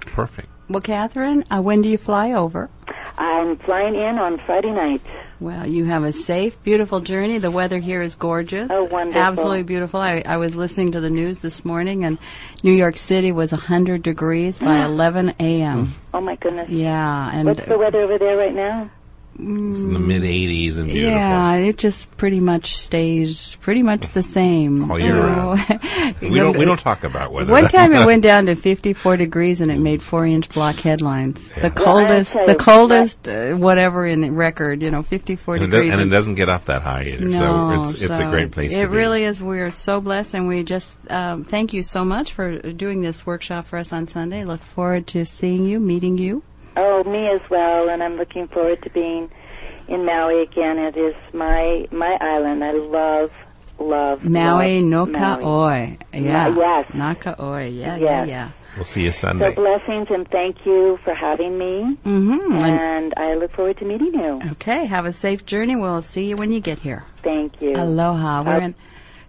Perfect. 0.00 0.48
Well, 0.68 0.80
Catherine, 0.80 1.44
uh, 1.50 1.62
when 1.62 1.82
do 1.82 1.88
you 1.88 1.98
fly 1.98 2.32
over? 2.32 2.68
I'm 3.16 3.56
flying 3.58 3.94
in 3.94 4.18
on 4.18 4.40
Friday 4.44 4.72
night. 4.72 5.02
Well, 5.40 5.66
you 5.66 5.86
have 5.86 6.04
a 6.04 6.12
safe, 6.12 6.62
beautiful 6.62 7.00
journey. 7.00 7.38
The 7.38 7.50
weather 7.50 7.78
here 7.78 8.02
is 8.02 8.14
gorgeous. 8.14 8.68
Oh, 8.70 8.84
wonderful. 8.84 9.22
Absolutely 9.22 9.62
beautiful. 9.62 9.98
I, 9.98 10.22
I 10.26 10.36
was 10.36 10.54
listening 10.54 10.92
to 10.92 11.00
the 11.00 11.08
news 11.08 11.40
this 11.40 11.64
morning, 11.64 12.04
and 12.04 12.18
New 12.62 12.72
York 12.72 12.98
City 12.98 13.32
was 13.32 13.50
100 13.50 14.02
degrees 14.02 14.58
by 14.58 14.84
11 14.84 15.36
a.m. 15.40 15.94
Oh 16.12 16.20
my 16.20 16.36
goodness. 16.36 16.68
Yeah, 16.68 17.30
and 17.32 17.48
What's 17.48 17.66
the 17.66 17.78
weather 17.78 18.02
over 18.02 18.18
there 18.18 18.36
right 18.36 18.54
now? 18.54 18.90
It's 19.40 19.80
in 19.80 19.92
the 19.92 19.98
mid 20.00 20.22
80s 20.22 20.78
and 20.78 20.86
beautiful. 20.88 21.10
yeah, 21.16 21.54
it 21.54 21.78
just 21.78 22.14
pretty 22.16 22.40
much 22.40 22.76
stays 22.76 23.56
pretty 23.62 23.82
much 23.82 24.08
the 24.10 24.22
same. 24.22 24.90
All 24.90 24.98
year 24.98 25.20
round. 25.20 25.60
We 26.20 26.36
don't 26.38 26.58
we 26.58 26.64
don't 26.66 26.78
talk 26.78 27.02
about 27.04 27.32
weather. 27.32 27.50
One 27.52 27.66
time 27.68 27.94
it 27.94 28.04
went 28.12 28.22
down 28.22 28.46
to 28.46 28.54
54 28.54 29.16
degrees 29.16 29.60
and 29.60 29.70
it 29.70 29.78
made 29.78 30.02
four-inch 30.02 30.50
block 30.50 30.76
headlines. 30.76 31.48
The 31.48 31.54
Yeah. 31.54 31.62
Well, 31.62 31.70
coldest, 31.72 32.36
I'll 32.36 32.46
the 32.46 32.54
coldest, 32.56 33.28
uh, 33.28 33.54
whatever 33.54 34.06
in 34.06 34.34
record. 34.36 34.82
You 34.82 34.90
know, 34.90 35.02
54 35.02 35.54
and, 35.56 35.64
it 35.64 35.66
degrees. 35.68 35.90
does, 35.90 36.00
and 36.00 36.08
it 36.10 36.14
doesn't 36.14 36.34
get 36.34 36.48
up 36.50 36.66
that 36.66 36.82
high 36.82 37.04
either. 37.04 37.24
No, 37.24 37.38
so 37.38 37.82
it's 37.90 38.02
it's 38.02 38.18
a 38.18 38.26
great 38.28 38.50
place 38.52 38.72
It 38.72 38.80
to 38.82 38.88
be. 38.88 38.94
It 38.94 38.98
really 38.98 39.24
is. 39.24 39.42
We 39.42 39.60
are 39.60 39.70
so 39.70 40.00
blessed, 40.00 40.34
and 40.34 40.46
we 40.48 40.62
just 40.62 40.94
um, 41.10 41.44
thank 41.44 41.72
you 41.72 41.82
so 41.82 42.04
much 42.04 42.32
for 42.34 42.58
doing 42.58 43.00
this 43.00 43.24
workshop 43.24 43.66
for 43.66 43.78
us 43.78 43.92
on 43.92 44.06
Sunday. 44.08 44.44
Look 44.44 44.62
forward 44.62 45.06
to 45.08 45.24
seeing 45.24 45.64
you, 45.64 45.80
meeting 45.80 46.18
you. 46.18 46.42
Oh, 46.76 47.04
me 47.04 47.28
as 47.28 47.40
well, 47.50 47.88
and 47.88 48.02
I'm 48.02 48.16
looking 48.16 48.48
forward 48.48 48.82
to 48.82 48.90
being 48.90 49.30
in 49.88 50.04
Maui 50.04 50.42
again. 50.42 50.78
It 50.78 50.96
is 50.96 51.14
my 51.32 51.86
my 51.90 52.16
island. 52.20 52.62
I 52.64 52.72
love 52.72 53.30
love 53.78 54.24
Maui 54.24 54.80
love 54.82 55.08
Noka 55.08 55.40
Maui. 55.40 55.44
Oi. 55.44 55.98
Yeah. 56.12 56.48
yes. 56.54 56.86
No 56.94 57.14
Ka 57.14 57.34
Oi. 57.40 57.64
Yeah, 57.68 57.96
yeah, 57.96 58.24
Yes. 58.24 58.28
yeah. 58.28 58.50
We'll 58.76 58.84
see 58.84 59.02
you 59.02 59.10
Sunday. 59.10 59.48
So 59.52 59.56
blessings 59.62 60.06
and 60.10 60.28
thank 60.30 60.64
you 60.64 60.98
for 61.02 61.12
having 61.12 61.58
me, 61.58 61.96
Mm-hmm. 62.04 62.52
and 62.64 63.12
I 63.16 63.34
look 63.34 63.50
forward 63.52 63.78
to 63.78 63.84
meeting 63.84 64.14
you. 64.14 64.40
Okay, 64.52 64.84
have 64.86 65.06
a 65.06 65.12
safe 65.12 65.44
journey. 65.44 65.74
We'll 65.74 66.02
see 66.02 66.26
you 66.28 66.36
when 66.36 66.52
you 66.52 66.60
get 66.60 66.78
here. 66.78 67.02
Thank 67.24 67.60
you. 67.60 67.72
Aloha. 67.74 68.42
We're 68.44 68.54
Uh, 68.54 68.58
going 68.60 68.72
to 68.74 68.78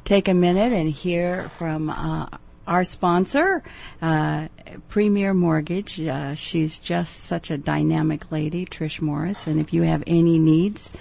take 0.05 0.27
a 0.27 0.35
minute 0.35 0.71
and 0.73 0.87
hear 0.89 1.49
from 1.57 1.89
uh, 1.89 2.27
our 2.67 2.83
sponsor, 2.83 3.63
uh, 4.01 4.47
Premier 4.89 5.33
Mortgage. 5.33 5.99
Uh, 5.99 6.35
she's 6.35 6.79
just 6.79 7.21
such 7.21 7.51
a 7.51 7.57
dynamic 7.57 8.31
lady, 8.31 8.65
Trish 8.65 9.01
Morris. 9.01 9.47
And 9.47 9.59
if 9.59 9.73
you 9.73 9.81
have 9.83 10.03
any 10.07 10.39
needs 10.39 10.91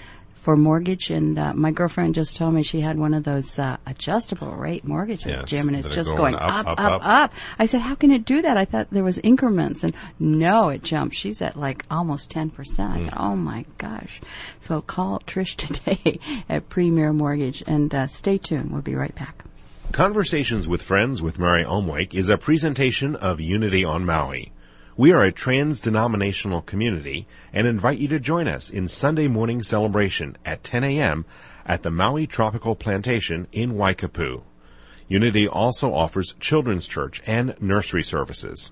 for 0.40 0.56
mortgage, 0.56 1.10
and 1.10 1.38
uh, 1.38 1.52
my 1.52 1.70
girlfriend 1.70 2.14
just 2.14 2.34
told 2.34 2.54
me 2.54 2.62
she 2.62 2.80
had 2.80 2.98
one 2.98 3.12
of 3.12 3.24
those 3.24 3.58
uh, 3.58 3.76
adjustable 3.86 4.52
rate 4.52 4.84
mortgages, 4.84 5.26
Yes, 5.26 5.44
Jim, 5.44 5.68
and 5.68 5.76
it's 5.76 5.94
just 5.94 6.16
going 6.16 6.32
going 6.32 6.34
up, 6.36 6.66
up, 6.66 6.66
up, 6.66 6.80
up, 6.80 7.00
up. 7.04 7.32
I 7.58 7.66
said, 7.66 7.82
how 7.82 7.94
can 7.94 8.10
it 8.10 8.24
do 8.24 8.40
that? 8.42 8.56
I 8.56 8.64
thought 8.64 8.88
there 8.90 9.04
was 9.04 9.18
increments, 9.18 9.84
and 9.84 9.94
no, 10.18 10.70
it 10.70 10.82
jumped. 10.82 11.14
She's 11.14 11.42
at 11.42 11.58
like 11.58 11.84
almost 11.90 12.30
ten 12.30 12.48
percent. 12.48 12.92
I 12.92 13.04
thought, 13.04 13.20
oh 13.20 13.36
my 13.36 13.66
gosh! 13.76 14.20
So 14.60 14.80
call 14.80 15.20
Trish 15.20 15.56
today 15.84 16.18
at 16.48 16.70
Premier 16.70 17.12
Mortgage, 17.12 17.62
and 17.66 17.94
uh, 17.94 18.06
stay 18.06 18.38
tuned. 18.38 18.70
We'll 18.70 18.80
be 18.80 18.94
right 18.94 19.14
back. 19.14 19.44
Conversations 19.92 20.68
with 20.68 20.82
Friends 20.82 21.20
with 21.20 21.40
Mary 21.40 21.64
Omwake 21.64 22.14
is 22.14 22.30
a 22.30 22.38
presentation 22.38 23.16
of 23.16 23.40
Unity 23.40 23.84
on 23.84 24.06
Maui. 24.06 24.52
We 24.96 25.10
are 25.12 25.24
a 25.24 25.32
trans-denominational 25.32 26.62
community 26.62 27.26
and 27.52 27.66
invite 27.66 27.98
you 27.98 28.06
to 28.08 28.20
join 28.20 28.46
us 28.46 28.70
in 28.70 28.86
Sunday 28.86 29.26
morning 29.26 29.64
celebration 29.64 30.38
at 30.44 30.62
10 30.62 30.84
a.m. 30.84 31.26
at 31.66 31.82
the 31.82 31.90
Maui 31.90 32.28
Tropical 32.28 32.76
Plantation 32.76 33.48
in 33.50 33.72
Waikapu. 33.72 34.42
Unity 35.08 35.48
also 35.48 35.92
offers 35.92 36.36
children's 36.38 36.86
church 36.86 37.20
and 37.26 37.60
nursery 37.60 38.04
services. 38.04 38.70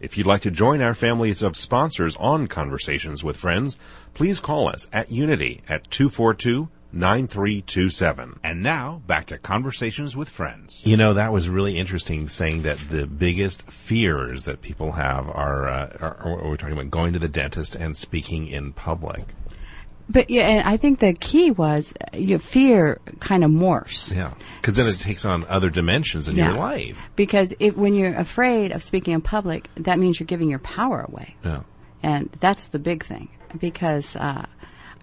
If 0.00 0.18
you'd 0.18 0.26
like 0.26 0.42
to 0.42 0.50
join 0.50 0.82
our 0.82 0.94
families 0.94 1.44
of 1.44 1.56
sponsors 1.56 2.16
on 2.16 2.48
Conversations 2.48 3.22
with 3.22 3.36
Friends, 3.36 3.78
please 4.14 4.40
call 4.40 4.68
us 4.68 4.88
at 4.92 5.12
Unity 5.12 5.62
at 5.68 5.88
242 5.92 6.68
9327. 6.92 8.40
And 8.42 8.62
now, 8.62 9.02
back 9.06 9.26
to 9.26 9.38
Conversations 9.38 10.16
with 10.16 10.28
Friends. 10.28 10.86
You 10.86 10.96
know, 10.96 11.14
that 11.14 11.32
was 11.32 11.48
really 11.48 11.78
interesting 11.78 12.28
saying 12.28 12.62
that 12.62 12.78
the 12.90 13.06
biggest 13.06 13.62
fears 13.70 14.44
that 14.44 14.62
people 14.62 14.92
have 14.92 15.28
are, 15.28 15.68
uh, 15.68 15.96
are, 16.00 16.16
are 16.16 16.48
we're 16.48 16.56
talking 16.56 16.72
about 16.72 16.90
going 16.90 17.12
to 17.12 17.18
the 17.18 17.28
dentist 17.28 17.74
and 17.74 17.96
speaking 17.96 18.46
in 18.46 18.72
public. 18.72 19.24
But 20.08 20.30
yeah, 20.30 20.42
and 20.42 20.68
I 20.68 20.76
think 20.76 21.00
the 21.00 21.12
key 21.14 21.50
was 21.50 21.92
uh, 22.00 22.16
your 22.16 22.38
fear 22.38 23.00
kind 23.18 23.42
of 23.44 23.50
morphs. 23.50 24.14
Yeah. 24.14 24.34
Because 24.60 24.76
then 24.76 24.86
it 24.86 24.98
takes 24.98 25.24
on 25.24 25.44
other 25.46 25.68
dimensions 25.68 26.28
in 26.28 26.36
your 26.36 26.52
life. 26.52 27.10
Because 27.16 27.52
it, 27.58 27.76
when 27.76 27.94
you're 27.94 28.14
afraid 28.14 28.70
of 28.70 28.82
speaking 28.82 29.14
in 29.14 29.20
public, 29.20 29.68
that 29.74 29.98
means 29.98 30.20
you're 30.20 30.26
giving 30.26 30.48
your 30.48 30.60
power 30.60 31.00
away. 31.00 31.34
Yeah. 31.44 31.62
And 32.02 32.30
that's 32.40 32.68
the 32.68 32.78
big 32.78 33.04
thing. 33.04 33.28
Because 33.58 34.14
uh, 34.14 34.46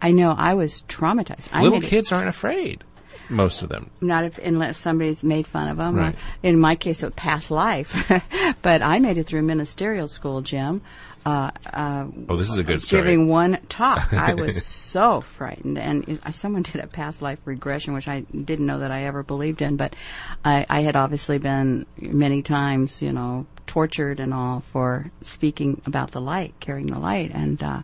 I 0.03 0.11
know 0.11 0.35
I 0.37 0.53
was 0.53 0.83
traumatized. 0.87 1.47
I 1.51 1.63
Little 1.63 1.79
made 1.79 1.85
it- 1.85 1.89
kids 1.89 2.11
aren't 2.11 2.29
afraid. 2.29 2.83
Most 3.29 3.63
of 3.63 3.69
them. 3.69 3.89
not 4.01 4.25
if 4.25 4.37
unless 4.37 4.77
somebody's 4.77 5.23
made 5.23 5.47
fun 5.47 5.69
of 5.69 5.77
them. 5.77 5.95
Right. 5.95 6.15
in 6.43 6.59
my 6.59 6.75
case, 6.75 7.01
it 7.01 7.05
was 7.05 7.13
past 7.15 7.49
life. 7.49 8.11
but 8.61 8.81
I 8.81 8.99
made 8.99 9.17
it 9.17 9.23
through 9.25 9.41
ministerial 9.43 10.07
school, 10.09 10.41
Jim. 10.41 10.81
Uh, 11.25 11.49
uh, 11.71 12.05
Oh, 12.27 12.35
this 12.35 12.49
is 12.51 12.57
a 12.57 12.63
good 12.63 12.83
story. 12.83 13.01
giving 13.01 13.29
one 13.29 13.59
talk. 13.69 14.11
I 14.29 14.33
was 14.33 14.65
so 14.65 15.21
frightened, 15.21 15.77
and 15.77 16.07
it, 16.09 16.19
I, 16.25 16.31
someone 16.31 16.61
did 16.69 16.75
a 16.83 16.87
past 16.87 17.21
life 17.21 17.39
regression, 17.45 17.93
which 17.93 18.09
I 18.09 18.19
didn't 18.19 18.65
know 18.65 18.79
that 18.79 18.91
I 18.91 19.03
ever 19.05 19.23
believed 19.23 19.61
in. 19.61 19.77
But 19.77 19.95
I, 20.43 20.65
I 20.69 20.81
had 20.81 20.97
obviously 20.97 21.37
been 21.37 21.85
many 21.97 22.41
times, 22.41 23.01
you 23.01 23.13
know, 23.13 23.45
tortured 23.67 24.19
and 24.19 24.33
all 24.33 24.59
for 24.59 25.09
speaking 25.21 25.81
about 25.85 26.11
the 26.11 26.19
light, 26.21 26.55
carrying 26.59 26.87
the 26.87 26.99
light, 26.99 27.31
and 27.33 27.63
uh, 27.63 27.81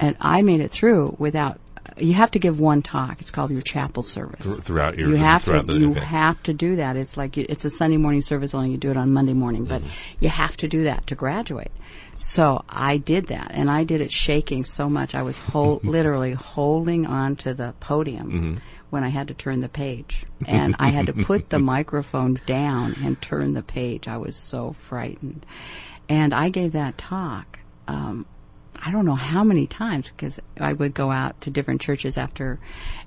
and 0.00 0.16
I 0.20 0.42
made 0.42 0.60
it 0.60 0.70
through 0.70 1.16
without. 1.18 1.60
You 1.98 2.14
have 2.14 2.32
to 2.32 2.38
give 2.40 2.58
one 2.60 2.82
talk. 2.82 3.20
It's 3.20 3.30
called 3.30 3.50
your 3.52 3.62
chapel 3.62 4.02
service. 4.02 4.44
Thr- 4.44 4.60
throughout 4.60 4.98
your- 4.98 5.10
you 5.10 5.16
have 5.16 5.44
to 5.44 5.50
throughout 5.50 5.66
the 5.66 5.74
you 5.78 5.90
event. 5.92 6.04
have 6.06 6.42
to 6.42 6.52
do 6.52 6.76
that. 6.76 6.96
It's 6.96 7.16
like 7.16 7.36
you- 7.38 7.46
it's 7.48 7.64
a 7.64 7.70
Sunday 7.70 7.96
morning 7.96 8.20
service, 8.20 8.54
only 8.54 8.70
you 8.72 8.76
do 8.76 8.90
it 8.90 8.96
on 8.98 9.12
Monday 9.12 9.32
morning, 9.32 9.64
but 9.64 9.80
Mm-hmm. 9.80 10.16
you 10.24 10.28
have 10.28 10.56
to 10.58 10.68
do 10.68 10.84
that 10.84 11.06
to 11.06 11.14
graduate. 11.14 11.70
So 12.16 12.64
I 12.68 12.96
did 12.98 13.28
that, 13.28 13.50
and 13.54 13.70
I 13.70 13.84
did 13.84 14.00
it 14.00 14.10
shaking 14.12 14.64
so 14.64 14.90
much 14.90 15.14
I 15.14 15.22
was 15.22 15.38
hol- 15.38 15.80
literally 15.84 16.32
holding 16.32 17.06
on 17.06 17.36
to 17.36 17.54
the 17.54 17.72
podium 17.80 18.26
Mm-hmm. 18.30 18.54
when 18.90 19.04
I 19.04 19.08
had 19.08 19.28
to 19.28 19.34
turn 19.34 19.60
the 19.60 19.68
page, 19.68 20.24
and 20.44 20.74
I 20.78 20.88
had 20.88 21.06
to 21.06 21.12
put 21.14 21.48
the 21.50 21.58
microphone 21.76 22.40
down 22.46 22.96
and 23.02 23.18
turn 23.22 23.54
the 23.54 23.62
page. 23.62 24.06
I 24.08 24.16
was 24.18 24.36
so 24.36 24.72
frightened, 24.72 25.46
and 26.10 26.34
I 26.34 26.48
gave 26.50 26.72
that 26.72 26.98
talk. 26.98 27.60
Um, 27.88 28.26
I 28.86 28.92
don't 28.92 29.04
know 29.04 29.16
how 29.16 29.42
many 29.42 29.66
times 29.66 30.08
because 30.08 30.38
I 30.60 30.72
would 30.72 30.94
go 30.94 31.10
out 31.10 31.40
to 31.40 31.50
different 31.50 31.80
churches 31.80 32.16
after, 32.16 32.60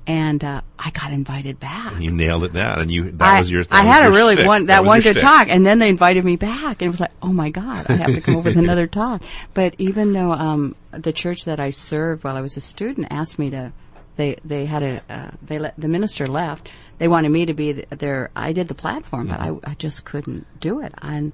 and 0.05 0.43
uh, 0.43 0.59
I 0.77 0.89
got 0.89 1.13
invited 1.13 1.57
back. 1.57 1.93
And 1.93 2.03
You 2.03 2.11
nailed 2.11 2.43
it 2.43 2.51
down, 2.51 2.79
and 2.79 2.91
you 2.91 3.11
that 3.11 3.37
I, 3.37 3.39
was 3.39 3.49
your. 3.49 3.63
That 3.63 3.73
I 3.73 3.85
was 3.85 3.87
had 3.95 4.03
your 4.03 4.11
a 4.11 4.15
really 4.15 4.35
shtick. 4.35 4.45
one 4.47 4.65
that, 4.65 4.81
was 4.81 4.87
one 4.87 4.99
good 4.99 5.13
shtick. 5.15 5.23
talk, 5.23 5.47
and 5.49 5.65
then 5.65 5.79
they 5.79 5.87
invited 5.87 6.25
me 6.25 6.35
back, 6.35 6.81
and 6.81 6.87
it 6.87 6.89
was 6.89 6.99
like, 6.99 7.13
oh 7.21 7.31
my 7.31 7.49
god, 7.49 7.85
I 7.89 7.93
have 7.93 8.13
to 8.13 8.19
come 8.19 8.35
up 8.35 8.43
with 8.43 8.57
another 8.65 8.87
talk. 8.87 9.21
But 9.53 9.75
even 9.77 10.11
though 10.11 10.33
um, 10.33 10.75
the 10.91 11.13
church 11.13 11.45
that 11.45 11.61
I 11.61 11.69
served 11.69 12.25
while 12.25 12.35
I 12.35 12.41
was 12.41 12.57
a 12.57 12.61
student 12.61 13.07
asked 13.09 13.39
me 13.39 13.49
to, 13.51 13.71
they 14.17 14.35
they 14.43 14.65
had 14.65 14.83
a 14.83 15.01
uh, 15.09 15.31
they 15.41 15.59
let 15.59 15.75
the 15.77 15.87
minister 15.87 16.27
left. 16.27 16.67
They 16.97 17.07
wanted 17.07 17.29
me 17.29 17.45
to 17.45 17.53
be 17.53 17.73
th- 17.75 17.87
their. 17.91 18.31
I 18.35 18.51
did 18.51 18.67
the 18.67 18.75
platform, 18.75 19.27
but 19.27 19.39
I, 19.39 19.53
I 19.63 19.75
just 19.75 20.03
couldn't 20.03 20.45
do 20.59 20.81
it, 20.81 20.93
and 21.01 21.31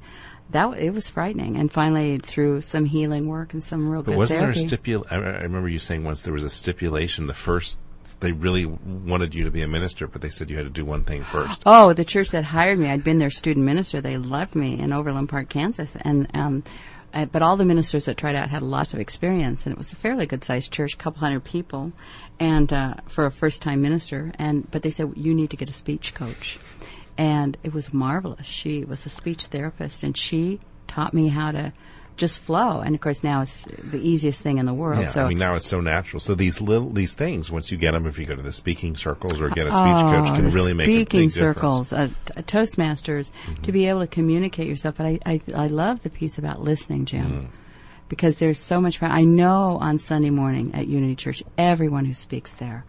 that 0.50 0.78
it 0.78 0.92
was 0.92 1.10
frightening. 1.10 1.58
And 1.58 1.72
finally, 1.72 2.20
through 2.20 2.62
some 2.62 2.86
healing 2.86 3.28
work 3.28 3.54
and 3.54 3.64
some 3.64 3.90
real 3.90 4.04
But 4.04 4.12
good 4.12 4.18
wasn't 4.18 4.40
therapy, 4.42 4.64
there 4.66 5.00
a 5.00 5.02
stipul? 5.02 5.12
I, 5.12 5.16
I 5.16 5.42
remember 5.44 5.70
you 5.70 5.80
saying 5.80 6.04
once 6.04 6.22
there 6.22 6.34
was 6.34 6.44
a 6.44 6.50
stipulation. 6.50 7.28
The 7.28 7.34
first, 7.34 7.78
they 8.20 8.32
really 8.32 8.66
wanted 8.66 9.34
you 9.34 9.44
to 9.46 9.52
be 9.52 9.62
a 9.62 9.68
minister, 9.68 10.08
but 10.08 10.22
they 10.22 10.30
said 10.30 10.50
you 10.50 10.58
had 10.58 10.66
to 10.66 10.70
do 10.70 10.86
one 10.86 11.04
thing 11.04 11.24
first. 11.24 11.62
Oh, 11.66 11.94
the 11.94 12.06
church 12.06 12.30
that 12.30 12.44
hired 12.44 12.78
me, 12.78 12.90
I'd 12.90 13.04
been 13.04 13.20
their 13.20 13.30
student 13.30 13.66
minister. 13.66 14.02
They 14.02 14.18
loved 14.18 14.56
me 14.56 14.80
in 14.80 14.94
Overland 14.94 15.30
Park, 15.30 15.50
Kansas, 15.50 15.96
and 16.02 16.28
um, 16.34 16.64
uh, 17.16 17.24
but 17.24 17.42
all 17.42 17.56
the 17.56 17.66
ministers 17.66 18.06
that 18.06 18.18
tried 18.18 18.36
out 18.36 18.50
had 18.50 18.62
lots 18.62 18.94
of 18.94 19.00
experience, 19.00 19.66
and 19.66 19.72
it 19.72 19.78
was 19.78 19.94
a 19.94 19.96
fairly 19.96 20.26
good 20.26 20.44
sized 20.44 20.72
church, 20.72 20.96
a 20.96 20.98
couple 20.98 21.22
hundred 21.22 21.46
people, 21.46 21.94
and 22.42 22.74
uh, 22.74 22.94
for 23.08 23.26
a 23.26 23.32
first 23.32 23.62
time 23.62 23.82
minister. 23.82 24.34
And 24.38 24.70
but 24.70 24.82
they 24.82 24.92
said 24.92 25.14
you 25.16 25.34
need 25.34 25.50
to 25.52 25.58
get 25.58 25.70
a 25.70 25.74
speech 25.74 26.14
coach, 26.14 26.60
and 27.18 27.58
it 27.64 27.74
was 27.74 27.94
marvelous. 27.94 28.46
She 28.46 28.84
was 28.86 29.06
a 29.06 29.10
speech 29.10 29.46
therapist, 29.46 30.04
and 30.04 30.16
she 30.18 30.60
taught 30.88 31.14
me 31.14 31.28
how 31.30 31.52
to 31.52 31.74
just 32.18 32.40
flow. 32.40 32.80
And 32.80 32.96
of 32.96 33.02
course, 33.02 33.24
now 33.26 33.42
it's 33.42 33.66
the 33.66 33.98
easiest 34.00 34.40
thing 34.42 34.58
in 34.58 34.66
the 34.66 34.74
world. 34.74 35.02
Yeah, 35.04 35.10
so 35.12 35.24
I 35.26 35.28
mean 35.30 35.38
now 35.38 35.56
it's 35.56 35.68
so 35.68 35.82
natural. 35.82 36.22
So 36.22 36.34
these 36.34 36.62
little 36.62 36.90
these 36.90 37.14
things, 37.14 37.52
once 37.52 37.72
you 37.72 37.78
get 37.78 37.92
them, 37.92 38.06
if 38.06 38.18
you 38.18 38.26
go 38.26 38.36
to 38.36 38.42
the 38.42 38.54
speaking 38.54 38.96
circles 38.96 39.42
or 39.42 39.50
get 39.50 39.68
a 39.68 39.72
speech 39.72 39.82
Oh, 39.84 40.12
coach, 40.26 40.36
can 40.36 40.50
really 40.52 40.74
make 40.74 40.88
a 40.88 40.94
speaking 40.94 41.20
big 41.22 41.32
circles, 41.32 41.90
difference. 41.90 42.14
uh, 42.32 42.34
t- 42.36 42.42
Toastmasters, 42.44 43.32
Mm-hmm. 43.48 43.62
to 43.64 43.72
be 43.74 43.88
able 43.90 44.00
to 44.00 44.08
communicate 44.08 44.68
yourself. 44.68 44.96
But 44.98 45.08
I, 45.08 45.20
I, 45.26 45.42
I 45.56 45.68
love 45.68 46.04
the 46.04 46.10
piece 46.10 46.38
about 46.38 46.62
listening, 46.62 47.04
Jim, 47.06 47.26
Mm. 47.32 47.48
because 48.08 48.38
there's 48.38 48.60
so 48.60 48.80
much. 48.80 49.02
I 49.04 49.24
know 49.26 49.78
on 49.82 49.98
Sunday 49.98 50.30
morning 50.30 50.72
at 50.74 50.88
Unity 50.88 51.16
Church, 51.16 51.44
everyone 51.58 52.06
who 52.06 52.14
speaks 52.14 52.54
there 52.54 52.86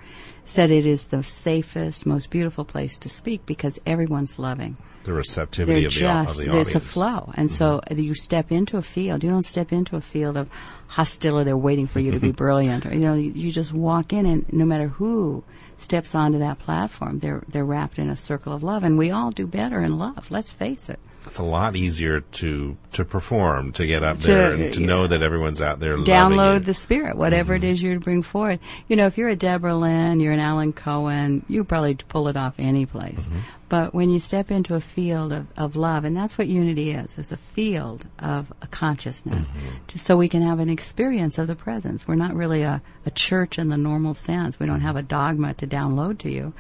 said 0.47 0.71
it 0.71 0.87
is 0.87 1.05
the 1.05 1.23
safest, 1.23 2.07
most 2.07 2.31
beautiful 2.31 2.65
place 2.65 2.99
to 2.99 3.09
speak 3.09 3.45
because 3.47 3.79
everyone's 3.85 4.39
loving. 4.39 4.77
The 5.05 5.13
receptivity 5.13 5.81
They're 5.81 5.89
of 5.89 5.95
the, 5.95 6.07
of 6.09 6.27
just 6.27 6.39
the 6.39 6.51
there's 6.51 6.75
a 6.75 6.81
flow, 6.81 7.33
and 7.37 7.51
so 7.51 7.81
mm-hmm. 7.81 8.01
you 8.01 8.15
step 8.15 8.51
into 8.51 8.77
a 8.77 8.83
field. 8.83 9.23
You 9.23 9.31
don't 9.31 9.45
step 9.45 9.73
into 9.73 9.97
a 9.97 10.01
field 10.01 10.37
of 10.37 10.49
hostility. 10.89 11.45
They're 11.45 11.57
waiting 11.57 11.87
for 11.87 12.01
you 12.01 12.11
to 12.11 12.19
be 12.19 12.33
brilliant, 12.45 12.87
or 12.87 12.95
you 12.95 13.01
know, 13.01 13.15
you, 13.15 13.31
you 13.31 13.51
just 13.53 13.73
walk 13.73 14.13
in, 14.13 14.27
and 14.27 14.53
no 14.53 14.65
matter 14.65 14.89
who 14.89 15.45
steps 15.79 16.15
onto 16.15 16.41
that 16.41 16.59
platform, 16.59 17.21
they're 17.21 17.45
they're 17.49 17.65
wrapped 17.65 17.99
in 17.99 18.09
a 18.09 18.17
circle 18.17 18.53
of 18.53 18.65
love, 18.65 18.83
and 18.83 18.99
we 18.99 19.13
all 19.13 19.31
do 19.31 19.47
better 19.47 19.81
in 19.81 19.97
love. 19.97 20.29
Let's 20.31 20.53
face 20.53 20.89
it. 20.89 20.99
It's 21.27 21.39
a 21.39 21.43
lot 21.43 21.77
easier 21.77 22.21
to 22.21 22.77
to 22.93 23.05
perform, 23.05 23.73
to 23.73 23.87
get 23.87 24.03
up 24.03 24.21
To- 24.21 24.27
there, 24.27 24.53
and 24.53 24.73
to 24.75 24.81
know 24.81 25.07
that 25.07 25.23
everyone's 25.23 25.61
out 25.61 25.81
there. 25.81 25.99
loving 25.99 26.13
Download 26.13 26.65
the 26.65 26.75
spirit, 26.75 27.17
whatever 27.17 27.55
it 27.55 27.63
mm-hmm. 27.63 27.73
is 27.73 27.83
you 27.83 27.99
bring 27.99 28.23
forward. 28.23 28.61
You 28.89 28.97
know, 28.97 29.07
if 29.07 29.19
you're 29.19 29.29
a 29.29 29.37
Deborah 29.37 29.77
Lynn, 29.77 30.21
you're 30.21 30.33
an 30.33 30.41
Alan 30.41 30.73
Cohen, 30.73 31.45
you 31.49 31.65
probably 31.65 31.95
pull 31.95 32.29
it 32.29 32.37
off 32.37 32.55
any 32.59 32.87
place. 32.87 33.19
Mm-hmm. 33.19 33.39
But 33.69 33.95
when 33.95 34.11
you 34.11 34.21
step 34.21 34.51
into 34.51 34.77
a 34.77 34.81
field 34.81 35.33
of, 35.33 35.47
of 35.57 35.75
love, 35.75 36.05
and 36.05 36.17
that's 36.17 36.39
what 36.39 36.47
unity 36.47 36.93
is, 36.93 37.19
is 37.19 37.33
a 37.33 37.37
field 37.37 38.07
of 38.21 38.53
a 38.63 38.69
consciousness, 38.69 39.49
to, 39.89 39.99
so 39.99 40.17
we 40.17 40.29
can 40.29 40.43
have 40.43 40.61
an 40.61 40.69
experience 40.69 41.37
of 41.39 41.49
the 41.49 41.57
presence. 41.57 42.07
We're 42.07 42.15
not 42.15 42.35
really 42.35 42.63
a, 42.63 42.81
a 43.05 43.11
church 43.11 43.59
in 43.59 43.69
the 43.69 43.77
normal 43.77 44.15
sense. 44.15 44.61
We 44.61 44.67
don't 44.67 44.83
have 44.83 44.95
a 44.95 45.03
dogma 45.03 45.55
to 45.55 45.67
download 45.67 46.19
to 46.19 46.31
you. 46.31 46.53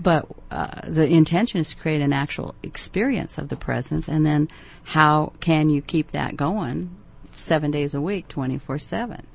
But 0.00 0.26
uh, 0.50 0.80
the 0.84 1.06
intention 1.06 1.60
is 1.60 1.70
to 1.70 1.76
create 1.76 2.00
an 2.00 2.12
actual 2.12 2.54
experience 2.62 3.36
of 3.36 3.48
the 3.48 3.56
presence, 3.56 4.08
and 4.08 4.24
then 4.24 4.48
how 4.84 5.32
can 5.40 5.68
you 5.68 5.82
keep 5.82 6.12
that 6.12 6.36
going 6.36 6.96
seven 7.32 7.70
days 7.70 7.94
a 7.94 8.00
week, 8.00 8.28
24 8.28 8.78
7? 8.78 9.26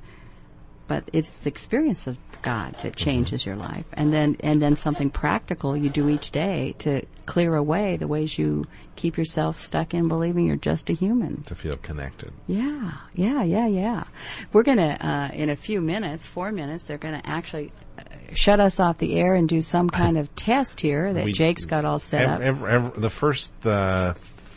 But 0.86 1.04
it's 1.12 1.30
the 1.30 1.48
experience 1.48 2.06
of 2.06 2.18
God 2.42 2.74
that 2.82 2.94
changes 2.94 3.46
your 3.46 3.56
life, 3.56 3.86
and 3.94 4.12
then 4.12 4.36
and 4.40 4.60
then 4.60 4.76
something 4.76 5.08
practical 5.10 5.74
you 5.76 5.88
do 5.88 6.08
each 6.10 6.30
day 6.30 6.74
to 6.80 7.02
clear 7.26 7.54
away 7.56 7.96
the 7.96 8.06
ways 8.06 8.38
you 8.38 8.66
keep 8.96 9.16
yourself 9.16 9.58
stuck 9.58 9.94
in 9.94 10.08
believing 10.08 10.44
you're 10.46 10.56
just 10.56 10.90
a 10.90 10.92
human. 10.92 11.42
to 11.44 11.54
feel 11.54 11.78
connected. 11.78 12.32
Yeah, 12.46 12.92
yeah, 13.14 13.42
yeah, 13.42 13.66
yeah. 13.66 14.04
We're 14.52 14.62
gonna 14.62 14.98
uh, 15.00 15.34
in 15.34 15.48
a 15.48 15.56
few 15.56 15.80
minutes, 15.80 16.26
four 16.28 16.52
minutes, 16.52 16.84
they're 16.84 16.98
gonna 16.98 17.22
actually 17.24 17.72
uh, 17.98 18.02
shut 18.34 18.60
us 18.60 18.78
off 18.78 18.98
the 18.98 19.18
air 19.18 19.34
and 19.34 19.48
do 19.48 19.62
some 19.62 19.88
kind 19.88 20.18
of 20.18 20.34
test 20.36 20.82
here 20.82 21.14
that 21.14 21.24
We- 21.24 21.32
Jake's 21.32 21.64
got 21.64 21.86
all 21.86 21.98
set 21.98 22.24
up. 22.26 22.40
Ev- 22.42 22.62
ev- 22.62 22.68
ev- 22.94 23.00
the 23.00 23.10
first 23.10 23.52
uh, 23.66 24.12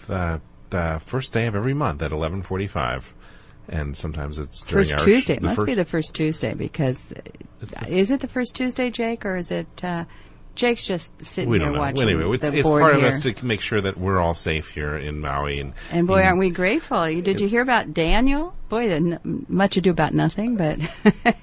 th- 0.08 0.42
uh, 0.74 1.00
first 1.00 1.32
day 1.32 1.46
of 1.48 1.56
every 1.56 1.74
month 1.74 2.02
at 2.02 2.12
eleven 2.12 2.42
forty 2.42 2.68
five, 2.68 3.14
and 3.70 3.96
sometimes 3.96 4.40
it's 4.40 4.62
during 4.64 4.86
First 4.86 4.94
our 4.94 5.00
sh- 5.00 5.04
Tuesday. 5.06 5.34
It 5.36 5.42
must 5.42 5.66
be 5.66 5.74
the 5.74 5.86
first 5.86 6.14
Tuesday 6.14 6.54
because 6.54 7.04
uh, 7.12 7.86
is 7.88 8.12
it 8.12 8.20
the 8.22 8.28
first 8.28 8.56
Tuesday, 8.56 8.90
Jake, 8.90 9.26
or 9.26 9.36
is 9.36 9.52
it? 9.52 9.84
Uh, 9.84 10.06
Jake's 10.56 10.88
just 10.88 11.12
sitting 11.24 11.52
we 11.52 11.60
don't 11.60 11.74
know. 11.74 11.80
watching 11.80 12.02
Anyway, 12.10 12.34
it's, 12.36 12.50
the 12.50 12.58
it's 12.58 12.68
part 12.68 12.96
of 12.96 13.04
us 13.04 13.22
to 13.22 13.46
make 13.46 13.62
sure 13.62 13.80
that 13.80 13.96
we're 13.96 14.20
all 14.20 14.34
safe 14.34 14.70
here 14.70 14.98
in 14.98 15.20
Maui. 15.20 15.60
And 15.60 15.74
And 15.92 16.08
boy, 16.08 16.18
and- 16.18 16.28
aren't 16.30 16.40
we 16.40 16.50
grateful? 16.50 17.08
You- 17.08 17.22
Did 17.22 17.40
you 17.42 17.48
hear 17.48 17.62
about 17.62 17.94
Daniel? 17.94 18.56
Boy, 18.70 18.90
the 18.90 18.96
n- 18.96 19.46
much 19.48 19.78
ado 19.78 19.92
about 19.92 20.14
nothing, 20.14 20.58
but 20.58 20.78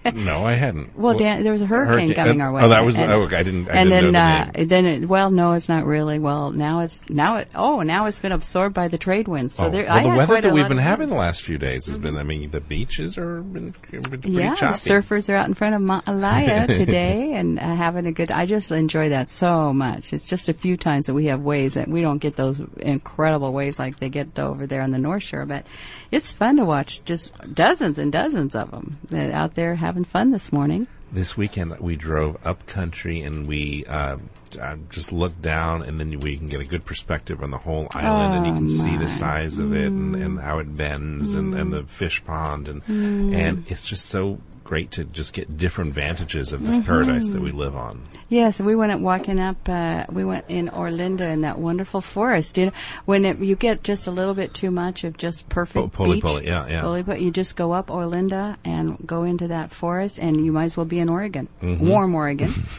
No, 0.14 0.44
I 0.46 0.54
hadn't. 0.54 0.94
well, 0.98 1.16
Dan, 1.16 1.42
there 1.42 1.52
was 1.52 1.62
a 1.62 1.66
hurricane, 1.66 2.12
coming 2.14 2.40
uh, 2.40 2.44
our 2.44 2.52
way. 2.52 2.62
Oh, 2.62 2.68
that 2.68 2.84
was. 2.84 2.98
and, 2.98 3.10
oh, 3.10 3.22
okay, 3.22 3.36
I 3.36 3.42
didn't. 3.42 3.70
I 3.70 3.76
and 3.76 3.88
didn't 3.90 4.12
then, 4.12 4.12
know 4.12 4.20
uh, 4.20 4.44
the 4.52 4.58
name. 4.58 4.68
then, 4.68 4.86
it, 4.86 5.08
well, 5.08 5.30
no, 5.30 5.52
it's 5.52 5.68
not 5.68 5.86
really. 5.86 6.18
Well, 6.18 6.50
now 6.50 6.80
it's 6.80 7.02
now 7.08 7.36
it. 7.38 7.48
Oh, 7.54 7.80
now 7.80 8.04
it's 8.06 8.18
been 8.18 8.32
absorbed 8.32 8.74
by 8.74 8.88
the 8.88 8.98
trade 8.98 9.26
winds. 9.26 9.54
So 9.54 9.66
oh, 9.66 9.70
there, 9.70 9.84
well, 9.84 9.96
I 9.96 10.02
the 10.02 10.08
weather 10.10 10.40
that 10.42 10.52
we've 10.52 10.68
been 10.68 10.76
having 10.76 11.08
the 11.08 11.14
last 11.14 11.40
few 11.42 11.56
days 11.56 11.86
has 11.86 11.96
been. 11.96 12.18
I 12.18 12.24
mean, 12.24 12.50
the 12.50 12.60
beaches 12.60 13.16
are 13.16 13.40
been, 13.40 13.74
been 13.90 14.02
pretty 14.02 14.30
Yeah, 14.30 14.50
the 14.50 14.56
choppy. 14.56 14.76
surfers 14.90 15.32
are 15.32 15.36
out 15.36 15.48
in 15.48 15.54
front 15.54 15.74
of 15.76 15.80
Maalaea 15.80 16.66
today 16.66 17.32
and 17.32 17.58
uh, 17.58 17.74
having 17.74 18.06
a 18.06 18.12
good. 18.12 18.30
I 18.30 18.44
just 18.44 18.70
enjoy 18.70 19.08
that 19.08 19.30
so 19.30 19.72
much. 19.72 20.12
It's 20.12 20.24
just 20.26 20.50
a 20.50 20.52
few 20.52 20.76
times 20.76 21.06
that 21.06 21.14
we 21.14 21.26
have 21.26 21.40
waves 21.40 21.74
that 21.74 21.88
we 21.88 22.02
don't 22.02 22.18
get 22.18 22.36
those 22.36 22.60
incredible 22.78 23.52
waves 23.52 23.78
like 23.78 23.98
they 23.98 24.10
get 24.10 24.38
over 24.38 24.66
there 24.66 24.82
on 24.82 24.90
the 24.90 24.98
North 24.98 25.22
Shore, 25.22 25.46
but 25.46 25.64
it's 26.10 26.30
fun 26.32 26.56
to 26.58 26.64
watch. 26.64 27.02
Just 27.04 27.13
dozens 27.52 27.98
and 27.98 28.12
dozens 28.12 28.54
of 28.54 28.70
them 28.70 28.98
out 29.12 29.54
there 29.54 29.74
having 29.74 30.04
fun 30.04 30.30
this 30.30 30.52
morning. 30.52 30.86
This 31.12 31.36
weekend 31.36 31.78
we 31.78 31.94
drove 31.96 32.36
up 32.44 32.66
country 32.66 33.20
and 33.20 33.46
we 33.46 33.84
uh, 33.86 34.16
just 34.88 35.12
looked 35.12 35.42
down, 35.42 35.82
and 35.82 35.98
then 35.98 36.18
we 36.20 36.36
can 36.36 36.48
get 36.48 36.60
a 36.60 36.64
good 36.64 36.84
perspective 36.84 37.42
on 37.42 37.50
the 37.50 37.58
whole 37.58 37.88
island, 37.92 38.34
and 38.34 38.46
you 38.46 38.52
Oh, 38.52 38.56
can 38.56 38.68
see 38.68 38.96
the 38.96 39.08
size 39.08 39.58
of 39.58 39.74
it 39.74 39.86
and, 39.86 40.14
and 40.16 40.38
mm. 40.38 40.42
how 40.42 40.58
it 40.58 40.76
bends, 40.76 41.34
and, 41.34 41.54
and 41.54 41.72
the 41.72 41.82
mm. 41.82 41.88
fish 41.88 42.24
pond, 42.24 42.68
and 42.68 42.84
mm. 42.84 43.34
and 43.34 43.64
it's 43.68 43.82
just 43.82 44.06
so 44.06 44.38
great 44.64 44.90
to 44.92 45.04
just 45.04 45.34
get 45.34 45.56
different 45.56 45.92
vantages 45.94 46.52
of 46.52 46.64
this 46.66 46.84
paradise 46.84 47.28
that 47.28 47.40
we 47.40 47.50
live 47.52 47.76
on. 47.76 48.02
Yes, 48.28 48.58
we 48.58 48.74
went 48.74 48.98
walking 49.00 49.38
up. 49.38 49.68
Uh, 49.68 50.04
we 50.10 50.24
went 50.24 50.46
in 50.48 50.68
Olinda 50.70 51.30
in 51.30 51.42
that 51.42 51.58
wonderful 51.58 52.00
forest. 52.00 52.56
You 52.58 52.66
know, 52.66 52.72
when 53.04 53.24
it, 53.24 53.38
you 53.38 53.54
get 53.56 53.84
just 53.84 54.06
a 54.06 54.10
little 54.10 54.34
bit 54.34 54.54
too 54.54 54.70
much 54.70 55.04
of 55.04 55.16
just 55.18 55.48
perfect 55.48 55.92
Po- 55.92 56.04
Poli 56.06 56.20
beach, 56.20 56.42
yeah, 56.46 56.66
yeah. 56.66 56.80
Poli 56.80 57.02
Poli, 57.02 57.22
you 57.22 57.30
just 57.30 57.54
go 57.56 57.72
up 57.72 57.88
Olinda 57.88 58.56
and 58.64 58.96
go 59.06 59.22
into 59.24 59.48
that 59.48 59.70
forest, 59.70 60.18
and 60.18 60.44
you 60.44 60.50
might 60.52 60.64
as 60.64 60.76
well 60.76 60.86
be 60.86 60.98
in 60.98 61.08
Oregon, 61.08 61.48
Mm-hmm. 61.62 61.86
warm 61.86 62.14
Oregon, 62.14 62.52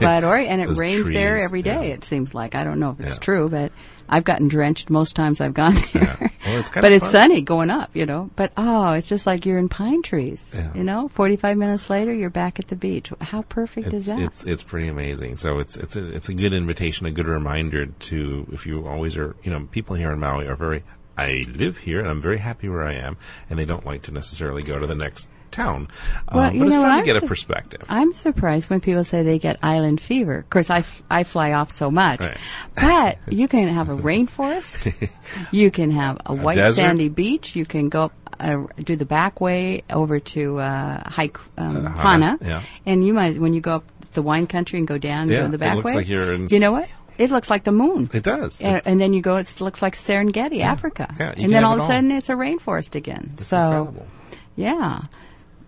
but 0.00 0.24
Oregon, 0.24 0.50
and 0.52 0.62
it 0.62 0.66
Those 0.68 0.78
rains 0.78 1.08
there 1.08 1.36
every 1.38 1.62
day. 1.62 1.88
yeah. 1.88 1.94
It 1.94 2.04
seems 2.04 2.34
like 2.34 2.54
I 2.54 2.64
don't 2.64 2.80
know 2.80 2.90
if 2.92 3.00
it's 3.00 3.12
Yeah. 3.12 3.18
true, 3.18 3.48
but 3.48 3.72
I've 4.08 4.24
gotten 4.24 4.48
drenched 4.48 4.90
most 4.90 5.16
times 5.16 5.40
I've 5.40 5.54
gone 5.54 5.74
there. 5.92 6.18
Yeah. 6.20 6.28
Well, 6.46 6.60
it's 6.60 6.70
but 6.70 6.92
it's 6.92 7.10
sunny 7.10 7.42
going 7.42 7.70
up, 7.70 7.90
you 7.94 8.06
know. 8.06 8.30
But 8.36 8.52
oh, 8.56 8.92
it's 8.92 9.08
just 9.08 9.26
like 9.26 9.44
you're 9.44 9.58
in 9.58 9.68
pine 9.68 10.02
trees. 10.02 10.54
Yeah. 10.56 10.72
You 10.74 10.84
know, 10.84 11.08
forty-five 11.08 11.56
minutes 11.56 11.90
later, 11.90 12.12
you're 12.12 12.30
back 12.30 12.58
at 12.58 12.68
the 12.68 12.76
beach. 12.76 13.12
How 13.20 13.42
perfect 13.42 13.92
is 13.92 14.06
that? 14.06 14.18
it's 14.18 14.44
it's 14.44 14.62
pretty 14.62 14.88
amazing. 14.88 15.36
So 15.36 15.58
it's 15.58 15.76
it's 15.76 15.96
a 15.96 16.04
it's 16.14 16.28
a 16.28 16.34
good 16.34 16.52
invitation, 16.52 17.06
a 17.06 17.10
good 17.10 17.28
reminder 17.28 17.86
to 17.86 18.46
if 18.52 18.66
you 18.66 18.86
always 18.86 19.16
are 19.16 19.36
you 19.42 19.50
know 19.50 19.68
people 19.70 19.96
here 19.96 20.10
in 20.10 20.18
Maui 20.20 20.46
are 20.46 20.56
very 20.56 20.84
I 21.16 21.46
live 21.48 21.78
here 21.78 21.98
and 21.98 22.08
I'm 22.08 22.20
very 22.20 22.38
happy 22.38 22.68
where 22.68 22.84
I 22.84 22.94
am, 22.94 23.16
and 23.50 23.58
they 23.58 23.64
don't 23.64 23.84
like 23.84 24.02
to 24.02 24.12
necessarily 24.12 24.62
go 24.62 24.78
to 24.78 24.86
the 24.86 24.94
next 24.94 25.28
town. 25.50 25.88
Well, 26.32 26.44
um, 26.44 26.54
you 26.54 26.60
but 26.60 26.66
it's 26.68 26.76
know 26.76 26.82
fun 26.82 26.98
to 27.00 27.04
get 27.04 27.22
a 27.22 27.26
perspective. 27.26 27.82
I'm 27.88 28.12
surprised 28.12 28.70
when 28.70 28.80
people 28.80 29.04
say 29.04 29.22
they 29.22 29.38
get 29.38 29.58
island 29.62 30.00
fever. 30.00 30.38
Of 30.38 30.50
course, 30.50 30.70
I, 30.70 30.78
f- 30.78 31.02
I 31.10 31.24
fly 31.24 31.52
off 31.52 31.70
so 31.70 31.90
much. 31.90 32.20
Right. 32.20 32.36
But 32.74 33.18
you 33.28 33.48
can 33.48 33.68
have 33.68 33.88
a 33.88 33.96
rainforest. 33.96 35.08
you 35.52 35.70
can 35.70 35.90
have 35.90 36.18
a 36.26 36.34
white 36.34 36.56
desert. 36.56 36.80
sandy 36.82 37.08
beach. 37.08 37.56
You 37.56 37.64
can 37.66 37.88
go 37.88 38.04
up, 38.04 38.12
uh, 38.40 38.64
do 38.82 38.96
the 38.96 39.04
back 39.06 39.40
way 39.40 39.82
over 39.90 40.20
to 40.20 40.58
uh, 40.60 41.08
hike 41.08 41.38
um, 41.58 41.86
Uh, 41.86 41.90
Hana. 41.90 42.38
Yeah. 42.40 42.62
And 42.86 43.04
you 43.06 43.12
might, 43.14 43.38
when 43.38 43.54
you 43.54 43.60
go 43.60 43.76
up 43.76 43.84
the 44.12 44.22
wine 44.22 44.46
country 44.46 44.78
and 44.78 44.88
go 44.88 44.98
down 44.98 45.28
Yeah, 45.28 45.42
go 45.42 45.48
the 45.48 45.54
it 45.54 45.58
back 45.58 45.76
looks 45.76 45.86
way. 45.86 45.94
like 45.96 46.08
you're 46.08 46.32
in 46.32 46.48
you 46.48 46.60
know 46.60 46.72
what? 46.72 46.88
It 47.18 47.30
looks 47.32 47.50
like 47.50 47.64
the 47.64 47.72
moon. 47.72 48.08
It 48.12 48.22
does. 48.22 48.60
And, 48.60 48.80
and 48.84 49.00
then 49.00 49.12
you 49.12 49.20
go, 49.22 49.36
it 49.36 49.60
looks 49.60 49.82
like 49.82 49.94
Serengeti, 49.96 50.60
Africa. 50.60 51.12
Yeah, 51.18 51.30
you 51.30 51.34
can 51.34 51.44
and 51.46 51.52
then 51.52 51.64
all 51.64 51.72
of 51.72 51.78
a 51.80 51.82
all. 51.82 51.88
sudden 51.88 52.12
it's 52.12 52.28
a 52.28 52.34
rainforest 52.34 52.94
again. 52.94 53.30
It's 53.34 53.48
so, 53.48 53.58
incredible. 53.58 54.06
yeah. 54.54 55.02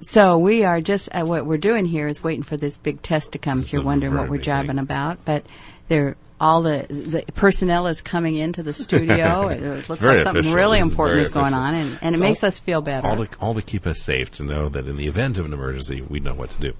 So 0.03 0.39
we 0.39 0.65
are 0.65 0.81
just 0.81 1.09
uh, 1.15 1.25
what 1.27 1.45
we're 1.45 1.59
doing 1.59 1.85
here 1.85 2.09
is 2.09 2.23
waiting 2.23 2.43
for 2.43 2.57
this 2.57 2.79
big 2.79 3.03
test 3.03 3.33
to 3.33 3.39
come. 3.39 3.61
If 3.61 3.73
you're 3.73 3.83
wondering 3.83 4.15
what 4.15 4.29
we're 4.31 4.39
thing. 4.77 4.83
about, 4.83 5.25
but 5.25 5.45
they're 5.89 6.17
all 6.41 6.63
the 6.63 6.87
the 6.89 7.23
personnel 7.35 7.87
is 7.87 8.01
coming 8.01 8.35
into 8.37 8.63
the 8.63 8.73
studio. 8.73 9.49
it 9.49 9.89
looks 9.89 10.03
like 10.03 10.21
something 10.21 10.41
official. 10.41 10.55
really 10.55 10.81
This 10.81 10.91
important 10.91 11.17
very 11.17 11.25
is 11.25 11.31
going 11.31 11.53
official. 11.53 11.63
on, 11.63 11.75
and, 11.75 11.99
and 12.01 12.15
it 12.15 12.19
So 12.19 12.25
makes 12.25 12.43
us 12.43 12.59
feel 12.59 12.81
better. 12.81 13.07
all 13.07 13.25
to 13.25 13.29
all 13.41 13.55
to 13.55 13.63
keep 13.63 13.87
us 13.87 14.01
safe 14.01 14.31
to 14.33 14.45
know 14.45 14.69
that 14.71 14.87
in 14.89 14.97
the 14.97 15.07
event 15.07 15.37
of 15.39 15.45
an 15.47 15.53
emergency 15.53 16.01
we 16.01 16.19
know 16.21 16.35
what 16.35 16.51
to 16.51 16.59
do 16.61 16.73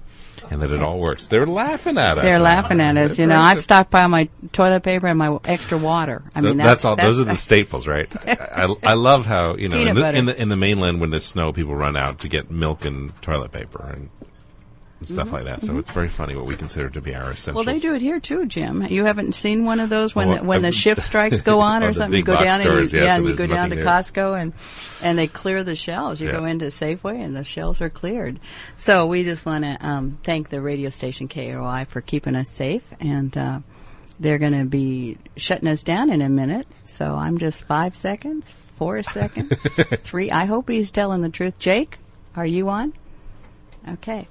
and 0.49 0.61
that 0.63 0.71
it 0.71 0.81
all 0.81 0.99
works. 0.99 1.27
They're 1.27 1.45
laughing 1.45 1.97
at 1.99 2.17
us. 2.17 2.23
they're 2.23 2.39
laughing 2.39 2.81
at 2.81 2.97
us. 2.97 3.19
You 3.19 3.27
know, 3.27 3.39
I've 3.39 3.59
stockpiled 3.59 4.09
my 4.09 4.27
toilet 4.51 4.81
paper 4.81 5.05
and 5.05 5.19
my 5.19 5.37
extra 5.45 5.77
water. 5.77 6.23
I 6.33 6.41
mean, 6.41 6.53
Th- 6.53 6.57
that's, 6.65 6.81
that's 6.83 6.85
all. 6.85 6.95
those 6.95 7.19
are 7.19 7.25
the 7.25 7.37
staples, 7.37 7.85
right? 7.87 8.09
I, 8.27 8.73
I 8.81 8.93
love 8.95 9.27
how 9.27 9.55
you 9.57 9.69
know 9.69 9.77
in 9.77 9.93
the, 9.95 10.09
in 10.17 10.25
the 10.25 10.41
in 10.41 10.49
the 10.49 10.55
mainland 10.57 10.99
when 10.99 11.11
there's 11.11 11.25
snow, 11.25 11.53
people 11.53 11.75
run 11.75 11.95
out 11.95 12.19
to 12.21 12.27
get 12.27 12.49
milk 12.49 12.85
and 12.85 13.13
toilet 13.21 13.51
paper 13.51 13.91
and 13.93 14.09
stuff 15.03 15.31
like 15.31 15.45
that. 15.45 15.61
So 15.63 15.77
it's 15.77 15.89
very 15.91 16.09
funny 16.09 16.35
what 16.35 16.45
we 16.45 16.55
consider 16.55 16.89
to 16.89 17.01
be 17.01 17.13
our 17.15 17.31
essentials. 17.31 17.47
Mm-hmm. 17.47 17.55
Well, 17.55 17.65
they 17.65 17.79
do 17.79 17.93
it 17.95 18.01
here 18.01 18.19
too, 18.19 18.45
Jim. 18.45 18.83
You 18.83 19.05
haven't 19.05 19.33
seen 19.33 19.65
one 19.65 19.79
of 19.79 19.89
those 19.89 20.13
when 20.15 20.29
Oh, 20.29 20.35
the, 20.37 20.43
when 20.43 20.61
the 20.61 20.67
I've- 20.69 20.77
shift 20.77 21.01
strikes 21.01 21.41
go 21.41 21.59
on 21.59 21.83
Oh, 21.83 21.87
or 21.87 21.93
something. 21.93 22.17
You 22.17 22.23
go 22.23 22.41
down 22.43 22.61
stores, 22.61 22.93
and 22.93 23.01
you, 23.01 23.05
yes, 23.05 23.07
yeah, 23.09 23.15
and 23.15 23.25
and 23.25 23.29
you 23.29 23.35
go 23.47 23.53
down 23.53 23.69
to 23.69 23.75
there. 23.75 23.85
Costco 23.85 24.41
and 24.41 24.53
and 25.01 25.17
they 25.17 25.27
clear 25.27 25.63
the 25.63 25.75
shelves. 25.75 26.21
You 26.21 26.27
Yeah. 26.27 26.37
go 26.39 26.45
into 26.45 26.65
Safeway 26.65 27.23
and 27.23 27.35
the 27.35 27.43
shelves 27.43 27.81
are 27.81 27.89
cleared. 27.89 28.39
So 28.77 29.05
we 29.07 29.23
just 29.23 29.45
want 29.45 29.63
to 29.63 29.77
um, 29.85 30.19
thank 30.23 30.49
the 30.49 30.61
radio 30.61 30.89
station 30.89 31.27
KAOI 31.27 31.87
for 31.87 32.01
keeping 32.01 32.35
us 32.35 32.49
safe 32.49 32.83
and. 32.99 33.35
Uh, 33.37 33.59
they're 34.19 34.37
going 34.37 34.53
to 34.53 34.65
be 34.65 35.17
shutting 35.35 35.67
us 35.67 35.81
down 35.81 36.11
in 36.11 36.21
a 36.21 36.29
minute. 36.29 36.67
So 36.85 37.15
I'm 37.15 37.39
just 37.39 37.63
five 37.63 37.95
seconds, 37.95 38.51
four 38.77 39.01
seconds, 39.17 39.51
three. 40.03 40.29
I 40.29 40.45
hope 40.45 40.69
he's 40.69 40.91
telling 40.91 41.23
the 41.23 41.29
truth. 41.29 41.57
Jake, 41.57 41.97
are 42.35 42.45
you 42.45 42.69
on? 42.69 42.93
Okay. 43.89 44.27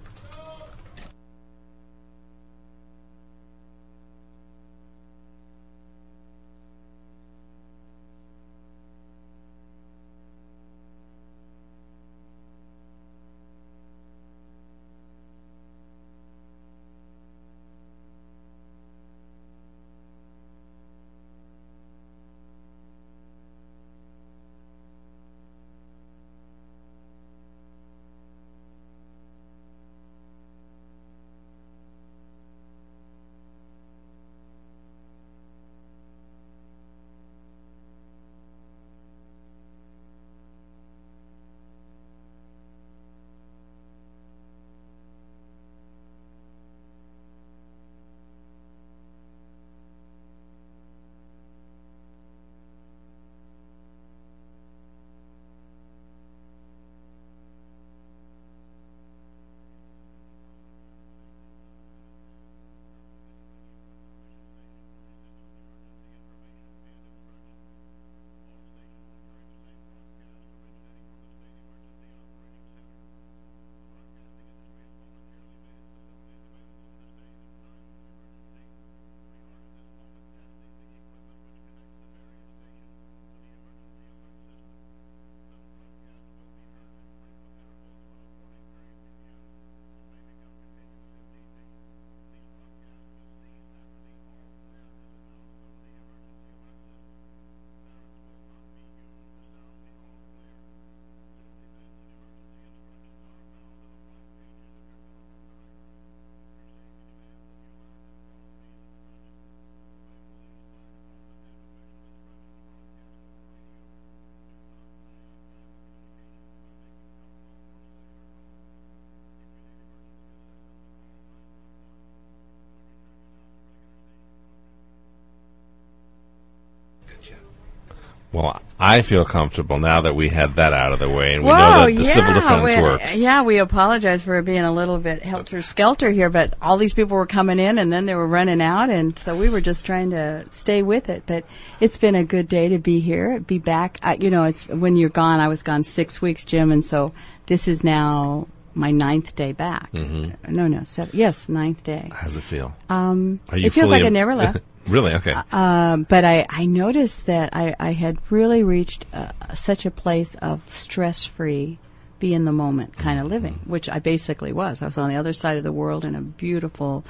Well, 128.33 128.63
I 128.79 129.03
feel 129.03 129.25
comfortable 129.25 129.81
now 129.81 130.03
that 130.03 130.15
we 130.15 130.29
had 130.29 130.55
that 130.55 130.73
out 130.73 130.93
of 130.93 131.01
the 131.01 131.09
way, 131.09 131.35
and 131.35 131.43
we 131.43 131.51
Whoa, 131.51 131.59
know 131.59 131.87
that 131.87 131.97
the 131.97 132.03
yeah, 132.05 132.15
civil 132.15 132.35
defense 132.35 132.77
we, 132.77 132.81
works. 132.81 133.19
Yeah, 133.19 133.43
we 133.43 133.59
apologize 133.59 134.23
for 134.23 134.41
being 134.41 134.63
a 134.63 134.73
little 134.73 134.99
bit 134.99 135.23
helter 135.23 135.63
skelter 135.63 136.13
here, 136.13 136.31
but 136.31 136.55
all 136.63 136.77
these 136.77 136.95
people 136.95 137.17
were 137.17 137.27
coming 137.27 137.59
in 137.59 137.79
and 137.79 137.93
then 137.93 138.07
they 138.07 138.15
were 138.15 138.29
running 138.29 138.63
out, 138.63 138.89
and 138.89 139.19
so 139.19 139.37
we 139.37 139.49
were 139.49 139.61
just 139.61 139.85
trying 139.85 140.11
to 140.11 140.45
stay 140.53 140.83
with 140.83 141.11
it. 141.11 141.25
But 141.27 141.45
it's 141.81 141.99
been 141.99 142.15
a 142.15 142.25
good 142.25 142.47
day 142.47 142.69
to 142.69 142.79
be 142.79 143.01
here, 143.01 143.41
be 143.41 143.59
back. 143.59 143.99
I, 144.01 144.15
you 144.15 144.31
know, 144.31 144.45
it's 144.45 144.69
when 144.69 144.97
you're 144.97 145.09
gone. 145.09 145.41
I 145.41 145.49
was 145.49 145.63
gone 145.63 145.83
six 145.83 146.23
weeks, 146.23 146.45
Jim, 146.45 146.71
and 146.71 146.85
so 146.85 147.13
this 147.47 147.67
is 147.67 147.83
now 147.83 148.47
my 148.75 148.91
ninth 148.91 149.35
day 149.37 149.53
back. 149.53 149.93
Mm-hmm. 149.93 150.55
No, 150.55 150.67
no, 150.67 150.85
seven, 150.85 151.11
yes, 151.17 151.49
ninth 151.49 151.83
day. 151.85 152.11
How's 152.13 152.37
it 152.37 152.45
feel? 152.45 152.75
Um, 152.89 153.41
it 153.53 153.71
feels 153.71 153.91
like 153.91 154.03
I 154.03 154.07
im- 154.07 154.13
never 154.13 154.35
left. 154.35 154.63
really? 154.89 155.15
Okay. 155.15 155.35
Um, 155.53 156.05
but 156.05 156.25
I, 156.25 156.47
I 156.49 156.67
noticed 156.67 157.27
that 157.27 157.51
I, 157.55 157.75
I 157.79 157.93
had 157.93 158.19
really 158.31 158.63
reached 158.63 159.07
uh, 159.13 159.33
such 159.55 159.87
a 159.87 159.91
place 159.91 160.35
of 160.37 160.63
stress 160.73 161.25
free, 161.25 161.79
be 162.19 162.35
in 162.35 162.45
the 162.45 162.53
moment 162.53 162.97
kind 162.97 163.21
of 163.21 163.27
living, 163.27 163.61
which 163.65 163.89
I 163.89 163.99
basically 163.99 164.53
was. 164.53 164.83
I 164.83 164.87
was 164.87 164.99
on 164.99 165.09
the 165.09 165.17
other 165.17 165.33
side 165.33 165.57
of 165.57 165.65
the 165.65 165.73
world 165.73 166.05
in 166.05 166.15
a 166.15 166.21
beautiful 166.21 167.05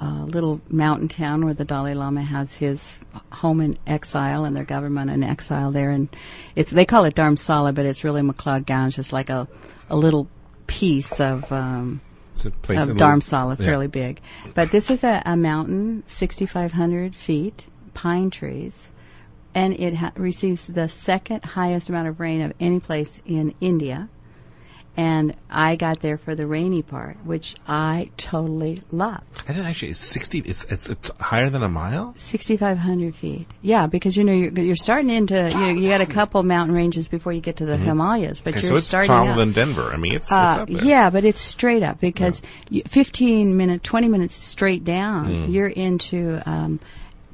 uh, 0.00 0.24
little 0.24 0.60
mountain 0.68 1.08
town 1.08 1.44
where 1.44 1.54
the 1.54 1.64
Dalai 1.64 1.94
Lama 1.94 2.22
has 2.22 2.54
his 2.54 3.00
home 3.32 3.60
in 3.60 3.76
exile 3.86 4.44
and 4.44 4.56
their 4.56 4.64
government 4.64 5.10
in 5.10 5.24
exile 5.24 5.72
there. 5.72 5.90
And 5.90 6.08
it's 6.54 6.70
they 6.70 6.84
call 6.84 7.04
it 7.04 7.14
Dharamsala, 7.16 7.74
but 7.74 7.84
it's 7.84 8.04
really 8.04 8.22
McLeod 8.22 8.64
Ganj, 8.64 8.94
just 8.94 9.12
like 9.12 9.28
a, 9.28 9.48
a 9.90 9.96
little 9.96 10.28
piece 10.68 11.18
of. 11.18 11.50
Um, 11.50 12.00
it's 12.32 12.46
a 12.46 12.52
place 12.52 12.78
of 12.78 12.90
Dharamsala, 12.96 13.58
yeah. 13.58 13.64
fairly 13.64 13.88
big. 13.88 14.20
But 14.54 14.70
this 14.70 14.90
is 14.90 15.02
a, 15.02 15.20
a 15.26 15.36
mountain, 15.36 16.04
6,500 16.06 17.16
feet, 17.16 17.66
pine 17.94 18.30
trees, 18.30 18.92
and 19.56 19.74
it 19.74 19.96
ha- 19.96 20.12
receives 20.14 20.62
the 20.64 20.88
second 20.88 21.44
highest 21.44 21.88
amount 21.88 22.06
of 22.06 22.20
rain 22.20 22.40
of 22.42 22.52
any 22.60 22.78
place 22.78 23.20
in 23.26 23.56
India. 23.60 24.08
And 24.98 25.36
I 25.48 25.76
got 25.76 26.00
there 26.00 26.18
for 26.18 26.34
the 26.34 26.44
rainy 26.44 26.82
part, 26.82 27.16
which 27.24 27.54
I 27.68 28.10
totally 28.16 28.82
loved. 28.90 29.42
I 29.48 29.52
didn't 29.52 29.66
actually. 29.66 29.90
It's 29.90 30.00
sixty. 30.00 30.40
It's 30.40 30.64
it's 30.64 30.90
it's 30.90 31.10
higher 31.20 31.48
than 31.50 31.62
a 31.62 31.68
mile. 31.68 32.14
6,500 32.16 33.14
feet. 33.14 33.46
Yeah, 33.62 33.86
because 33.86 34.16
you 34.16 34.24
know 34.24 34.32
you're, 34.32 34.50
you're 34.58 34.74
starting 34.74 35.08
into 35.10 35.36
you 35.50 35.56
know 35.56 35.68
you 35.68 35.88
got 35.88 36.00
a 36.00 36.06
couple 36.06 36.42
mountain 36.42 36.74
ranges 36.74 37.08
before 37.08 37.32
you 37.32 37.40
get 37.40 37.58
to 37.58 37.64
the 37.64 37.76
Himalayas, 37.76 38.40
but 38.40 38.54
Mm-hmm. 38.54 38.58
Okay, 38.58 38.66
you're 38.66 38.74
so 38.74 38.78
it's 38.78 38.88
starting 38.88 39.08
taller 39.08 39.36
than 39.36 39.52
Denver. 39.52 39.92
I 39.92 39.96
mean, 39.98 40.14
it's, 40.14 40.26
it's 40.26 40.32
Uh, 40.32 40.62
up 40.62 40.68
there. 40.68 40.84
yeah, 40.84 41.10
but 41.10 41.24
it's 41.24 41.40
straight 41.40 41.84
up 41.84 42.00
because 42.00 42.42
you, 42.68 42.82
15 42.88 43.56
minutes, 43.56 43.84
20 43.84 44.08
minutes 44.08 44.34
straight 44.34 44.82
down, 44.82 45.26
Mm. 45.26 45.52
you're 45.52 45.68
into 45.68 46.42
um, 46.44 46.80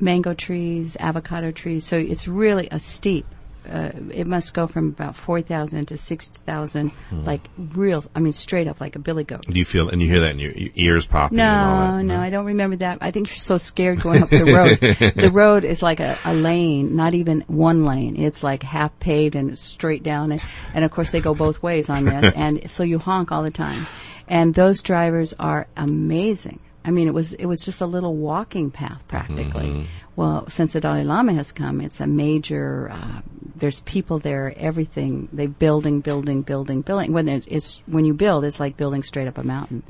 mango 0.00 0.34
trees, 0.34 0.98
avocado 1.00 1.50
trees. 1.50 1.86
So 1.86 1.96
it's 1.96 2.28
really 2.28 2.68
a 2.70 2.78
steep. 2.78 3.24
Uh, 3.70 3.90
it 4.12 4.26
must 4.26 4.52
go 4.54 4.66
from 4.66 4.88
about 4.88 5.16
4,000 5.16 5.86
to 5.88 5.96
6,000, 5.96 6.90
Mm. 7.10 7.24
like 7.26 7.40
real, 7.74 8.04
I 8.14 8.20
mean, 8.20 8.32
straight 8.32 8.66
up 8.68 8.80
like 8.80 8.94
a 8.94 8.98
billy 8.98 9.24
goat. 9.24 9.46
Do 9.48 9.58
you 9.58 9.64
feel 9.64 9.88
and 9.88 10.02
you 10.02 10.08
hear 10.08 10.20
that 10.20 10.32
in 10.32 10.38
your, 10.38 10.52
ears 10.74 11.06
popping? 11.06 11.40
and 11.40 11.48
all 11.48 11.86
No, 11.92 11.96
that? 11.96 12.02
no, 12.04 12.20
I 12.20 12.30
don't 12.30 12.46
remember 12.46 12.76
that. 12.76 12.98
I 13.00 13.10
think 13.10 13.28
you're 13.28 13.36
so 13.36 13.58
scared 13.58 14.00
going 14.00 14.22
up 14.22 14.28
the 14.30 14.44
road. 14.44 15.14
the 15.16 15.30
road 15.30 15.64
is 15.64 15.82
like 15.82 16.00
a, 16.00 16.18
a 16.24 16.34
lane, 16.34 16.94
not 16.96 17.14
even 17.14 17.42
one 17.46 17.84
lane. 17.84 18.16
It's 18.20 18.42
like 18.42 18.62
half 18.62 18.98
paved 19.00 19.34
and 19.34 19.50
it's 19.52 19.62
straight 19.62 20.02
down. 20.02 20.32
And, 20.32 20.42
and 20.74 20.84
of 20.84 20.90
course, 20.90 21.10
they 21.10 21.20
go 21.20 21.34
both 21.34 21.62
ways 21.62 21.88
on 21.88 22.04
this. 22.04 22.32
and 22.36 22.70
so 22.70 22.82
you 22.82 22.98
honk 22.98 23.32
all 23.32 23.42
the 23.42 23.50
time. 23.50 23.86
And 24.28 24.54
those 24.54 24.82
drivers 24.82 25.34
are 25.38 25.66
amazing. 25.76 26.58
I 26.84 26.90
mean, 26.90 27.08
it 27.08 27.14
was 27.14 27.32
it 27.34 27.46
was 27.46 27.60
just 27.64 27.80
a 27.80 27.86
little 27.86 28.14
walking 28.14 28.70
path 28.70 29.02
practically. 29.08 29.70
Well, 30.16 30.48
since 30.48 30.74
the 30.74 30.80
Dalai 30.80 31.02
Lama 31.04 31.32
has 31.34 31.50
come, 31.50 31.80
it's 31.80 32.00
a 32.00 32.06
major. 32.06 32.90
Uh, 32.92 33.20
there's 33.56 33.80
people 33.80 34.18
there. 34.18 34.52
Everything 34.56 35.28
they 35.32 35.46
building, 35.46 36.00
building, 36.00 36.42
building, 36.42 36.82
building. 36.82 37.12
When 37.12 37.28
it's, 37.28 37.46
it's 37.48 37.82
when 37.86 38.04
you 38.04 38.14
build, 38.14 38.44
it's 38.44 38.60
like 38.60 38.76
building 38.76 39.02
straight 39.02 39.26
up 39.26 39.38
a 39.38 39.42
mountain. 39.42 39.82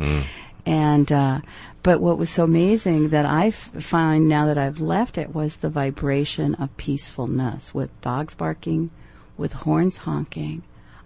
And 0.66 1.10
uh, 1.12 1.40
but 1.82 2.00
what 2.00 2.16
was 2.16 2.30
so 2.30 2.44
amazing 2.44 3.10
that 3.10 3.26
I 3.26 3.48
f- 3.48 3.70
find 3.80 4.28
now 4.28 4.46
that 4.46 4.56
I've 4.56 4.80
left 4.80 5.18
it 5.18 5.34
was 5.34 5.56
the 5.56 5.68
vibration 5.68 6.54
of 6.54 6.74
peacefulness 6.78 7.74
with 7.74 7.90
dogs 8.00 8.34
barking, 8.34 8.90
with 9.36 9.52
horns 9.52 9.98
honking. 9.98 10.62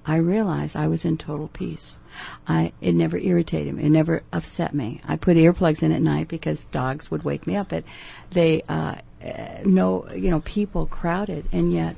I 0.08 0.16
realized 0.16 0.74
I 0.74 0.88
was 0.88 1.04
in 1.04 1.18
total 1.18 1.48
peace. 1.48 1.98
I 2.46 2.72
it 2.80 2.94
never 2.94 3.16
irritated 3.16 3.74
me. 3.74 3.84
It 3.84 3.90
never 3.90 4.22
upset 4.32 4.74
me. 4.74 5.00
I 5.06 5.16
put 5.16 5.36
earplugs 5.36 5.82
in 5.82 5.92
at 5.92 6.02
night 6.02 6.28
because 6.28 6.64
dogs 6.64 7.10
would 7.10 7.22
wake 7.24 7.46
me 7.46 7.56
up. 7.56 7.68
But 7.68 7.84
they 8.30 8.62
uh, 8.68 8.96
uh, 9.22 9.58
no 9.64 10.08
you 10.10 10.30
know 10.30 10.40
people 10.40 10.86
crowded, 10.86 11.46
and 11.52 11.72
yet 11.72 11.96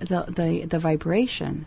the 0.00 0.24
the 0.28 0.66
the 0.66 0.78
vibration 0.78 1.66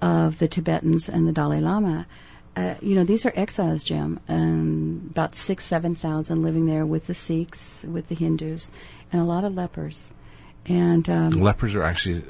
of 0.00 0.38
the 0.38 0.48
Tibetans 0.48 1.08
and 1.08 1.26
the 1.26 1.32
Dalai 1.32 1.60
Lama 1.60 2.06
uh, 2.54 2.74
you 2.82 2.94
know, 2.94 3.04
these 3.04 3.24
are 3.24 3.32
exiles, 3.34 3.82
Jim, 3.82 4.20
and 4.28 5.10
about 5.10 5.34
six, 5.34 5.64
seven 5.64 5.94
thousand 5.94 6.42
living 6.42 6.66
there 6.66 6.84
with 6.84 7.06
the 7.06 7.14
Sikhs, 7.14 7.84
with 7.84 8.08
the 8.08 8.14
Hindus, 8.14 8.70
and 9.10 9.22
a 9.22 9.24
lot 9.24 9.44
of 9.44 9.54
lepers. 9.54 10.12
And 10.66 11.08
um, 11.08 11.30
Lepers 11.30 11.74
are 11.74 11.82
actually 11.82 12.22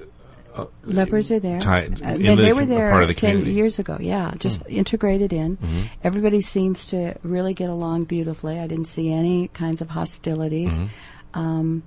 lepers 0.85 1.31
are 1.31 1.41
there. 1.41 1.59
Uh, 1.59 2.17
the 2.17 2.35
they 2.37 2.53
were 2.53 2.67
there 2.67 2.91
part 2.91 3.03
of 3.03 3.09
the 3.09 3.15
ten 3.15 3.31
community. 3.31 3.55
Years 3.55 3.79
ago. 3.79 3.97
Yeah, 4.01 4.33
just 4.39 4.61
integrated 4.69 5.33
in. 5.33 5.89
Everybody 6.03 6.43
seems 6.43 6.87
to 6.89 7.15
really 7.23 7.55
get 7.55 7.71
along 7.71 8.05
beautifully. 8.05 8.59
I 8.59 8.67
didn't 8.67 8.87
see 8.87 9.13
any 9.13 9.49
kinds 9.49 9.81
of 9.81 9.91
hostilities. 9.91 10.79
Mm-hmm. 10.79 11.39
Um, 11.39 11.83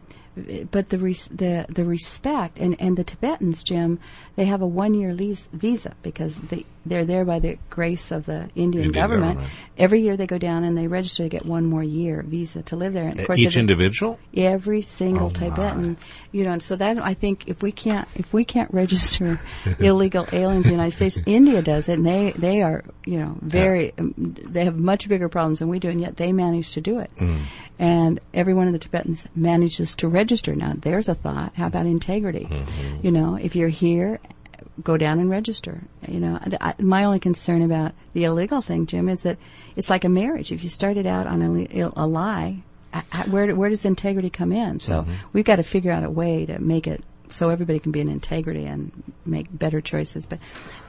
but 0.71 0.89
the 0.89 0.97
res- 0.97 1.29
the 1.29 1.65
the 1.69 1.85
respect 1.85 2.59
and, 2.59 2.75
and 2.81 2.97
the 2.97 3.03
Tibetans, 3.03 3.63
Jim, 3.63 3.99
they 4.35 4.45
have 4.45 4.61
a 4.61 4.67
one 4.67 4.93
year 4.93 5.13
lease 5.13 5.49
visa 5.53 5.93
because 6.01 6.35
they 6.35 6.65
they're 6.85 7.05
there 7.05 7.25
by 7.25 7.39
the 7.39 7.57
grace 7.69 8.11
of 8.11 8.25
the 8.27 8.49
Indian, 8.55 8.85
Indian 8.85 8.91
government. 8.91 9.33
government. 9.35 9.53
Every 9.77 10.01
year 10.01 10.15
they 10.17 10.27
go 10.27 10.37
down 10.37 10.63
and 10.63 10.77
they 10.77 10.87
register 10.87 11.23
to 11.23 11.29
get 11.29 11.45
one 11.45 11.65
more 11.65 11.83
year 11.83 12.23
visa 12.25 12.61
to 12.63 12.75
live 12.75 12.93
there. 12.93 13.05
And 13.05 13.19
of 13.19 13.25
course, 13.25 13.39
each 13.39 13.57
individual. 13.57 14.19
every 14.35 14.81
single 14.81 15.27
Oh, 15.27 15.29
Tibetan, 15.31 15.97
you 16.31 16.43
know, 16.43 16.51
and 16.51 16.61
so 16.61 16.75
that 16.75 16.97
I 16.99 17.13
think 17.13 17.47
if 17.47 17.63
we 17.63 17.71
can't 17.71 18.07
if 18.15 18.33
we 18.33 18.45
can't 18.45 18.71
register 18.73 19.39
illegal 19.79 20.27
aliens 20.31 20.65
in 20.65 20.69
the 20.69 20.75
United 20.75 20.95
States, 20.95 21.17
India 21.25 21.61
does 21.61 21.89
it, 21.89 21.93
and 21.93 22.05
they 22.05 22.33
they 22.37 22.61
are 22.61 22.83
you 23.05 23.19
know 23.19 23.37
very 23.41 23.93
um, 23.97 24.13
they 24.17 24.65
have 24.65 24.77
much 24.77 25.07
bigger 25.07 25.29
problems 25.29 25.59
than 25.59 25.69
we 25.69 25.79
do, 25.79 25.89
and 25.89 26.01
yet 26.01 26.17
they 26.17 26.31
manage 26.31 26.71
to 26.73 26.81
do 26.81 26.99
it. 26.99 27.09
Mm. 27.17 27.41
And 27.77 28.19
every 28.33 28.53
one 28.53 28.67
of 28.67 28.73
the 28.73 28.79
Tibetans 28.79 29.27
manages 29.35 29.95
to 29.95 30.07
register. 30.07 30.55
Now, 30.55 30.73
there's 30.77 31.09
a 31.09 31.15
thought. 31.15 31.53
How 31.55 31.67
about 31.67 31.85
integrity? 31.85 32.47
Mm-hmm. 32.49 33.05
You 33.05 33.11
know, 33.11 33.35
if 33.35 33.53
you're 33.53 33.67
here, 33.67 34.19
go 34.83 34.97
down 34.97 35.19
and 35.19 35.29
register. 35.29 35.81
You 36.07 36.19
know, 36.19 36.39
I, 36.61 36.73
my 36.79 37.03
only 37.05 37.19
concern 37.19 37.61
about 37.61 37.93
the 38.13 38.25
illegal 38.25 38.61
thing, 38.61 38.85
Jim, 38.87 39.07
is 39.09 39.23
that 39.23 39.37
it's 39.75 39.89
like 39.89 40.03
a 40.03 40.09
marriage. 40.09 40.51
If 40.51 40.63
you 40.63 40.69
started 40.69 41.05
out 41.05 41.27
on 41.27 41.41
a, 41.71 41.91
a 41.95 42.05
lie, 42.07 42.63
I- 42.93 43.03
I- 43.11 43.23
where 43.29 43.55
where 43.55 43.69
does 43.69 43.85
integrity 43.85 44.29
come 44.29 44.51
in? 44.51 44.79
So 44.79 45.05
we've 45.33 45.45
got 45.45 45.57
to 45.57 45.63
figure 45.63 45.91
out 45.91 46.03
a 46.03 46.09
way 46.09 46.45
to 46.45 46.59
make 46.59 46.87
it 46.87 47.03
so 47.29 47.49
everybody 47.49 47.79
can 47.79 47.91
be 47.91 48.01
in 48.01 48.07
integrity 48.09 48.65
and 48.65 48.91
make 49.25 49.47
better 49.51 49.81
choices. 49.81 50.25
But 50.25 50.39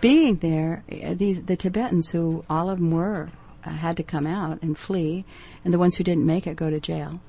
being 0.00 0.36
there, 0.36 0.84
uh, 0.92 1.14
these 1.14 1.42
the 1.42 1.56
Tibetans 1.56 2.10
who 2.10 2.44
all 2.50 2.68
of 2.68 2.78
them 2.78 2.90
were 2.90 3.28
uh, 3.64 3.70
had 3.70 3.96
to 3.98 4.02
come 4.02 4.26
out 4.26 4.62
and 4.62 4.76
flee, 4.76 5.24
and 5.64 5.72
the 5.72 5.78
ones 5.78 5.96
who 5.96 6.04
didn't 6.04 6.26
make 6.26 6.46
it 6.46 6.56
go 6.56 6.70
to 6.70 6.78
jail. 6.80 7.20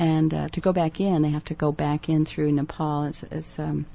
And 0.00 0.32
uh, 0.32 0.48
to 0.50 0.60
go 0.60 0.72
back 0.72 1.00
in, 1.00 1.22
they 1.22 1.30
have 1.30 1.44
to 1.46 1.54
go 1.54 1.72
back 1.72 2.08
in 2.08 2.24
through 2.24 2.52
Nepal. 2.52 3.04
It's, 3.04 3.22
it's 3.24 3.58
um, 3.58 3.86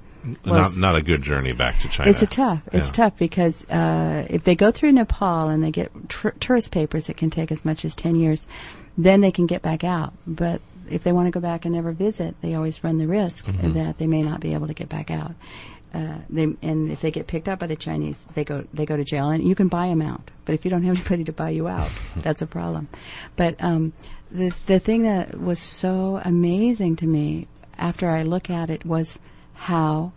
well, 0.45 0.61
not 0.61 0.77
not 0.77 0.95
a 0.95 1.01
good 1.01 1.21
journey 1.21 1.53
back 1.53 1.79
to 1.81 1.87
China. 1.89 2.09
it's 2.09 2.21
a 2.21 2.27
tough. 2.27 2.61
It's 2.71 2.89
Yeah. 2.89 2.93
tough 2.93 3.17
because 3.17 3.63
uh, 3.69 4.25
if 4.29 4.43
they 4.43 4.55
go 4.55 4.71
through 4.71 4.91
Nepal 4.93 5.49
and 5.49 5.63
they 5.63 5.71
get 5.71 5.91
tr- 6.09 6.29
tourist 6.39 6.71
papers, 6.71 7.09
it 7.09 7.17
can 7.17 7.29
take 7.29 7.51
as 7.51 7.63
much 7.65 7.83
as 7.85 7.95
ten 7.95 8.15
years. 8.15 8.45
Then 8.97 9.21
they 9.21 9.31
can 9.31 9.47
get 9.47 9.61
back 9.61 9.83
out. 9.83 10.13
But 10.27 10.61
if 10.89 11.03
they 11.03 11.11
want 11.11 11.27
to 11.27 11.31
go 11.31 11.39
back 11.39 11.65
and 11.65 11.73
never 11.73 11.91
visit, 11.91 12.35
they 12.41 12.53
always 12.55 12.83
run 12.83 12.97
the 12.99 13.07
risk 13.07 13.45
Mm-hmm. 13.47 13.73
that 13.73 13.97
they 13.97 14.07
may 14.07 14.21
not 14.23 14.39
be 14.39 14.53
able 14.53 14.67
to 14.67 14.73
get 14.73 14.89
back 14.89 15.09
out. 15.11 15.33
Uh, 15.93 16.17
they, 16.29 16.43
and 16.63 16.91
if 16.91 17.01
they 17.01 17.11
get 17.11 17.27
picked 17.27 17.47
up 17.47 17.59
by 17.59 17.67
the 17.67 17.75
Chinese, 17.75 18.25
they 18.33 18.43
go 18.43 18.63
they 18.73 18.85
go 18.85 18.97
to 18.97 19.03
jail, 19.03 19.29
and 19.29 19.43
you 19.47 19.53
can 19.55 19.67
buy 19.67 19.87
them 19.87 20.01
out. 20.01 20.31
But 20.45 20.55
if 20.55 20.65
you 20.65 20.71
don't 20.71 20.83
have 20.83 20.95
anybody 20.99 21.23
to 21.25 21.31
buy 21.33 21.51
you 21.51 21.67
out, 21.67 21.91
that's 22.17 22.41
a 22.41 22.47
problem. 22.47 22.87
But 23.35 23.55
um, 23.63 23.93
the 24.31 24.51
the 24.65 24.79
thing 24.79 25.03
that 25.03 25.39
was 25.39 25.59
so 25.59 26.19
amazing 26.23 26.95
to 26.97 27.05
me 27.05 27.47
after 27.77 28.09
I 28.09 28.23
look 28.23 28.49
at 28.49 28.69
it 28.69 28.85
was 28.85 29.17
how 29.63 30.11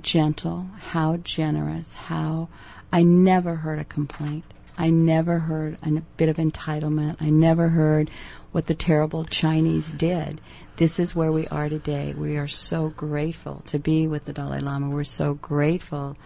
gentle, 0.00 0.66
how 0.80 1.16
generous, 1.18 1.92
how 1.92 2.48
I 2.92 3.04
never 3.04 3.54
heard 3.54 3.78
a 3.78 3.84
complaint. 3.84 4.42
I 4.76 4.90
never 4.90 5.38
heard 5.38 5.78
a 5.84 6.00
bit 6.16 6.28
of 6.28 6.36
entitlement. 6.38 7.18
I 7.20 7.30
never 7.30 7.68
heard 7.68 8.10
what 8.50 8.66
the 8.66 8.74
terrible 8.74 9.24
Chinese 9.24 9.92
did. 9.92 10.40
This 10.78 10.98
is 10.98 11.14
where 11.14 11.30
we 11.30 11.46
are 11.46 11.68
today. 11.68 12.12
We 12.12 12.38
are 12.38 12.48
so 12.48 12.88
grateful 12.88 13.62
to 13.66 13.78
be 13.78 14.08
with 14.08 14.24
the 14.24 14.32
Dalai 14.32 14.58
Lama. 14.58 14.90
We're 14.90 15.04
so 15.04 15.34
grateful. 15.34 16.16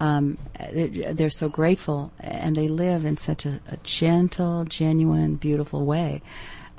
Um, 0.00 0.36
they're, 0.72 1.30
so 1.30 1.48
grateful, 1.48 2.10
and 2.18 2.56
they 2.56 2.66
live 2.66 3.04
in 3.04 3.18
such 3.18 3.46
a, 3.46 3.60
a 3.68 3.76
gentle, 3.84 4.64
genuine, 4.64 5.36
beautiful 5.36 5.84
way. 5.84 6.22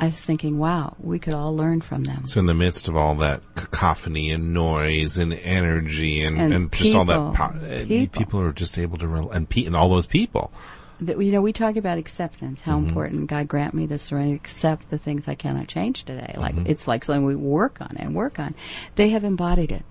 I 0.02 0.06
was 0.08 0.20
thinking, 0.20 0.58
wow, 0.58 0.95
we 0.99 1.20
could 1.20 1.36
all 1.36 1.56
learn 1.56 1.80
from 1.80 2.04
them. 2.06 2.26
So 2.26 2.39
in 2.39 2.47
the 2.47 2.56
midst 2.56 2.88
of 2.88 2.97
all 2.97 3.14
that 3.16 3.41
cacophony 3.56 4.32
and 4.32 4.52
noise 4.52 5.18
and 5.20 5.32
energy 5.32 6.24
and, 6.24 6.41
And 6.41 6.54
and, 6.54 6.72
just 6.72 6.95
all 6.95 7.06
that, 7.06 7.34
po- 7.36 7.43
uh, 7.66 7.86
People. 7.86 8.20
people 8.20 8.39
are 8.41 8.52
just 8.52 8.80
able 8.80 8.97
to 8.97 9.08
rel- 9.08 9.30
and 9.30 9.47
pe- 9.47 9.66
and 9.66 9.76
all 9.76 9.89
those 9.89 10.08
people. 10.08 10.52
that, 11.02 11.20
you 11.24 11.32
know, 11.32 11.41
we 11.41 11.54
talk 11.54 11.76
about 11.78 11.97
acceptance, 11.99 12.62
how 12.62 12.78
Mm-hmm. 12.78 12.88
important 12.89 13.28
God 13.28 13.47
grant 13.47 13.74
me 13.76 13.86
the 13.86 13.97
serenity 13.99 14.32
to 14.32 14.36
accept 14.38 14.89
the 14.89 14.97
things 14.97 15.28
I 15.28 15.36
cannot 15.36 15.68
change 15.68 16.04
today. 16.04 16.34
Like 16.36 16.56
Mm-hmm. 16.56 16.66
it's 16.72 16.88
like 16.88 17.04
something 17.06 17.24
we 17.26 17.36
work 17.36 17.78
on 17.80 17.95
and 17.97 18.16
work 18.16 18.39
on. 18.39 18.56
They 18.95 19.10
have 19.10 19.24
embodied 19.24 19.72
it. 19.72 19.86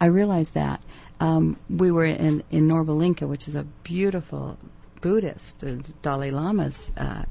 I 0.00 0.06
realize 0.06 0.50
that. 0.50 0.82
Um, 1.20 1.56
we 1.70 1.92
were 1.92 2.04
in 2.04 2.42
in 2.50 2.66
Norbulingka, 2.68 3.28
which 3.28 3.46
is 3.46 3.54
a 3.54 3.62
beautiful 3.84 4.58
Buddhist 5.00 5.62
uh, 5.62 5.76
Dalai 6.02 6.32
Lama's 6.32 6.90
uh, 6.96 7.22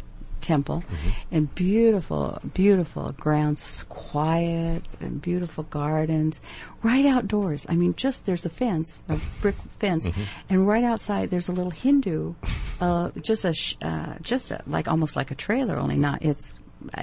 temple, 0.42 0.84
Mm-hmm. 0.92 1.10
and 1.36 1.56
beautiful, 1.56 2.40
beautiful 2.54 3.12
grounds, 3.14 3.86
quiet 3.90 4.84
and 5.00 5.22
beautiful 5.22 5.64
gardens, 5.66 6.42
right 6.84 7.06
outdoors. 7.06 7.66
I 7.70 7.76
mean, 7.76 7.96
just 7.96 8.26
there's 8.26 8.46
a 8.46 8.50
fence, 8.50 9.02
a 9.10 9.18
brick 9.42 9.56
fence, 9.78 10.08
Mm-hmm. 10.08 10.22
and 10.50 10.68
right 10.68 10.84
outside 10.84 11.30
there's 11.30 11.48
a 11.48 11.52
little 11.54 11.72
Hindu, 11.72 12.34
uh, 12.82 13.12
just 13.22 13.46
a, 13.46 13.54
sh- 13.54 13.76
uh, 13.82 14.16
just 14.22 14.52
a, 14.52 14.62
like 14.68 14.88
almost 14.88 15.16
like 15.16 15.32
a 15.32 15.36
trailer, 15.36 15.78
only 15.78 15.96
not 15.98 16.22
it's 16.24 16.54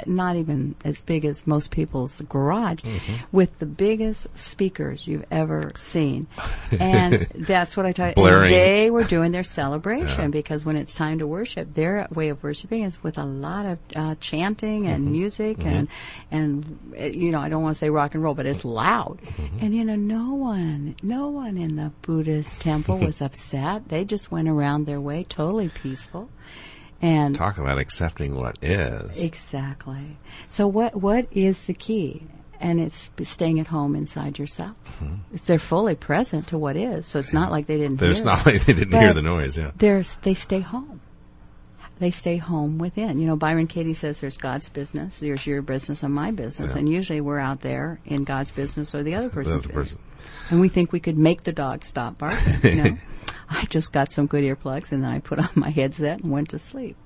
not 0.06 0.36
even 0.36 0.74
as 0.84 1.00
big 1.02 1.24
as 1.24 1.46
most 1.46 1.70
people's 1.70 2.20
garage, 2.28 2.80
Mm-hmm. 2.82 3.14
with 3.32 3.58
the 3.58 3.66
biggest 3.66 4.26
speakers 4.38 5.06
you've 5.06 5.24
ever 5.30 5.72
seen, 5.76 6.26
and 6.80 7.26
that's 7.34 7.76
what 7.76 7.86
I 7.86 7.92
tell 7.92 8.08
you. 8.08 8.14
Blaring. 8.14 8.52
They 8.52 8.90
were 8.90 9.04
doing 9.04 9.32
their 9.32 9.42
celebration 9.42 10.30
because 10.30 10.64
when 10.64 10.76
it's 10.76 10.94
time 10.94 11.18
to 11.20 11.26
worship, 11.26 11.74
their 11.74 12.06
way 12.12 12.28
of 12.30 12.42
worshiping 12.42 12.82
is 12.84 13.02
with 13.02 13.18
a 13.18 13.24
lot 13.24 13.66
of 13.66 13.78
uh, 13.96 14.14
chanting 14.20 14.86
and 14.86 15.04
Mm-hmm. 15.04 15.12
music 15.12 15.64
and 15.64 15.88
and 16.30 16.78
uh, 16.98 17.04
you 17.04 17.30
know 17.30 17.40
I 17.40 17.48
don't 17.48 17.62
want 17.62 17.76
to 17.76 17.78
say 17.78 17.90
rock 17.90 18.14
and 18.14 18.22
roll, 18.22 18.34
but 18.34 18.46
it's 18.46 18.64
loud. 18.64 19.18
Mm-hmm. 19.22 19.58
And 19.60 19.74
you 19.74 19.84
know, 19.84 19.96
no 19.96 20.34
one, 20.34 20.96
no 21.02 21.28
one 21.28 21.56
in 21.56 21.76
the 21.76 21.92
Buddhist 22.02 22.60
temple 22.60 22.98
was 22.98 23.20
upset. 23.28 23.88
They 23.88 24.04
just 24.04 24.30
went 24.30 24.48
around 24.48 24.86
their 24.86 25.00
way, 25.00 25.24
totally 25.24 25.68
peaceful. 25.68 26.28
And 27.00 27.34
Talk 27.34 27.58
about 27.58 27.78
accepting 27.78 28.34
what 28.34 28.58
is. 28.62 29.22
Exactly. 29.22 30.16
So 30.48 30.66
what 30.66 30.96
what 30.96 31.26
is 31.30 31.58
the 31.64 31.74
key? 31.74 32.24
And 32.60 32.80
it's 32.80 33.12
staying 33.22 33.60
at 33.60 33.68
home 33.68 33.94
inside 33.94 34.36
yourself. 34.36 34.74
Mm-hmm. 35.00 35.14
It's, 35.32 35.44
they're 35.46 35.60
fully 35.60 35.94
present 35.94 36.48
to 36.48 36.58
what 36.58 36.76
is, 36.76 37.06
so 37.06 37.20
it's 37.20 37.32
not 37.32 37.52
like 37.52 37.66
they 37.68 37.78
didn't. 37.78 37.98
There's 37.98 38.18
hear 38.18 38.26
not 38.26 38.40
it. 38.40 38.46
like 38.46 38.66
they 38.66 38.72
didn't 38.72 39.00
hear 39.00 39.14
the 39.14 39.22
noise. 39.22 39.56
Yeah. 39.56 39.70
There's 39.76 40.16
they 40.22 40.34
stay 40.34 40.58
home. 40.58 41.00
They 42.00 42.10
stay 42.12 42.36
home 42.36 42.78
within. 42.78 43.18
You 43.20 43.26
know, 43.26 43.34
Byron 43.36 43.66
Katie 43.68 43.94
says 43.94 44.20
there's 44.20 44.36
God's 44.36 44.68
business, 44.68 45.18
there's 45.20 45.44
your 45.46 45.62
business 45.62 46.02
and 46.04 46.12
my 46.14 46.30
business, 46.32 46.72
Yeah. 46.72 46.78
and 46.78 46.88
usually 46.88 47.20
we're 47.20 47.38
out 47.40 47.60
there 47.60 48.00
in 48.04 48.22
God's 48.24 48.50
business 48.52 48.94
or 48.94 49.02
the 49.04 49.14
other 49.16 49.28
person's 49.28 49.62
the 49.64 49.70
other 49.70 49.82
business. 49.82 50.00
person. 50.02 50.02
And 50.50 50.60
we 50.60 50.68
think 50.68 50.92
we 50.92 51.00
could 51.00 51.18
make 51.18 51.42
the 51.44 51.52
dog 51.52 51.84
stop 51.84 52.18
barking. 52.18 52.76
You 52.76 52.82
know, 52.90 52.98
I 53.50 53.64
just 53.66 53.92
got 53.92 54.12
some 54.12 54.26
good 54.26 54.44
earplugs 54.44 54.92
and 54.92 55.02
then 55.02 55.10
I 55.10 55.20
put 55.20 55.38
on 55.38 55.50
my 55.54 55.70
headset 55.70 56.20
and 56.20 56.30
went 56.30 56.50
to 56.50 56.58
sleep. 56.58 56.96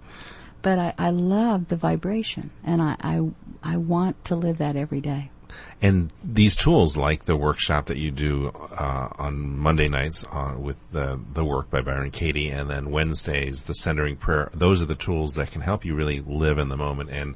But 0.62 0.78
I, 0.78 0.94
I 0.96 1.10
love 1.10 1.68
the 1.68 1.76
vibration, 1.76 2.50
and 2.62 2.80
I, 2.80 2.96
I 3.00 3.30
I 3.64 3.76
want 3.78 4.24
to 4.26 4.36
live 4.36 4.58
that 4.58 4.76
every 4.76 5.00
day. 5.00 5.32
And 5.80 6.12
these 6.22 6.54
tools, 6.54 6.96
like 6.96 7.24
the 7.24 7.36
workshop 7.36 7.86
that 7.86 7.98
you 7.98 8.12
do 8.12 8.48
uh, 8.48 9.08
on 9.18 9.58
Monday 9.58 9.88
nights 9.88 10.24
uh, 10.30 10.54
with 10.56 10.76
the 10.92 11.18
the 11.32 11.44
work 11.44 11.68
by 11.68 11.80
Byron 11.80 12.12
Katie, 12.12 12.48
and 12.48 12.70
then 12.70 12.92
Wednesdays 12.92 13.64
the 13.64 13.74
centering 13.74 14.16
prayer. 14.16 14.50
Those 14.54 14.80
are 14.80 14.86
the 14.86 14.94
tools 14.94 15.34
that 15.34 15.50
can 15.50 15.62
help 15.62 15.84
you 15.84 15.96
really 15.96 16.20
live 16.20 16.58
in 16.58 16.68
the 16.68 16.76
moment 16.76 17.10
and 17.10 17.34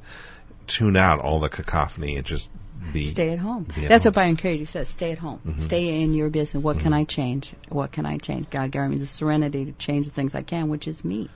tune 0.67 0.97
out 0.97 1.21
all 1.21 1.39
the 1.39 1.49
cacophony 1.49 2.15
and 2.15 2.25
just 2.25 2.49
be 2.93 3.07
Stay 3.07 3.29
at 3.31 3.39
home. 3.39 3.63
be 3.63 3.83
at 3.83 3.89
That's 3.89 4.03
home. 4.03 4.09
what 4.09 4.15
Byron 4.15 4.35
Katie 4.35 4.65
says. 4.65 4.89
Stay 4.89 5.11
at 5.11 5.17
home. 5.17 5.39
Mm-hmm. 5.45 5.59
Stay 5.59 6.01
in 6.01 6.13
your 6.13 6.29
business. 6.29 6.63
What 6.63 6.79
can 6.79 6.91
mm-hmm. 6.91 7.01
I 7.01 7.03
change? 7.05 7.53
What 7.69 7.91
can 7.91 8.05
I 8.05 8.17
change? 8.17 8.49
God 8.49 8.71
gave 8.71 8.89
me 8.89 8.97
the 8.97 9.07
serenity 9.07 9.65
to 9.65 9.71
change 9.73 10.05
the 10.05 10.11
things 10.11 10.35
I 10.35 10.41
can, 10.41 10.69
which 10.69 10.87
is 10.87 11.03
me. 11.03 11.29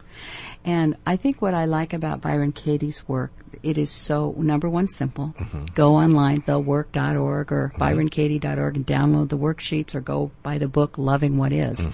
And 0.64 0.96
I 1.06 1.16
think 1.16 1.42
what 1.42 1.54
I 1.54 1.66
like 1.66 1.94
about 1.94 2.22
Byron 2.22 2.52
Katie's 2.52 3.08
work, 3.08 3.32
it 3.64 3.78
is 3.78 3.90
so 3.90 4.36
number 4.38 4.70
one 4.70 4.88
simple. 4.88 5.34
Mm-hmm. 5.38 5.66
Go 5.74 5.96
online, 5.96 6.42
thework.org 6.42 7.52
or 7.52 7.74
byronkatie.org 7.78 8.76
and 8.76 8.86
download 8.86 9.30
the 9.30 9.38
worksheets 9.38 9.96
or 9.96 10.02
go 10.02 10.32
buy 10.44 10.58
the 10.58 10.68
book 10.68 10.98
Loving 10.98 11.38
What 11.38 11.52
Is. 11.52 11.88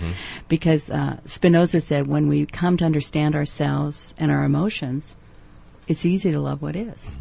Because 0.47 0.89
uh, 0.89 1.17
Spinoza 1.25 1.81
said 1.81 2.07
when 2.07 2.27
we 2.27 2.45
come 2.45 2.77
to 2.77 2.85
understand 2.85 3.35
ourselves 3.35 4.13
and 4.17 4.31
our 4.31 4.43
emotions, 4.43 5.15
it's 5.87 6.05
easy 6.05 6.31
to 6.31 6.39
love 6.39 6.61
what 6.61 6.75
is. 6.75 7.17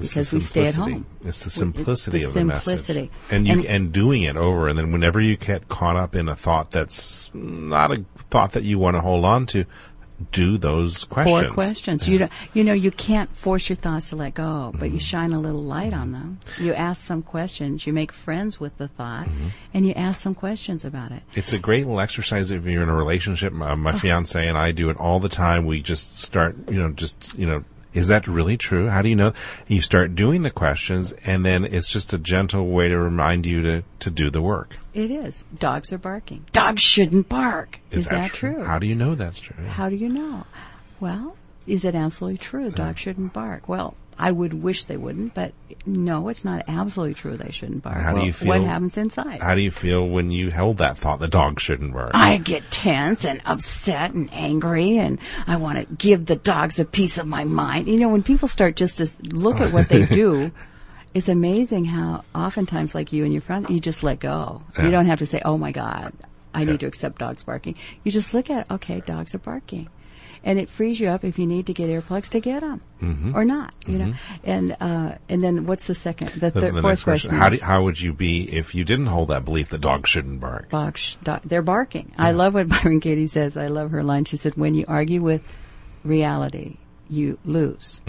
It's 0.00 0.14
Because 0.14 0.32
we 0.32 0.40
stay 0.40 0.66
at 0.66 0.74
home. 0.74 1.06
It's 1.24 1.42
the 1.44 1.50
simplicity 1.50 2.20
the 2.20 2.24
of 2.24 2.34
the 2.34 2.44
message, 2.44 3.10
and 3.30 3.46
you 3.46 3.54
And- 3.54 3.66
and 3.66 3.92
doing 3.92 4.22
it 4.22 4.36
over, 4.36 4.68
and 4.68 4.78
then 4.78 4.92
whenever 4.92 5.20
you 5.20 5.36
get 5.36 5.68
caught 5.68 5.96
up 5.96 6.14
in 6.14 6.28
a 6.28 6.34
thought 6.34 6.70
that's 6.70 7.30
not 7.34 7.92
a 7.92 8.04
thought 8.30 8.52
that 8.52 8.64
you 8.64 8.78
want 8.78 8.96
to 8.96 9.00
hold 9.00 9.24
on 9.24 9.46
to, 9.46 9.64
do 10.32 10.58
those 10.58 11.04
questions. 11.04 11.46
Four 11.46 11.54
questions. 11.54 12.08
You 12.08 12.18
don't, 12.18 12.32
you 12.52 12.64
know 12.64 12.72
you 12.72 12.90
can't 12.90 13.34
force 13.34 13.68
your 13.68 13.76
thoughts 13.76 14.10
to 14.10 14.16
let 14.16 14.34
go, 14.34 14.72
but 14.74 14.86
you 14.86 14.92
mm-hmm. 14.92 14.98
shine 14.98 15.32
a 15.32 15.40
little 15.40 15.62
light 15.62 15.92
on 15.92 16.12
them. 16.12 16.40
You 16.58 16.74
ask 16.74 17.04
some 17.04 17.22
questions. 17.22 17.86
You 17.86 17.92
make 17.92 18.12
friends 18.12 18.60
with 18.60 18.76
the 18.76 18.88
thought, 18.88 19.26
mm-hmm. 19.26 19.48
and 19.72 19.86
you 19.86 19.94
ask 19.94 20.22
some 20.22 20.34
questions 20.34 20.84
about 20.84 21.12
it. 21.12 21.22
It's 21.34 21.52
a 21.52 21.58
great 21.58 21.86
little 21.86 22.00
exercise 22.00 22.50
if 22.50 22.64
you're 22.64 22.82
in 22.82 22.88
a 22.88 22.94
relationship. 22.94 23.52
My, 23.52 23.74
my 23.74 23.92
oh. 23.92 23.98
fiance 23.98 24.46
and 24.46 24.58
I 24.58 24.72
do 24.72 24.90
it 24.90 24.96
all 24.98 25.20
the 25.20 25.28
time. 25.28 25.66
We 25.66 25.80
just 25.80 26.18
start, 26.18 26.56
you 26.68 26.78
know, 26.78 26.90
just 26.90 27.36
you 27.36 27.46
know, 27.46 27.64
is 27.92 28.08
that 28.08 28.26
really 28.26 28.56
true? 28.56 28.88
How 28.88 29.02
do 29.02 29.08
you 29.08 29.16
know? 29.16 29.32
You 29.66 29.80
start 29.80 30.14
doing 30.14 30.42
the 30.42 30.50
questions, 30.50 31.12
and 31.24 31.44
then 31.44 31.64
it's 31.64 31.88
just 31.88 32.12
a 32.12 32.18
gentle 32.18 32.66
way 32.68 32.88
to 32.88 32.96
remind 32.96 33.46
you 33.46 33.62
to 33.62 33.82
to 34.00 34.10
do 34.10 34.30
the 34.30 34.42
work. 34.42 34.78
It 34.94 35.10
is. 35.10 35.44
Dogs 35.58 35.92
are 35.92 35.98
barking. 35.98 36.46
Dogs 36.52 36.82
shouldn't 36.82 37.28
bark. 37.28 37.80
Is, 37.90 38.08
that, 38.08 38.32
true? 38.32 38.62
How 38.62 38.78
do 38.78 38.86
you 38.86 38.94
know 38.94 39.14
that's 39.14 39.40
true? 39.40 39.64
How 39.64 39.88
do 39.88 39.96
you 39.96 40.08
know? 40.08 40.44
Well, 40.98 41.36
is 41.66 41.84
it 41.84 41.94
absolutely 41.94 42.38
true? 42.38 42.70
Dogs 42.70 43.00
shouldn't 43.00 43.32
bark. 43.32 43.68
Well, 43.68 43.94
I 44.22 44.30
would 44.30 44.52
wish 44.62 44.84
they 44.84 44.98
wouldn't, 44.98 45.32
but 45.32 45.52
no, 45.86 46.28
it's 46.28 46.44
not 46.44 46.64
absolutely 46.68 47.14
true 47.14 47.38
they 47.38 47.52
shouldn't 47.52 47.82
bark. 47.82 47.96
How 47.96 48.12
do 48.12 48.20
you 48.26 48.34
feel- 48.34 48.48
What 48.48 48.60
happens 48.62 48.98
inside? 48.98 49.40
How 49.40 49.54
do 49.54 49.62
you 49.62 49.70
feel 49.70 50.06
when 50.06 50.30
you 50.30 50.50
held 50.50 50.76
that 50.76 50.98
thought? 50.98 51.20
The 51.20 51.26
dog 51.28 51.58
shouldn't 51.58 51.94
bark. 51.94 52.10
I 52.12 52.36
get 52.36 52.70
tense 52.70 53.24
and 53.24 53.40
upset 53.46 54.12
and 54.12 54.28
angry, 54.32 54.98
and 54.98 55.18
I 55.46 55.56
want 55.56 55.78
to 55.78 55.94
give 55.94 56.26
the 56.26 56.36
dogs 56.36 56.78
a 56.78 56.84
piece 56.84 57.16
of 57.16 57.26
my 57.26 57.44
mind. 57.44 57.88
You 57.88 57.96
know, 57.98 58.10
when 58.10 58.22
people 58.22 58.46
start 58.46 58.76
just 58.76 58.98
to 58.98 59.08
look 59.34 59.58
at 59.58 59.72
what 59.72 59.88
they 59.88 60.04
do, 60.22 60.50
it's 61.14 61.28
amazing 61.28 61.86
how 61.86 62.22
oftentimes, 62.34 62.94
like 62.94 63.14
you 63.14 63.24
and 63.24 63.32
your 63.32 63.42
friend, 63.42 63.68
you 63.70 63.80
just 63.80 64.02
let 64.02 64.20
go. 64.20 64.62
Yeah. 64.76 64.84
You 64.84 64.90
don't 64.90 65.06
have 65.06 65.20
to 65.20 65.26
say, 65.26 65.40
"Oh 65.44 65.56
my 65.56 65.72
God, 65.72 66.12
I 66.52 66.60
Yeah. 66.62 66.72
need 66.72 66.80
to 66.80 66.86
accept 66.86 67.18
dogs 67.20 67.42
barking." 67.42 67.74
You 68.04 68.12
just 68.12 68.34
look 68.34 68.50
at, 68.50 68.70
okay, 68.70 69.00
dogs 69.00 69.34
are 69.34 69.38
barking. 69.38 69.88
And 70.42 70.58
it 70.58 70.70
frees 70.70 70.98
you 70.98 71.08
up 71.08 71.22
if 71.22 71.38
you 71.38 71.46
need 71.46 71.66
to 71.66 71.74
get 71.74 71.90
earplugs 71.90 72.28
to 72.30 72.40
get 72.40 72.60
them, 72.60 72.80
Mm-hmm. 73.02 73.36
or 73.36 73.44
not, 73.44 73.74
you 73.86 73.98
know. 73.98 74.14
And 74.42 74.74
uh, 74.80 75.16
and 75.28 75.44
then 75.44 75.66
what's 75.66 75.86
the 75.86 75.94
second, 75.94 76.30
the, 76.40 76.50
third, 76.50 76.74
the 76.74 76.80
fourth 76.80 77.04
question: 77.04 77.30
question? 77.30 77.34
How, 77.34 77.48
do, 77.50 77.58
how 77.62 77.82
would 77.84 78.00
you 78.00 78.12
be 78.14 78.44
if 78.50 78.74
you 78.74 78.84
didn't 78.84 79.06
hold 79.06 79.28
that 79.28 79.44
belief 79.44 79.68
that 79.68 79.80
dogs 79.82 80.08
shouldn't 80.08 80.40
bark? 80.40 80.70
Box, 80.70 81.18
do- 81.22 81.40
they're 81.44 81.60
barking. 81.62 82.12
I 82.16 82.32
love 82.32 82.54
what 82.54 82.68
Byron 82.70 83.00
Katie 83.00 83.26
says. 83.26 83.56
I 83.58 83.66
love 83.68 83.90
her 83.90 84.02
line. 84.02 84.24
She 84.24 84.36
said, 84.38 84.56
"When 84.56 84.74
you 84.74 84.86
argue 84.88 85.20
with 85.20 85.42
reality, 86.04 86.76
you 87.08 87.38
lose, 87.44 88.00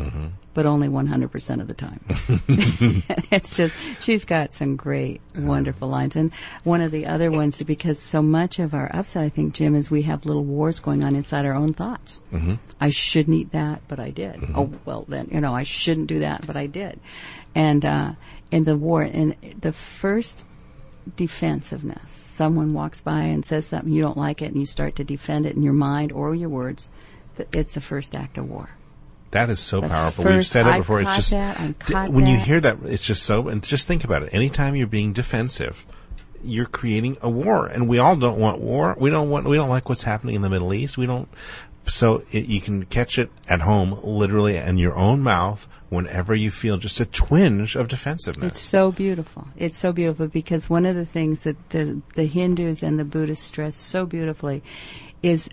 but 0.54 0.66
only 0.66 0.88
100% 0.88 1.62
of 1.62 1.68
the 1.68 1.74
time." 1.74 2.00
it's 3.32 3.56
just 3.56 3.76
she's 4.02 4.26
got 4.26 4.54
some 4.54 4.76
great, 4.76 5.22
wonderful 5.36 5.88
lines. 5.88 6.16
And 6.16 6.32
one 6.64 6.82
of 6.82 6.92
the 6.92 7.06
other 7.06 7.32
ones, 7.32 7.62
because 7.64 8.00
so 8.00 8.22
much 8.22 8.60
of 8.60 8.74
our 8.74 8.90
upset, 8.94 9.24
I 9.24 9.30
think, 9.30 9.54
Jim, 9.54 9.76
is 9.76 9.90
we 9.90 10.04
have 10.04 10.26
little 10.26 10.44
wars 10.44 10.80
going 10.80 11.04
on 11.04 11.16
inside 11.16 11.46
our 11.46 11.54
own 11.54 11.74
thoughts. 11.74 12.20
I 12.80 12.90
shouldn't 12.90 13.38
eat 13.38 13.52
that, 13.52 13.82
but 13.88 14.00
I 14.00 14.10
did. 14.12 14.40
Oh 14.56 14.72
well, 14.86 15.06
then 15.08 15.30
you 15.32 15.42
know 15.42 15.54
I 15.54 15.64
shouldn't 15.64 16.08
do 16.08 16.20
that, 16.20 16.46
but 16.46 16.58
I 16.58 16.68
did. 16.68 17.00
And 17.54 17.84
uh, 17.86 18.14
in 18.52 18.64
the 18.64 18.78
war, 18.78 19.02
and 19.02 19.36
the 19.60 19.74
first 19.74 20.46
defensiveness. 21.16 22.12
Someone 22.12 22.74
walks 22.74 23.02
by 23.02 23.22
and 23.22 23.44
says 23.44 23.68
something 23.68 23.92
you 23.92 24.02
don't 24.02 24.18
like 24.18 24.42
it, 24.42 24.48
and 24.48 24.58
you 24.58 24.66
start 24.66 24.96
to 24.98 25.04
defend 25.04 25.46
it 25.46 25.56
in 25.56 25.64
your 25.64 25.74
mind 25.74 26.12
or 26.12 26.36
your 26.36 26.50
words. 26.50 26.90
It's 27.54 27.74
the 27.74 27.82
first 27.82 28.14
act 28.14 28.38
of 28.38 28.50
war. 28.50 28.70
That 29.32 29.50
is 29.50 29.60
so 29.60 29.82
The 29.82 29.88
powerful. 29.88 30.26
We've 30.26 30.46
said 30.46 30.68
it 30.68 30.72
I 30.72 30.78
before. 30.80 31.02
It's 31.02 31.16
just 31.16 31.32
that, 31.32 31.60
I 31.60 31.68
d- 31.68 31.74
caught 31.80 32.12
when 32.12 32.28
you 32.28 32.38
hear 32.38 32.60
that, 32.60 32.78
it's 32.84 33.04
just 33.04 33.24
so. 33.24 33.48
And 33.48 33.64
just 33.64 33.88
think 33.88 34.04
about 34.04 34.24
it. 34.24 34.34
Anytime 34.34 34.76
you're 34.76 34.88
being 34.88 35.14
defensive, 35.14 35.86
you're 36.44 36.66
creating 36.66 37.18
a 37.22 37.30
war, 37.30 37.66
and 37.66 37.88
we 37.88 37.98
all 37.98 38.16
don't 38.16 38.40
want 38.40 38.60
war. 38.60 38.96
We 39.00 39.10
don't 39.10 39.30
want. 39.30 39.48
We 39.48 39.56
don't 39.56 39.70
like 39.70 39.88
what's 39.88 40.04
happening 40.04 40.36
in 40.36 40.42
the 40.42 40.50
Middle 40.50 40.74
East. 40.74 40.98
We 40.98 41.06
don't. 41.06 41.30
So 41.88 42.24
it, 42.32 42.46
you 42.46 42.62
can 42.62 42.86
catch 42.86 43.18
it 43.18 43.32
at 43.48 43.62
home, 43.62 44.00
literally 44.04 44.56
in 44.58 44.78
your 44.78 44.96
own 44.96 45.22
mouth, 45.22 45.68
whenever 45.90 46.36
you 46.36 46.52
feel 46.52 46.78
just 46.78 47.00
a 47.00 47.06
twinge 47.06 47.76
of 47.76 47.88
defensiveness. 47.88 48.52
It's 48.52 48.60
so 48.60 48.92
beautiful. 48.92 49.48
It's 49.58 49.78
so 49.78 49.92
beautiful 49.92 50.28
because 50.28 50.70
one 50.70 50.86
of 50.86 50.96
the 50.96 51.06
things 51.06 51.44
that 51.44 51.70
the 51.70 52.02
the 52.16 52.26
Hindus 52.26 52.84
and 52.84 53.00
the 53.00 53.06
Buddhists 53.06 53.46
stress 53.46 53.78
so 53.78 54.06
beautifully 54.06 54.62
is 55.24 55.50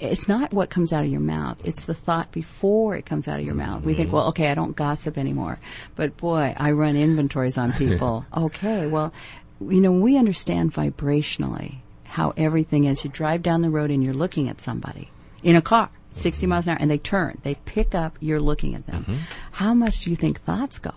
it's 0.00 0.28
not 0.28 0.52
what 0.52 0.70
comes 0.70 0.92
out 0.92 1.04
of 1.04 1.10
your 1.10 1.20
mouth. 1.20 1.58
It's 1.64 1.84
the 1.84 1.94
thought 1.94 2.32
before 2.32 2.96
it 2.96 3.06
comes 3.06 3.28
out 3.28 3.38
of 3.38 3.46
your 3.46 3.54
mouth. 3.54 3.84
We 3.84 3.94
think, 3.94 4.08
mm-hmm. 4.08 4.16
well, 4.16 4.28
okay, 4.28 4.50
I 4.50 4.54
don't 4.54 4.76
gossip 4.76 5.16
anymore. 5.16 5.58
But 5.96 6.16
boy, 6.16 6.54
I 6.56 6.72
run 6.72 6.96
inventories 6.96 7.58
on 7.58 7.72
people. 7.78 8.24
okay, 8.36 8.86
well, 8.86 9.12
you 9.60 9.80
know, 9.80 9.92
we 9.92 10.16
understand 10.16 10.72
vibrationally 10.72 11.76
how 12.04 12.32
everything 12.36 12.84
is. 12.84 13.04
You 13.04 13.10
drive 13.10 13.42
down 13.42 13.62
the 13.62 13.70
road 13.70 13.90
and 13.90 14.02
you're 14.02 14.14
looking 14.14 14.48
at 14.48 14.60
somebody 14.60 15.10
in 15.42 15.56
a 15.56 15.62
car, 15.62 15.90
60 16.12 16.46
miles 16.46 16.66
an 16.66 16.72
hour, 16.72 16.78
and 16.80 16.90
they 16.90 16.98
turn. 16.98 17.38
They 17.42 17.54
pick 17.54 17.94
up, 17.94 18.16
you're 18.20 18.40
looking 18.40 18.74
at 18.74 18.86
them. 18.86 19.02
Mm-hmm. 19.02 19.16
How 19.52 19.74
much 19.74 20.00
do 20.00 20.10
you 20.10 20.16
think 20.16 20.40
thoughts 20.40 20.78
go? 20.78 20.92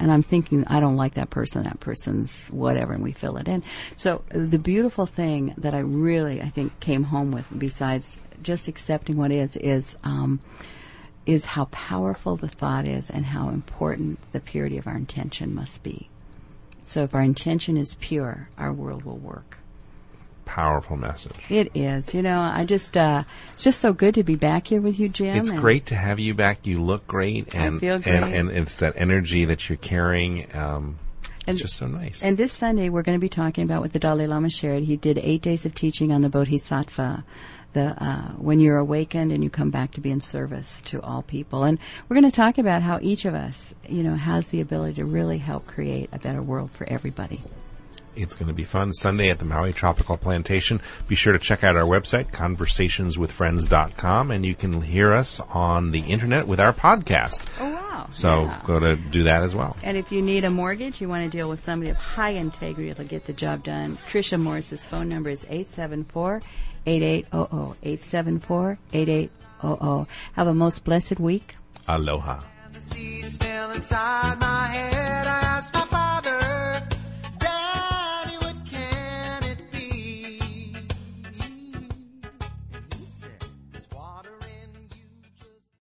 And 0.00 0.10
I'm 0.10 0.22
thinking, 0.22 0.66
I 0.66 0.80
don't 0.80 0.96
like 0.96 1.14
that 1.14 1.30
person, 1.30 1.64
that 1.64 1.78
person's 1.78 2.48
whatever, 2.48 2.94
and 2.94 3.02
we 3.02 3.12
fill 3.12 3.36
it 3.36 3.46
in. 3.46 3.62
So 3.96 4.24
the 4.30 4.58
beautiful 4.58 5.06
thing 5.06 5.54
that 5.58 5.74
I 5.74 5.80
really, 5.80 6.40
I 6.40 6.48
think, 6.48 6.80
came 6.80 7.04
home 7.04 7.30
with, 7.30 7.46
besides 7.56 8.18
just 8.42 8.66
accepting 8.66 9.16
what 9.16 9.30
is, 9.30 9.56
is, 9.56 9.94
um, 10.02 10.40
is 11.26 11.44
how 11.44 11.66
powerful 11.66 12.36
the 12.36 12.48
thought 12.48 12.86
is 12.86 13.10
and 13.10 13.26
how 13.26 13.50
important 13.50 14.18
the 14.32 14.40
purity 14.40 14.78
of 14.78 14.86
our 14.86 14.96
intention 14.96 15.54
must 15.54 15.82
be. 15.82 16.08
So 16.82 17.04
if 17.04 17.14
our 17.14 17.22
intention 17.22 17.76
is 17.76 17.94
pure, 18.00 18.48
our 18.58 18.72
world 18.72 19.04
will 19.04 19.18
work. 19.18 19.59
Powerful 20.50 20.96
message. 20.96 21.36
It 21.48 21.70
is. 21.76 22.12
You 22.12 22.22
know, 22.22 22.40
I 22.40 22.64
just, 22.64 22.96
uh, 22.96 23.22
it's 23.52 23.62
just 23.62 23.78
so 23.78 23.92
good 23.92 24.14
to 24.14 24.24
be 24.24 24.34
back 24.34 24.66
here 24.66 24.80
with 24.80 24.98
you, 24.98 25.08
Jim. 25.08 25.36
It's 25.36 25.52
great 25.52 25.86
to 25.86 25.94
have 25.94 26.18
you 26.18 26.34
back. 26.34 26.66
You 26.66 26.82
look 26.82 27.06
great, 27.06 27.54
I 27.54 27.66
and 27.66 27.78
feel 27.78 28.00
and 28.04 28.24
and 28.24 28.50
it's 28.50 28.78
that 28.78 28.94
energy 28.96 29.44
that 29.44 29.68
you're 29.68 29.76
carrying. 29.78 30.52
Um, 30.52 30.98
And- 31.46 31.54
it's 31.54 31.60
just 31.62 31.76
so 31.76 31.86
nice. 31.86 32.24
And 32.24 32.36
this 32.36 32.52
Sunday, 32.52 32.88
we're 32.88 33.02
going 33.02 33.14
to 33.14 33.20
be 33.20 33.28
talking 33.28 33.62
about 33.62 33.80
what 33.80 33.92
the 33.92 34.00
Dalai 34.00 34.26
Lama 34.26 34.50
shared. 34.50 34.82
He 34.82 34.96
did 34.96 35.18
eight 35.18 35.40
days 35.40 35.64
of 35.64 35.72
teaching 35.72 36.10
on 36.10 36.20
the 36.20 36.28
Bodhisattva, 36.28 37.22
the 37.72 38.04
uh, 38.04 38.32
when 38.32 38.58
you're 38.58 38.78
awakened 38.78 39.30
and 39.30 39.44
you 39.44 39.50
come 39.50 39.70
back 39.70 39.92
to 39.92 40.00
be 40.00 40.10
in 40.10 40.20
service 40.20 40.82
to 40.82 41.00
all 41.00 41.22
people. 41.22 41.62
And 41.62 41.78
we're 42.08 42.18
going 42.20 42.28
to 42.28 42.36
talk 42.36 42.58
about 42.58 42.82
how 42.82 42.98
each 43.00 43.24
of 43.24 43.34
us, 43.34 43.72
you 43.88 44.02
know, 44.02 44.16
has 44.16 44.48
the 44.48 44.60
ability 44.60 44.94
to 44.94 45.04
really 45.04 45.38
help 45.38 45.68
create 45.68 46.10
a 46.12 46.18
better 46.18 46.42
world 46.42 46.72
for 46.72 46.88
everybody. 46.88 47.40
It's 48.20 48.34
going 48.34 48.48
to 48.48 48.54
be 48.54 48.64
fun 48.64 48.92
Sunday 48.92 49.30
at 49.30 49.38
the 49.38 49.44
Maui 49.44 49.72
Tropical 49.72 50.16
Plantation. 50.16 50.80
Be 51.08 51.14
sure 51.14 51.32
to 51.32 51.38
check 51.38 51.64
out 51.64 51.76
our 51.76 51.84
website, 51.84 52.30
conversationswithfriends.com, 52.32 54.30
and 54.30 54.44
you 54.44 54.54
can 54.54 54.82
hear 54.82 55.12
us 55.14 55.40
on 55.50 55.90
the 55.90 56.00
internet 56.00 56.46
with 56.46 56.60
our 56.60 56.72
podcast. 56.72 57.46
Oh 57.58 57.72
wow! 57.72 58.08
So 58.10 58.52
go 58.64 58.78
to 58.78 58.96
do 58.96 59.22
that 59.24 59.42
as 59.42 59.54
well. 59.54 59.76
And 59.82 59.96
if 59.96 60.12
you 60.12 60.22
need 60.22 60.44
a 60.44 60.50
mortgage, 60.50 61.00
you 61.00 61.08
want 61.08 61.30
to 61.30 61.36
deal 61.36 61.48
with 61.48 61.60
somebody 61.60 61.90
of 61.90 61.96
high 61.96 62.30
integrity 62.30 62.88
that'll 62.88 63.04
get 63.06 63.24
the 63.26 63.32
job 63.32 63.64
done. 63.64 63.96
Trisha 64.08 64.40
Morris's 64.40 64.86
phone 64.86 65.08
number 65.08 65.30
is 65.30 65.44
874 65.44 66.42
8800. 66.86 67.76
874 67.82 68.78
8800. 68.92 70.06
Have 70.34 70.46
a 70.46 70.54
most 70.54 70.84
blessed 70.84 71.18
week. 71.20 71.54
Aloha. 71.88 72.40